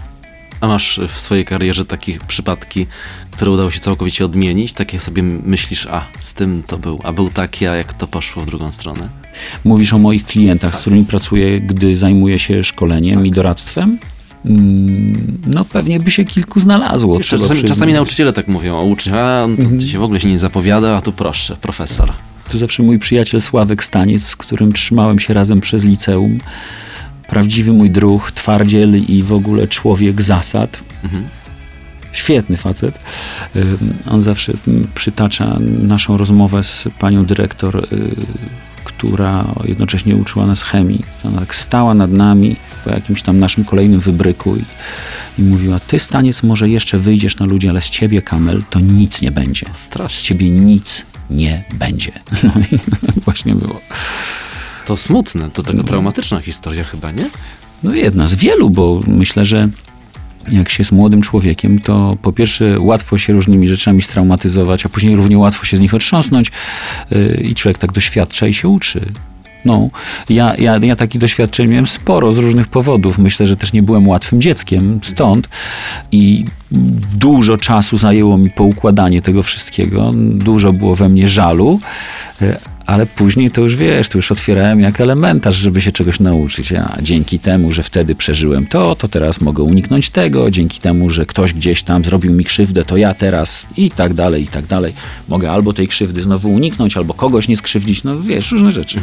A 0.60 0.66
masz 0.66 1.00
w 1.08 1.18
swojej 1.18 1.44
karierze 1.44 1.84
takie 1.84 2.18
przypadki, 2.28 2.86
które 3.30 3.50
udało 3.50 3.70
się 3.70 3.80
całkowicie 3.80 4.24
odmienić? 4.24 4.72
Takie 4.72 5.00
sobie 5.00 5.22
myślisz, 5.22 5.86
a 5.86 6.06
z 6.20 6.34
tym 6.34 6.62
to 6.66 6.78
był, 6.78 7.00
a 7.04 7.12
był 7.12 7.28
taki, 7.28 7.66
a 7.66 7.74
jak 7.74 7.92
to 7.92 8.06
poszło 8.06 8.42
w 8.42 8.46
drugą 8.46 8.70
stronę? 8.70 9.08
Mówisz 9.64 9.92
o 9.92 9.98
moich 9.98 10.24
klientach, 10.24 10.74
z 10.74 10.80
którymi 10.80 11.04
pracuję, 11.04 11.60
gdy 11.60 11.96
zajmuję 11.96 12.38
się 12.38 12.62
szkoleniem 12.62 13.26
i 13.26 13.30
doradztwem? 13.30 13.98
Mm, 14.44 15.38
No 15.46 15.64
pewnie 15.64 16.00
by 16.00 16.10
się 16.10 16.24
kilku 16.24 16.60
znalazło. 16.60 17.20
Trzeba 17.20 17.42
czasami, 17.42 17.64
czasami 17.68 17.92
nauczyciele 17.92 18.32
tak 18.32 18.48
mówią 18.48 18.76
o 18.78 18.84
uczniach, 18.84 19.14
a 19.16 19.44
on 19.44 19.56
to 19.80 19.86
się 19.86 19.98
w 19.98 20.02
ogóle 20.02 20.20
się 20.20 20.28
nie 20.28 20.38
zapowiada, 20.38 20.96
a 20.96 21.00
tu 21.00 21.12
proszę, 21.12 21.56
profesor. 21.56 22.12
To 22.50 22.58
zawsze 22.58 22.82
mój 22.82 22.98
przyjaciel 22.98 23.40
Sławek 23.40 23.84
Staniec, 23.84 24.22
z 24.22 24.36
którym 24.36 24.72
trzymałem 24.72 25.18
się 25.18 25.34
razem 25.34 25.60
przez 25.60 25.84
liceum. 25.84 26.38
Prawdziwy 27.30 27.72
mój 27.72 27.90
druh, 27.90 28.32
twardziel 28.32 29.02
i 29.08 29.22
w 29.22 29.32
ogóle 29.32 29.68
człowiek 29.68 30.22
zasad. 30.22 30.82
Mhm. 31.04 31.28
Świetny 32.12 32.56
facet. 32.56 33.00
On 34.10 34.22
zawsze 34.22 34.52
przytacza 34.94 35.58
naszą 35.60 36.16
rozmowę 36.16 36.64
z 36.64 36.88
panią 36.98 37.24
dyrektor, 37.24 37.76
y, 37.92 38.10
która 38.84 39.54
jednocześnie 39.64 40.16
uczyła 40.16 40.46
nas 40.46 40.62
chemii. 40.62 41.00
Ona 41.24 41.40
tak 41.40 41.54
stała 41.54 41.94
nad 41.94 42.10
nami 42.10 42.56
po 42.84 42.90
jakimś 42.90 43.22
tam 43.22 43.38
naszym 43.38 43.64
kolejnym 43.64 44.00
wybryku 44.00 44.56
i, 44.56 44.64
i 45.38 45.42
mówiła, 45.42 45.80
ty 45.80 45.98
Staniec 45.98 46.42
może 46.42 46.68
jeszcze 46.68 46.98
wyjdziesz 46.98 47.38
na 47.38 47.46
ludzi, 47.46 47.68
ale 47.68 47.80
z 47.80 47.90
ciebie, 47.90 48.22
Kamel, 48.22 48.62
to 48.70 48.80
nic 48.80 49.22
nie 49.22 49.30
będzie. 49.30 49.66
Z 49.72 49.78
Strasznie. 49.78 50.28
ciebie 50.28 50.50
nic 50.50 51.04
nie 51.30 51.64
będzie. 51.74 52.12
No 52.42 52.52
i 52.72 52.78
właśnie 53.24 53.54
było. 53.54 53.80
To 54.90 54.96
smutne, 54.96 55.50
to 55.50 55.62
taka 55.62 55.82
traumatyczna 55.82 56.40
historia 56.40 56.84
chyba, 56.84 57.10
nie? 57.10 57.26
No 57.82 57.94
jedna 57.94 58.28
z 58.28 58.34
wielu, 58.34 58.70
bo 58.70 59.00
myślę, 59.06 59.44
że 59.44 59.68
jak 60.52 60.68
się 60.68 60.80
jest 60.80 60.92
młodym 60.92 61.22
człowiekiem, 61.22 61.78
to 61.78 62.16
po 62.22 62.32
pierwsze 62.32 62.80
łatwo 62.80 63.18
się 63.18 63.32
różnymi 63.32 63.68
rzeczami 63.68 64.02
straumatyzować, 64.02 64.86
a 64.86 64.88
później 64.88 65.16
równie 65.16 65.38
łatwo 65.38 65.64
się 65.64 65.76
z 65.76 65.80
nich 65.80 65.94
otrząsnąć 65.94 66.52
yy, 67.10 67.42
i 67.44 67.54
człowiek 67.54 67.78
tak 67.78 67.92
doświadcza 67.92 68.46
i 68.46 68.54
się 68.54 68.68
uczy. 68.68 69.12
No, 69.64 69.90
ja, 70.28 70.54
ja, 70.58 70.76
ja 70.82 70.96
takich 70.96 71.20
doświadczeń 71.20 71.68
miałem 71.68 71.86
sporo 71.86 72.32
z 72.32 72.38
różnych 72.38 72.68
powodów. 72.68 73.18
Myślę, 73.18 73.46
że 73.46 73.56
też 73.56 73.72
nie 73.72 73.82
byłem 73.82 74.08
łatwym 74.08 74.40
dzieckiem 74.40 75.00
stąd 75.02 75.48
i 76.12 76.44
dużo 77.14 77.56
czasu 77.56 77.96
zajęło 77.96 78.38
mi 78.38 78.50
poukładanie 78.50 79.22
tego 79.22 79.42
wszystkiego. 79.42 80.10
Dużo 80.34 80.72
było 80.72 80.94
we 80.94 81.08
mnie 81.08 81.28
żalu, 81.28 81.80
yy, 82.40 82.56
ale 82.90 83.06
później 83.06 83.50
to 83.50 83.60
już 83.60 83.76
wiesz, 83.76 84.08
to 84.08 84.18
już 84.18 84.32
otwierałem 84.32 84.80
jak 84.80 85.00
elementarz, 85.00 85.56
żeby 85.56 85.80
się 85.80 85.92
czegoś 85.92 86.20
nauczyć. 86.20 86.72
A 86.72 86.96
dzięki 87.02 87.38
temu, 87.38 87.72
że 87.72 87.82
wtedy 87.82 88.14
przeżyłem 88.14 88.66
to, 88.66 88.94
to 88.94 89.08
teraz 89.08 89.40
mogę 89.40 89.62
uniknąć 89.62 90.10
tego. 90.10 90.50
Dzięki 90.50 90.80
temu, 90.80 91.10
że 91.10 91.26
ktoś 91.26 91.52
gdzieś 91.52 91.82
tam 91.82 92.04
zrobił 92.04 92.32
mi 92.32 92.44
krzywdę, 92.44 92.84
to 92.84 92.96
ja 92.96 93.14
teraz 93.14 93.62
i 93.76 93.90
tak 93.90 94.14
dalej, 94.14 94.42
i 94.42 94.46
tak 94.46 94.66
dalej. 94.66 94.94
Mogę 95.28 95.50
albo 95.50 95.72
tej 95.72 95.88
krzywdy 95.88 96.22
znowu 96.22 96.52
uniknąć, 96.52 96.96
albo 96.96 97.14
kogoś 97.14 97.48
nie 97.48 97.56
skrzywdzić. 97.56 98.04
No 98.04 98.20
wiesz, 98.20 98.52
różne 98.52 98.72
rzeczy. 98.72 98.98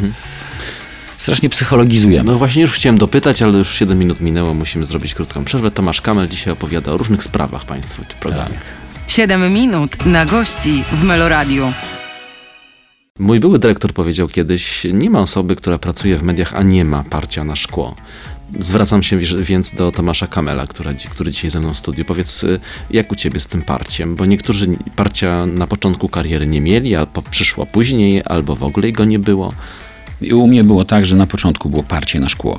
Strasznie 1.18 1.48
psychologizujemy. 1.48 2.32
No 2.32 2.38
właśnie 2.38 2.62
już 2.62 2.72
chciałem 2.72 2.98
dopytać, 2.98 3.42
ale 3.42 3.58
już 3.58 3.74
7 3.74 3.98
minut 3.98 4.20
minęło, 4.20 4.54
musimy 4.54 4.86
zrobić 4.86 5.14
krótką 5.14 5.44
przerwę. 5.44 5.70
Tomasz 5.70 6.00
Kamel 6.00 6.28
dzisiaj 6.28 6.52
opowiada 6.52 6.92
o 6.92 6.96
różnych 6.96 7.22
sprawach 7.22 7.64
Państwu 7.64 8.02
w 8.08 8.14
programie. 8.14 8.58
7 9.06 9.52
minut 9.52 10.06
na 10.06 10.26
gości 10.26 10.82
w 10.92 11.04
Meloradiu. 11.04 11.72
Mój 13.18 13.40
były 13.40 13.58
dyrektor 13.58 13.92
powiedział 13.92 14.28
kiedyś, 14.28 14.86
nie 14.92 15.10
ma 15.10 15.20
osoby, 15.20 15.56
która 15.56 15.78
pracuje 15.78 16.16
w 16.16 16.22
mediach, 16.22 16.54
a 16.54 16.62
nie 16.62 16.84
ma 16.84 17.04
parcia 17.10 17.44
na 17.44 17.56
szkło. 17.56 17.94
Zwracam 18.58 19.02
się 19.02 19.18
więc 19.18 19.74
do 19.74 19.92
Tomasza 19.92 20.26
Kamela, 20.26 20.66
która, 20.66 20.94
dzi- 20.94 21.08
który 21.08 21.30
dzisiaj 21.30 21.50
ze 21.50 21.60
mną 21.60 21.74
w 21.74 21.78
studiu. 21.78 22.04
Powiedz, 22.04 22.44
y, 22.44 22.60
jak 22.90 23.12
u 23.12 23.14
ciebie 23.14 23.40
z 23.40 23.46
tym 23.46 23.62
parciem? 23.62 24.14
Bo 24.14 24.26
niektórzy 24.26 24.66
parcia 24.96 25.46
na 25.46 25.66
początku 25.66 26.08
kariery 26.08 26.46
nie 26.46 26.60
mieli, 26.60 26.96
a 26.96 27.06
przyszło 27.30 27.66
później, 27.66 28.22
albo 28.24 28.56
w 28.56 28.62
ogóle 28.62 28.92
go 28.92 29.04
nie 29.04 29.18
było. 29.18 29.52
I 30.20 30.32
u 30.32 30.46
mnie 30.46 30.64
było 30.64 30.84
tak, 30.84 31.06
że 31.06 31.16
na 31.16 31.26
początku 31.26 31.70
było 31.70 31.82
parcie 31.82 32.20
na 32.20 32.28
szkło. 32.28 32.58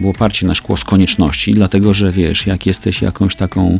Było 0.00 0.12
parcie 0.12 0.46
na 0.46 0.54
szkło 0.54 0.76
z 0.76 0.84
konieczności, 0.84 1.54
dlatego 1.54 1.94
że 1.94 2.12
wiesz, 2.12 2.46
jak 2.46 2.66
jesteś 2.66 3.02
jakąś 3.02 3.36
taką 3.36 3.78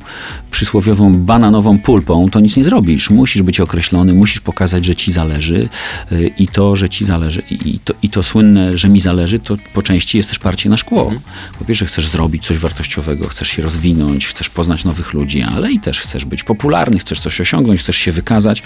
przysłowiową 0.51 1.13
bananową 1.13 1.79
pulpą, 1.79 2.31
to 2.31 2.41
nic 2.41 2.57
nie 2.57 2.65
zrobisz. 2.65 3.11
Musisz 3.11 3.43
być 3.43 3.61
określony, 3.61 4.15
musisz 4.15 4.41
pokazać, 4.41 4.85
że 4.85 4.97
ci 4.97 5.13
zależy 5.13 5.69
y, 6.13 6.31
i 6.39 6.49
to, 6.49 6.77
że 6.77 6.89
ci 6.89 7.05
zależy 7.05 7.43
i 7.51 7.79
to, 7.85 7.95
i 8.03 8.09
to 8.09 8.23
słynne, 8.23 8.79
że 8.79 8.89
mi 8.89 9.01
zależy, 9.01 9.39
to 9.39 9.57
po 9.75 9.83
części 9.83 10.17
jest 10.17 10.29
też 10.29 10.39
parcie 10.39 10.69
na 10.69 10.77
szkło. 10.77 11.13
Po 11.59 11.65
pierwsze 11.65 11.87
chcesz 11.87 12.09
zrobić 12.09 12.47
coś 12.47 12.59
wartościowego, 12.59 13.29
chcesz 13.29 13.49
się 13.49 13.63
rozwinąć, 13.63 14.27
chcesz 14.27 14.49
poznać 14.49 14.85
nowych 14.85 15.13
ludzi, 15.13 15.43
ale 15.43 15.73
i 15.73 15.81
też 15.81 16.01
chcesz 16.01 16.25
być 16.25 16.43
popularny, 16.43 16.99
chcesz 16.99 17.21
coś 17.21 17.41
osiągnąć, 17.41 17.81
chcesz 17.81 17.97
się 17.97 18.13
wykazać. 18.13 18.63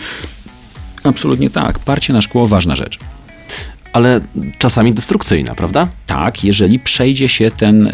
Absolutnie 1.02 1.50
tak. 1.50 1.78
Parcie 1.78 2.12
na 2.12 2.22
szkło 2.22 2.46
ważna 2.46 2.76
rzecz. 2.76 2.98
Ale 3.92 4.20
czasami 4.58 4.92
destrukcyjna, 4.94 5.54
prawda? 5.54 5.88
Tak, 6.06 6.44
jeżeli 6.44 6.78
przejdzie 6.78 7.28
się 7.28 7.50
ten 7.50 7.92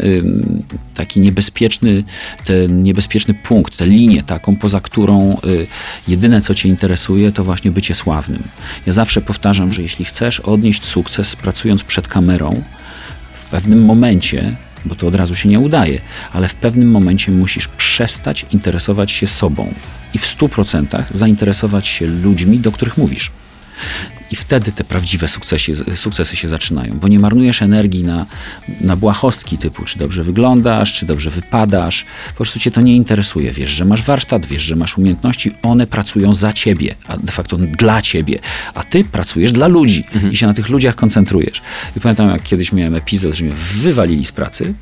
taki 0.95 1.19
niebezpieczny, 1.19 2.03
ten 2.45 2.83
niebezpieczny 2.83 3.33
punkt, 3.33 3.77
tę 3.77 3.85
linię 3.85 4.23
taką, 4.23 4.55
poza 4.55 4.81
którą 4.81 5.37
y, 5.45 5.67
jedyne 6.07 6.41
co 6.41 6.55
cię 6.55 6.69
interesuje, 6.69 7.31
to 7.31 7.43
właśnie 7.43 7.71
bycie 7.71 7.95
sławnym. 7.95 8.43
Ja 8.85 8.93
zawsze 8.93 9.21
powtarzam, 9.21 9.73
że 9.73 9.81
jeśli 9.81 10.05
chcesz 10.05 10.39
odnieść 10.39 10.85
sukces 10.85 11.35
pracując 11.35 11.83
przed 11.83 12.07
kamerą, 12.07 12.63
w 13.33 13.45
pewnym 13.45 13.85
momencie, 13.85 14.55
bo 14.85 14.95
to 14.95 15.07
od 15.07 15.15
razu 15.15 15.35
się 15.35 15.49
nie 15.49 15.59
udaje, 15.59 16.01
ale 16.33 16.47
w 16.47 16.55
pewnym 16.55 16.91
momencie 16.91 17.31
musisz 17.31 17.67
przestać 17.67 18.45
interesować 18.51 19.11
się 19.11 19.27
sobą 19.27 19.73
i 20.13 20.17
w 20.17 20.37
100% 20.37 21.03
zainteresować 21.13 21.87
się 21.87 22.07
ludźmi, 22.07 22.59
do 22.59 22.71
których 22.71 22.97
mówisz. 22.97 23.31
I 24.31 24.35
wtedy 24.35 24.71
te 24.71 24.83
prawdziwe 24.83 25.27
sukcesy, 25.27 25.73
sukcesy 25.95 26.35
się 26.35 26.49
zaczynają, 26.49 26.99
bo 26.99 27.07
nie 27.07 27.19
marnujesz 27.19 27.61
energii 27.61 28.03
na, 28.03 28.25
na 28.81 28.95
błahostki 28.95 29.57
typu, 29.57 29.85
czy 29.85 29.99
dobrze 29.99 30.23
wyglądasz, 30.23 30.93
czy 30.93 31.05
dobrze 31.05 31.29
wypadasz. 31.29 32.05
Po 32.27 32.35
prostu 32.35 32.59
cię 32.59 32.71
to 32.71 32.81
nie 32.81 32.95
interesuje. 32.95 33.51
Wiesz, 33.51 33.71
że 33.71 33.85
masz 33.85 34.03
warsztat, 34.03 34.45
wiesz, 34.45 34.63
że 34.63 34.75
masz 34.75 34.97
umiejętności, 34.97 35.51
one 35.63 35.87
pracują 35.87 36.33
za 36.33 36.53
ciebie, 36.53 36.95
a 37.07 37.17
de 37.17 37.31
facto 37.31 37.57
dla 37.57 38.01
ciebie, 38.01 38.39
a 38.73 38.83
ty 38.83 39.03
pracujesz 39.03 39.51
dla 39.51 39.67
ludzi 39.67 40.03
i 40.31 40.37
się 40.37 40.47
na 40.47 40.53
tych 40.53 40.69
ludziach 40.69 40.95
koncentrujesz. 40.95 41.61
I 41.97 41.99
pamiętam, 41.99 42.29
jak 42.29 42.43
kiedyś 42.43 42.71
miałem 42.71 42.95
epizod, 42.95 43.35
że 43.35 43.43
mnie 43.43 43.53
wywalili 43.53 44.25
z 44.25 44.31
pracy 44.31 44.73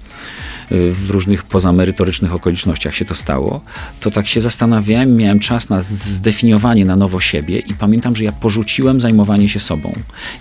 w 0.72 1.10
różnych 1.10 1.44
pozamerytorycznych 1.44 2.34
okolicznościach 2.34 2.96
się 2.96 3.06
to 3.06 3.16
stało, 3.16 3.62
to 4.00 4.12
tak 4.12 4.28
się 4.28 4.42
zastanawiałem, 4.42 5.16
miałem 5.16 5.40
czas 5.40 5.70
na 5.70 5.82
zdefiniowanie 5.82 6.86
na 6.86 6.96
nowo 6.96 7.20
siebie 7.20 7.60
i 7.60 7.74
pamiętam, 7.74 8.16
że 8.16 8.24
ja 8.24 8.32
porzuciłem 8.32 9.00
zajmowanie 9.00 9.50
się 9.50 9.60
sobą. 9.60 9.94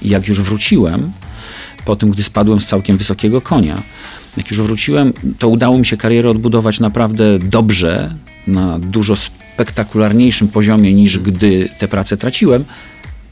I 0.02 0.08
jak 0.08 0.28
już 0.28 0.40
wróciłem, 0.40 1.12
po 1.84 1.96
tym, 1.96 2.10
gdy 2.10 2.22
spadłem 2.22 2.60
z 2.60 2.66
całkiem 2.66 2.96
wysokiego 2.96 3.40
konia, 3.40 3.82
jak 4.36 4.50
już 4.50 4.60
wróciłem, 4.60 5.12
to 5.38 5.48
udało 5.48 5.78
mi 5.78 5.86
się 5.86 5.96
karierę 5.96 6.30
odbudować 6.30 6.80
naprawdę 6.80 7.38
dobrze, 7.38 8.14
na 8.46 8.78
dużo 8.78 9.16
spektakularniejszym 9.16 10.48
poziomie 10.48 10.94
niż 10.94 11.18
gdy 11.18 11.68
tę 11.78 11.88
pracę 11.88 12.16
traciłem, 12.16 12.64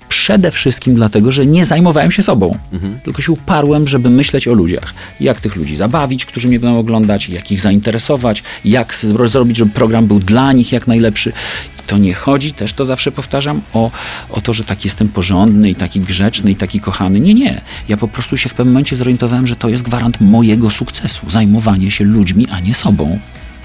przede 0.08 0.50
wszystkim 0.50 0.94
dlatego, 0.94 1.32
że 1.32 1.46
nie 1.46 1.64
zajmowałem 1.64 2.12
się 2.12 2.22
sobą. 2.22 2.58
Tylko 3.02 3.22
się 3.22 3.32
uparłem, 3.32 3.88
żeby 3.88 4.10
myśleć 4.10 4.48
o 4.48 4.54
ludziach. 4.54 4.94
Jak 5.20 5.40
tych 5.40 5.56
ludzi 5.56 5.76
zabawić, 5.76 6.24
którzy 6.24 6.48
mnie 6.48 6.60
będą 6.60 6.78
oglądać, 6.78 7.28
jak 7.28 7.52
ich 7.52 7.60
zainteresować, 7.60 8.42
jak 8.64 8.94
zrobić, 8.94 9.56
żeby 9.56 9.70
program 9.70 10.06
był 10.06 10.18
dla 10.18 10.52
nich 10.52 10.72
jak 10.72 10.86
najlepszy. 10.86 11.32
I 11.80 11.86
to 11.86 11.98
nie 11.98 12.14
chodzi, 12.14 12.52
też 12.52 12.72
to 12.72 12.84
zawsze 12.84 13.12
powtarzam, 13.12 13.60
o, 13.72 13.90
o 14.30 14.40
to, 14.40 14.54
że 14.54 14.64
tak 14.64 14.84
jestem 14.84 15.08
porządny 15.08 15.70
i 15.70 15.74
taki 15.74 16.00
grzeczny 16.00 16.50
i 16.50 16.56
taki 16.56 16.80
kochany. 16.80 17.20
Nie, 17.20 17.34
nie. 17.34 17.60
Ja 17.88 17.96
po 17.96 18.08
prostu 18.08 18.36
się 18.36 18.48
w 18.48 18.54
pewnym 18.54 18.72
momencie 18.72 18.96
zorientowałem, 18.96 19.46
że 19.46 19.56
to 19.56 19.68
jest 19.68 19.82
gwarant 19.82 20.20
mojego 20.20 20.70
sukcesu. 20.70 21.30
Zajmowanie 21.30 21.90
się 21.90 22.04
ludźmi, 22.04 22.46
a 22.50 22.60
nie 22.60 22.74
sobą. 22.74 23.18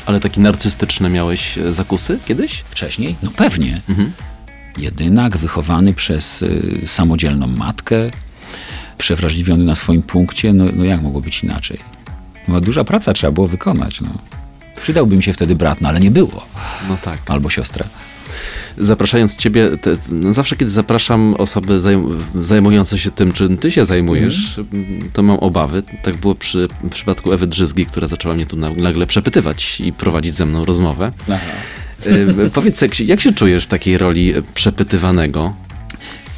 Ale 0.05 0.19
takie 0.19 0.41
narcystyczne 0.41 1.09
miałeś 1.09 1.57
e, 1.57 1.73
zakusy 1.73 2.19
kiedyś? 2.25 2.63
Wcześniej? 2.69 3.15
No 3.23 3.31
pewnie. 3.35 3.81
Jedynak 4.79 5.37
wychowany 5.37 5.93
przez 5.93 6.41
y, 6.41 6.79
samodzielną 6.85 7.47
matkę, 7.47 7.95
przewrażliwiony 8.97 9.63
na 9.63 9.75
swoim 9.75 10.01
punkcie, 10.01 10.53
no, 10.53 10.65
no 10.73 10.83
jak 10.83 11.01
mogło 11.01 11.21
być 11.21 11.43
inaczej? 11.43 11.79
No, 12.47 12.61
duża 12.61 12.83
praca 12.83 13.13
trzeba 13.13 13.31
było 13.31 13.47
wykonać. 13.47 14.01
No. 14.01 14.09
Przydałby 14.81 15.17
mi 15.17 15.23
się 15.23 15.33
wtedy 15.33 15.55
brat, 15.55 15.81
no 15.81 15.89
ale 15.89 15.99
nie 15.99 16.11
było. 16.11 16.45
No 16.89 16.97
tak. 17.01 17.17
Albo 17.27 17.49
siostra. 17.49 17.85
Zapraszając 18.77 19.35
ciebie, 19.35 19.77
te, 19.77 19.97
no 20.09 20.33
zawsze 20.33 20.55
kiedy 20.55 20.71
zapraszam 20.71 21.33
osoby 21.33 21.79
zajm 21.79 22.17
zajmujące 22.41 22.97
się 22.97 23.11
tym, 23.11 23.31
czym 23.31 23.57
ty 23.57 23.71
się 23.71 23.85
zajmujesz, 23.85 24.59
to 25.13 25.23
mam 25.23 25.37
obawy. 25.37 25.83
Tak 26.03 26.17
było 26.17 26.35
przy 26.35 26.67
w 26.83 26.89
przypadku 26.89 27.33
Ewy 27.33 27.47
Drzyzgi, 27.47 27.85
która 27.85 28.07
zaczęła 28.07 28.35
mnie 28.35 28.45
tu 28.45 28.57
nagle 28.57 29.07
przepytywać 29.07 29.81
i 29.81 29.93
prowadzić 29.93 30.35
ze 30.35 30.45
mną 30.45 30.65
rozmowę. 30.65 31.11
Y, 31.29 31.33
powiedz, 32.53 32.81
jak 32.81 32.95
się, 32.95 33.03
jak 33.03 33.21
się 33.21 33.33
czujesz 33.33 33.65
w 33.65 33.67
takiej 33.67 33.97
roli 33.97 34.33
przepytywanego? 34.53 35.53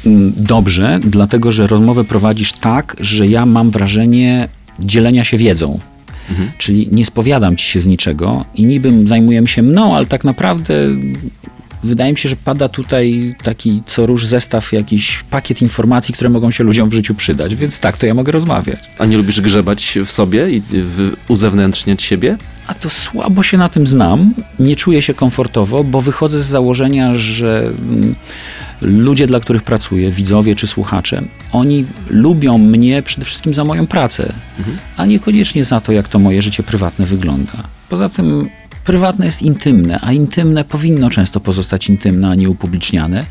Mm, 0.06 0.32
Dobrze, 0.36 1.00
dlatego 1.04 1.52
że 1.52 1.66
rozmowę 1.66 2.04
prowadzisz 2.04 2.52
tak, 2.52 2.96
że 3.00 3.26
ja 3.26 3.46
mam 3.46 3.70
wrażenie 3.70 4.48
dzielenia 4.80 5.24
się 5.24 5.36
wiedzą. 5.36 5.80
Czyli 6.58 6.88
nie 6.92 7.04
spowiadam 7.06 7.56
ci 7.56 7.66
się 7.66 7.80
z 7.80 7.86
niczego 7.86 8.44
i 8.54 8.64
niby 8.66 9.06
zajmujemy 9.08 9.48
się 9.48 9.62
mną, 9.62 9.96
ale 9.96 10.06
tak 10.06 10.24
naprawdę 10.24 10.74
wydaje 11.84 12.12
mi 12.12 12.18
się, 12.18 12.28
że 12.28 12.36
pada 12.36 12.68
tutaj 12.68 13.34
taki 13.42 13.82
co 13.86 14.06
róż 14.06 14.26
zestaw, 14.26 14.72
jakiś 14.72 15.24
pakiet 15.30 15.62
informacji, 15.62 16.14
które 16.14 16.30
mogą 16.30 16.50
się 16.50 16.64
ludziom 16.64 16.88
w 16.88 16.92
życiu 16.92 17.14
przydać, 17.14 17.54
więc 17.54 17.78
tak, 17.78 17.96
to 17.96 18.06
ja 18.06 18.14
mogę 18.14 18.32
rozmawiać. 18.32 18.78
A 18.98 19.06
nie 19.06 19.16
lubisz 19.16 19.40
grzebać 19.40 19.98
w 20.06 20.10
sobie 20.10 20.50
i 20.50 20.62
uzewnętrzniać 21.28 22.02
siebie? 22.02 22.36
A 22.66 22.74
to 22.74 22.90
słabo 22.90 23.42
się 23.42 23.58
na 23.58 23.68
tym 23.68 23.86
znam, 23.86 24.34
nie 24.58 24.76
czuję 24.76 25.02
się 25.02 25.14
komfortowo, 25.14 25.84
bo 25.84 26.00
wychodzę 26.00 26.40
z 26.40 26.46
założenia, 26.46 27.14
że 27.14 27.72
mm, 27.88 28.14
ludzie, 28.82 29.26
dla 29.26 29.40
których 29.40 29.62
pracuję, 29.62 30.10
widzowie 30.10 30.56
czy 30.56 30.66
słuchacze, 30.66 31.22
oni 31.52 31.86
lubią 32.10 32.58
mnie 32.58 33.02
przede 33.02 33.24
wszystkim 33.24 33.54
za 33.54 33.64
moją 33.64 33.86
pracę, 33.86 34.32
a 34.96 35.06
niekoniecznie 35.06 35.64
za 35.64 35.80
to, 35.80 35.92
jak 35.92 36.08
to 36.08 36.18
moje 36.18 36.42
życie 36.42 36.62
prywatne 36.62 37.06
wygląda. 37.06 37.52
Poza 37.88 38.08
tym 38.08 38.48
prywatne 38.84 39.26
jest 39.26 39.42
intymne, 39.42 39.98
a 40.02 40.12
intymne 40.12 40.64
powinno 40.64 41.10
często 41.10 41.40
pozostać 41.40 41.88
intymne, 41.88 42.28
a 42.28 42.34
nie 42.34 42.50
upubliczniane. 42.50 43.24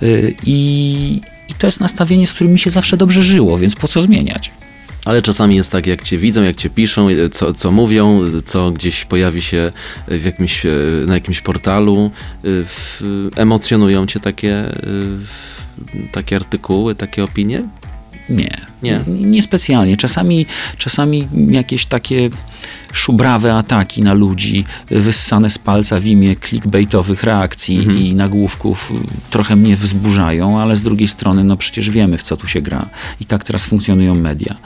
Yy, 0.00 0.34
I, 0.46 1.20
I 1.48 1.54
to 1.54 1.66
jest 1.66 1.80
nastawienie, 1.80 2.26
z 2.26 2.32
którym 2.32 2.52
mi 2.52 2.58
się 2.58 2.70
zawsze 2.70 2.96
dobrze 2.96 3.22
żyło, 3.22 3.58
więc 3.58 3.76
po 3.76 3.88
co 3.88 4.02
zmieniać? 4.02 4.50
Ale 5.04 5.22
czasami 5.22 5.56
jest 5.56 5.72
tak, 5.72 5.86
jak 5.86 6.02
cię 6.02 6.18
widzą, 6.18 6.42
jak 6.42 6.56
cię 6.56 6.70
piszą, 6.70 7.08
co, 7.32 7.52
co 7.52 7.70
mówią, 7.70 8.20
co 8.44 8.70
gdzieś 8.70 9.04
pojawi 9.04 9.42
się 9.42 9.72
w 10.08 10.24
jakimś, 10.24 10.66
na 11.06 11.14
jakimś 11.14 11.40
portalu, 11.40 12.10
emocjonują 13.36 14.06
cię 14.06 14.20
takie, 14.20 14.64
takie 16.12 16.36
artykuły, 16.36 16.94
takie 16.94 17.24
opinie? 17.24 17.62
Nie. 18.28 18.56
Nie. 18.82 19.00
Niespecjalnie. 19.06 19.96
Czasami, 19.96 20.46
czasami 20.78 21.28
jakieś 21.50 21.86
takie 21.86 22.30
szubrawe 22.92 23.54
ataki 23.54 24.02
na 24.02 24.14
ludzi, 24.14 24.64
wyssane 24.90 25.50
z 25.50 25.58
palca 25.58 26.00
w 26.00 26.06
imię 26.06 26.36
clickbaitowych 26.36 27.22
reakcji 27.22 27.76
Mhm. 27.78 27.98
i 27.98 28.14
nagłówków 28.14 28.92
trochę 29.30 29.56
mnie 29.56 29.76
wzburzają, 29.76 30.60
ale 30.60 30.76
z 30.76 30.82
drugiej 30.82 31.08
strony, 31.08 31.44
no 31.44 31.56
przecież 31.56 31.90
wiemy, 31.90 32.18
w 32.18 32.22
co 32.22 32.36
tu 32.36 32.46
się 32.48 32.60
gra. 32.62 32.88
I 33.20 33.24
tak 33.24 33.44
teraz 33.44 33.64
funkcjonują 33.66 34.14
media. 34.14 34.56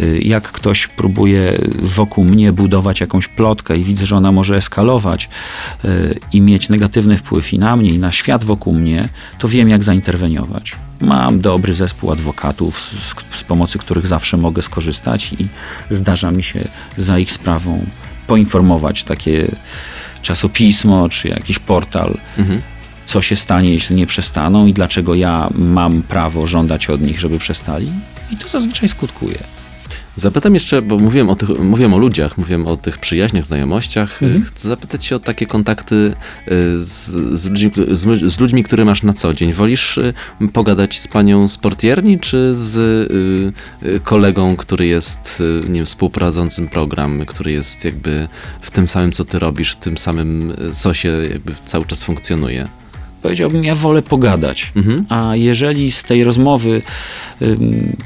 Y, 0.00 0.20
Jak 0.24 0.52
ktoś 0.52 0.86
próbuje 0.86 1.58
wokół 1.82 2.24
mnie 2.24 2.52
budować 2.52 3.00
jakąś 3.00 3.28
plotkę 3.28 3.76
i 3.78 3.84
widzę, 3.84 4.06
że 4.06 4.16
ona 4.16 4.32
może 4.32 4.56
eskalować 4.56 5.28
y, 5.84 6.18
i 6.32 6.40
mieć 6.40 6.68
negatywny 6.68 7.16
wpływ 7.16 7.52
i 7.52 7.58
na 7.58 7.76
mnie, 7.76 7.90
i 7.90 7.98
na 7.98 8.12
świat 8.12 8.44
wokół 8.44 8.74
mnie, 8.74 9.08
to 9.38 9.48
wiem, 9.48 9.68
jak 9.68 9.82
zainterweniować. 9.82 10.72
Mam 11.02 11.40
dobry 11.40 11.74
zespół 11.74 12.10
adwokatów, 12.10 12.80
z, 12.80 13.38
z 13.38 13.44
pomocy 13.44 13.78
których 13.78 14.06
zawsze 14.06 14.36
mogę 14.36 14.62
skorzystać 14.62 15.32
i 15.32 15.46
zdarza 15.90 16.30
mi 16.30 16.42
się 16.42 16.68
za 16.96 17.18
ich 17.18 17.32
sprawą 17.32 17.86
poinformować 18.26 19.04
takie 19.04 19.56
czasopismo 20.22 21.08
czy 21.08 21.28
jakiś 21.28 21.58
portal, 21.58 22.18
co 23.06 23.22
się 23.22 23.36
stanie, 23.36 23.72
jeśli 23.72 23.96
nie 23.96 24.06
przestaną 24.06 24.66
i 24.66 24.72
dlaczego 24.72 25.14
ja 25.14 25.48
mam 25.54 26.02
prawo 26.02 26.46
żądać 26.46 26.90
od 26.90 27.00
nich, 27.00 27.20
żeby 27.20 27.38
przestali. 27.38 27.92
I 28.30 28.36
to 28.36 28.48
zazwyczaj 28.48 28.88
skutkuje. 28.88 29.38
Zapytam 30.16 30.54
jeszcze, 30.54 30.82
bo 30.82 30.98
mówiłem 30.98 31.30
o, 31.30 31.36
tych, 31.36 31.48
mówiłem 31.48 31.94
o 31.94 31.98
ludziach, 31.98 32.38
mówiłem 32.38 32.66
o 32.66 32.76
tych 32.76 32.98
przyjaźniach, 32.98 33.46
znajomościach. 33.46 34.22
Mhm. 34.22 34.44
Chcę 34.44 34.68
zapytać 34.68 35.04
się 35.04 35.16
o 35.16 35.18
takie 35.18 35.46
kontakty 35.46 35.94
y, 35.94 36.12
z, 36.80 37.10
z, 37.40 37.48
ludźmi, 37.48 37.70
z, 37.90 38.32
z 38.32 38.40
ludźmi, 38.40 38.64
które 38.64 38.84
masz 38.84 39.02
na 39.02 39.12
co 39.12 39.34
dzień. 39.34 39.52
Wolisz 39.52 39.98
y, 39.98 40.14
pogadać 40.52 41.00
z 41.00 41.08
panią 41.08 41.48
z 41.48 41.58
portierni, 41.58 42.18
czy 42.18 42.54
z 42.54 42.76
y, 43.84 44.00
kolegą, 44.00 44.56
który 44.56 44.86
jest 44.86 45.42
nie 45.68 45.74
wiem, 45.74 45.86
współprowadzącym 45.86 46.68
program, 46.68 47.26
który 47.26 47.52
jest 47.52 47.84
jakby 47.84 48.28
w 48.60 48.70
tym 48.70 48.88
samym, 48.88 49.12
co 49.12 49.24
ty 49.24 49.38
robisz, 49.38 49.72
w 49.72 49.76
tym 49.76 49.98
samym 49.98 50.52
sosie 50.72 51.08
jakby 51.32 51.54
cały 51.64 51.84
czas 51.84 52.04
funkcjonuje? 52.04 52.68
Powiedziałbym, 53.22 53.64
ja 53.64 53.74
wolę 53.74 54.02
pogadać. 54.02 54.72
Mhm. 54.76 55.06
A 55.08 55.36
jeżeli 55.36 55.92
z 55.92 56.02
tej 56.02 56.24
rozmowy 56.24 56.82
ym, 57.42 57.96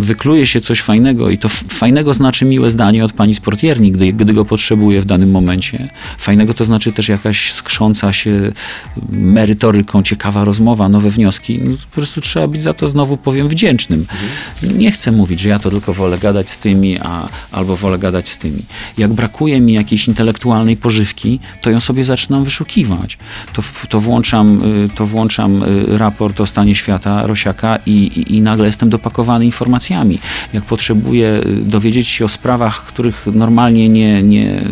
wykluje 0.00 0.46
się 0.46 0.60
coś 0.60 0.80
fajnego 0.80 1.30
i 1.30 1.38
to 1.38 1.48
fajnego 1.48 2.14
znaczy 2.14 2.44
miłe 2.44 2.70
zdanie 2.70 3.04
od 3.04 3.12
pani 3.12 3.34
z 3.34 3.40
portierni, 3.40 3.92
gdy, 3.92 4.12
gdy 4.12 4.32
go 4.32 4.44
potrzebuje 4.44 5.00
w 5.00 5.04
danym 5.04 5.30
momencie. 5.30 5.88
Fajnego 6.18 6.54
to 6.54 6.64
znaczy 6.64 6.92
też 6.92 7.08
jakaś 7.08 7.52
skrząca 7.52 8.12
się 8.12 8.52
merytoryką, 9.12 10.02
ciekawa 10.02 10.44
rozmowa, 10.44 10.88
nowe 10.88 11.10
wnioski. 11.10 11.60
No, 11.64 11.76
po 11.76 11.94
prostu 11.94 12.20
trzeba 12.20 12.46
być 12.46 12.62
za 12.62 12.74
to 12.74 12.88
znowu 12.88 13.16
powiem 13.16 13.48
wdzięcznym. 13.48 14.06
Nie 14.62 14.90
chcę 14.90 15.12
mówić, 15.12 15.40
że 15.40 15.48
ja 15.48 15.58
to 15.58 15.70
tylko 15.70 15.94
wolę 15.94 16.18
gadać 16.18 16.50
z 16.50 16.58
tymi, 16.58 16.98
a, 17.02 17.28
albo 17.52 17.76
wolę 17.76 17.98
gadać 17.98 18.28
z 18.28 18.38
tymi. 18.38 18.62
Jak 18.98 19.12
brakuje 19.12 19.60
mi 19.60 19.72
jakiejś 19.72 20.08
intelektualnej 20.08 20.76
pożywki, 20.76 21.40
to 21.62 21.70
ją 21.70 21.80
sobie 21.80 22.04
zaczynam 22.04 22.44
wyszukiwać. 22.44 23.18
To, 23.52 23.62
to, 23.88 24.00
włączam, 24.00 24.62
y, 24.84 24.88
to 24.94 25.06
włączam 25.06 25.62
y, 25.62 25.98
raport 25.98 26.40
o 26.40 26.46
stanie 26.46 26.74
świata 26.74 27.26
Rosiaka 27.26 27.78
i, 27.86 27.90
i, 27.92 28.36
i 28.36 28.42
nagle 28.42 28.66
jestem 28.66 28.90
dopakowany 28.90 29.44
informacjami. 29.44 29.89
Jak 30.52 30.64
potrzebuję 30.64 31.40
y, 31.46 31.64
dowiedzieć 31.64 32.08
się 32.08 32.24
o 32.24 32.28
sprawach, 32.28 32.84
których 32.84 33.26
normalnie 33.26 33.88
nie, 33.88 34.22
nie, 34.22 34.62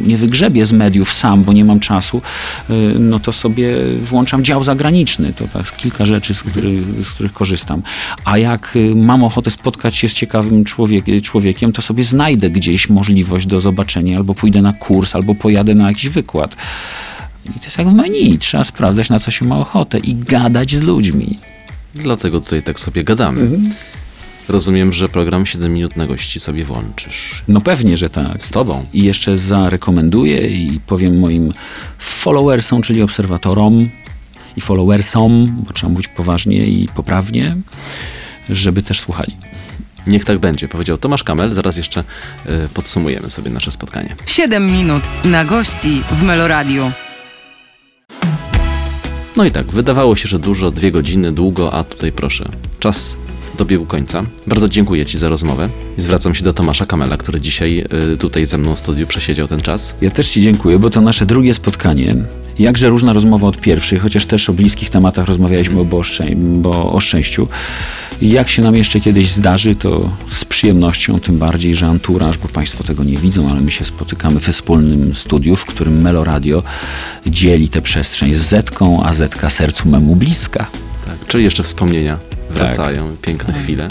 nie 0.00 0.16
wygrzebię 0.16 0.66
z 0.66 0.72
mediów 0.72 1.12
sam, 1.12 1.44
bo 1.44 1.52
nie 1.52 1.64
mam 1.64 1.80
czasu, 1.80 2.22
y, 2.70 2.72
no 2.98 3.18
to 3.18 3.32
sobie 3.32 3.74
włączam 4.00 4.44
dział 4.44 4.64
zagraniczny. 4.64 5.32
To 5.32 5.48
tak 5.48 5.76
kilka 5.76 6.06
rzeczy, 6.06 6.34
z 6.34 6.42
których, 6.42 7.06
z 7.06 7.10
których 7.10 7.32
korzystam. 7.32 7.82
A 8.24 8.38
jak 8.38 8.76
y, 8.76 8.94
mam 8.94 9.24
ochotę 9.24 9.50
spotkać 9.50 9.96
się 9.96 10.08
z 10.08 10.12
ciekawym 10.12 10.64
człowiek, 10.64 11.04
człowiekiem, 11.22 11.72
to 11.72 11.82
sobie 11.82 12.04
znajdę 12.04 12.50
gdzieś 12.50 12.88
możliwość 12.88 13.46
do 13.46 13.60
zobaczenia, 13.60 14.16
albo 14.16 14.34
pójdę 14.34 14.62
na 14.62 14.72
kurs, 14.72 15.14
albo 15.14 15.34
pojadę 15.34 15.74
na 15.74 15.88
jakiś 15.88 16.08
wykład. 16.08 16.56
I 17.56 17.58
to 17.58 17.64
jest 17.64 17.78
jak 17.78 17.88
w 17.88 17.94
menu. 17.94 18.38
Trzeba 18.38 18.64
sprawdzać, 18.64 19.10
na 19.10 19.20
co 19.20 19.30
się 19.30 19.44
ma 19.44 19.58
ochotę 19.58 19.98
i 19.98 20.14
gadać 20.14 20.74
z 20.74 20.82
ludźmi. 20.82 21.38
Dlatego 21.94 22.40
tutaj 22.40 22.62
tak 22.62 22.80
sobie 22.80 23.04
gadamy. 23.04 23.58
Rozumiem, 24.48 24.92
że 24.92 25.08
program 25.08 25.46
7 25.46 25.72
minut 25.72 25.96
na 25.96 26.06
gości 26.06 26.40
sobie 26.40 26.64
włączysz. 26.64 27.42
No 27.48 27.60
pewnie, 27.60 27.96
że 27.96 28.10
tak. 28.10 28.42
Z 28.42 28.50
tobą. 28.50 28.86
I 28.92 29.04
jeszcze 29.04 29.38
zarekomenduję 29.38 30.48
i 30.48 30.80
powiem 30.86 31.18
moim 31.18 31.52
followersom, 31.98 32.82
czyli 32.82 33.02
obserwatorom 33.02 33.88
i 34.56 34.60
followersom, 34.60 35.46
bo 35.66 35.72
trzeba 35.72 35.92
mówić 35.92 36.08
poważnie 36.08 36.66
i 36.66 36.88
poprawnie, 36.94 37.56
żeby 38.50 38.82
też 38.82 39.00
słuchali. 39.00 39.36
Niech 40.06 40.24
tak 40.24 40.38
będzie, 40.38 40.68
powiedział 40.68 40.98
Tomasz 40.98 41.24
Kamel. 41.24 41.52
Zaraz 41.52 41.76
jeszcze 41.76 42.00
y, 42.46 42.68
podsumujemy 42.74 43.30
sobie 43.30 43.50
nasze 43.50 43.70
spotkanie. 43.70 44.16
7 44.26 44.72
minut 44.72 45.02
na 45.24 45.44
gości 45.44 46.02
w 46.10 46.22
Meloradiu. 46.22 46.92
No 49.36 49.44
i 49.44 49.50
tak, 49.50 49.66
wydawało 49.66 50.16
się, 50.16 50.28
że 50.28 50.38
dużo, 50.38 50.70
dwie 50.70 50.90
godziny, 50.90 51.32
długo, 51.32 51.74
a 51.74 51.84
tutaj 51.84 52.12
proszę, 52.12 52.48
czas 52.78 53.16
dobiegł 53.56 53.84
końca. 53.84 54.22
Bardzo 54.46 54.68
dziękuję 54.68 55.06
Ci 55.06 55.18
za 55.18 55.28
rozmowę 55.28 55.68
i 55.98 56.00
zwracam 56.00 56.34
się 56.34 56.44
do 56.44 56.52
Tomasza 56.52 56.86
Kamela, 56.86 57.16
który 57.16 57.40
dzisiaj 57.40 57.84
y, 58.12 58.16
tutaj 58.16 58.46
ze 58.46 58.58
mną 58.58 58.74
w 58.74 58.78
studiu 58.78 59.06
przesiedział 59.06 59.48
ten 59.48 59.60
czas. 59.60 59.94
Ja 60.00 60.10
też 60.10 60.28
Ci 60.28 60.42
dziękuję, 60.42 60.78
bo 60.78 60.90
to 60.90 61.00
nasze 61.00 61.26
drugie 61.26 61.54
spotkanie. 61.54 62.16
Jakże 62.58 62.88
różna 62.88 63.12
rozmowa 63.12 63.48
od 63.48 63.60
pierwszej, 63.60 63.98
chociaż 63.98 64.26
też 64.26 64.50
o 64.50 64.52
bliskich 64.52 64.90
tematach 64.90 65.26
rozmawialiśmy 65.26 65.84
bo 65.84 65.98
o, 65.98 66.02
szczę- 66.02 66.36
bo 66.36 66.92
o 66.92 67.00
szczęściu. 67.00 67.48
Jak 68.22 68.48
się 68.48 68.62
nam 68.62 68.76
jeszcze 68.76 69.00
kiedyś 69.00 69.30
zdarzy, 69.30 69.74
to 69.74 70.10
z 70.30 70.44
przyjemnością, 70.44 71.20
tym 71.20 71.38
bardziej, 71.38 71.74
że 71.74 71.86
anturaż, 71.86 72.38
bo 72.38 72.48
Państwo 72.48 72.84
tego 72.84 73.04
nie 73.04 73.16
widzą, 73.16 73.50
ale 73.50 73.60
my 73.60 73.70
się 73.70 73.84
spotykamy 73.84 74.40
we 74.40 74.52
wspólnym 74.52 75.16
studiu, 75.16 75.56
w 75.56 75.64
którym 75.64 76.00
Meloradio 76.00 76.62
dzieli 77.26 77.68
tę 77.68 77.82
przestrzeń 77.82 78.34
z 78.34 78.38
Zetką, 78.38 79.02
a 79.04 79.12
Zetka 79.12 79.50
sercu 79.50 79.88
memu 79.88 80.16
bliska. 80.16 80.66
Tak, 81.06 81.26
czyli 81.28 81.44
jeszcze 81.44 81.62
wspomnienia 81.62 82.18
wracają, 82.50 83.16
piękne 83.22 83.54
chwile. 83.54 83.88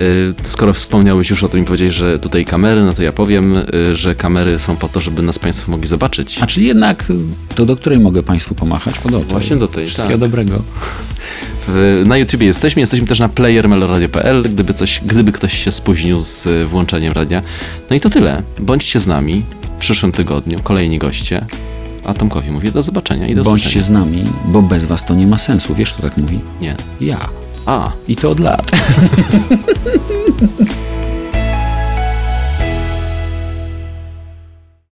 Y, 0.00 0.34
Skoro 0.44 0.72
wspomniałeś 0.72 1.30
już 1.30 1.44
o 1.44 1.48
tym 1.48 1.60
i 1.60 1.64
powiedziałeś, 1.64 1.94
że 1.94 2.18
tutaj 2.18 2.44
kamery, 2.44 2.84
no 2.84 2.92
to 2.94 3.02
ja 3.02 3.12
powiem, 3.12 3.56
y, 3.74 3.96
że 3.96 4.14
kamery 4.14 4.58
są 4.58 4.76
po 4.76 4.88
to, 4.88 5.00
żeby 5.00 5.22
nas 5.22 5.38
Państwo 5.38 5.70
mogli 5.70 5.86
zobaczyć. 5.88 6.38
A 6.42 6.46
czy 6.46 6.62
jednak 6.62 7.10
y, 7.10 7.14
to 7.54 7.66
do 7.66 7.76
której 7.76 8.00
mogę 8.00 8.22
Państwu 8.22 8.54
pomachać? 8.54 8.94
O, 9.04 9.10
do 9.10 9.18
tej. 9.18 9.28
Właśnie 9.28 9.56
do 9.56 9.68
tej, 9.68 9.86
Wszystkiego 9.86 10.10
tak. 10.18 10.20
dobrego. 10.20 10.62
W, 11.68 12.02
na 12.06 12.16
YouTubie 12.16 12.46
jesteśmy, 12.46 12.80
jesteśmy 12.80 13.06
też 13.06 13.18
na 13.18 13.28
playermeloradio.pl, 13.28 14.42
gdyby, 14.42 14.74
coś, 14.74 15.00
gdyby 15.06 15.32
ktoś 15.32 15.64
się 15.64 15.72
spóźnił 15.72 16.20
z 16.20 16.68
włączeniem 16.68 17.12
radia. 17.12 17.42
No 17.90 17.96
i 17.96 18.00
to 18.00 18.10
tyle. 18.10 18.42
Bądźcie 18.58 19.00
z 19.00 19.06
nami 19.06 19.44
w 19.62 19.80
przyszłym 19.80 20.12
tygodniu, 20.12 20.58
kolejni 20.62 20.98
goście. 20.98 21.46
A 22.04 22.14
Tomkowi 22.14 22.50
mówię 22.50 22.70
do 22.72 22.82
zobaczenia 22.82 23.28
i 23.28 23.34
do 23.34 23.44
Bądźcie 23.44 23.68
usłyszenia. 23.68 23.84
z 23.84 23.90
nami, 23.90 24.24
bo 24.44 24.62
bez 24.62 24.84
was 24.84 25.04
to 25.04 25.14
nie 25.14 25.26
ma 25.26 25.38
sensu. 25.38 25.74
Wiesz, 25.74 25.92
kto 25.92 26.02
tak 26.02 26.16
mówi? 26.16 26.40
Nie. 26.60 26.76
Ja. 27.00 27.28
A. 27.66 27.92
I 28.06 28.16
to 28.16 28.30
od 28.30 28.40
lat. 28.40 28.70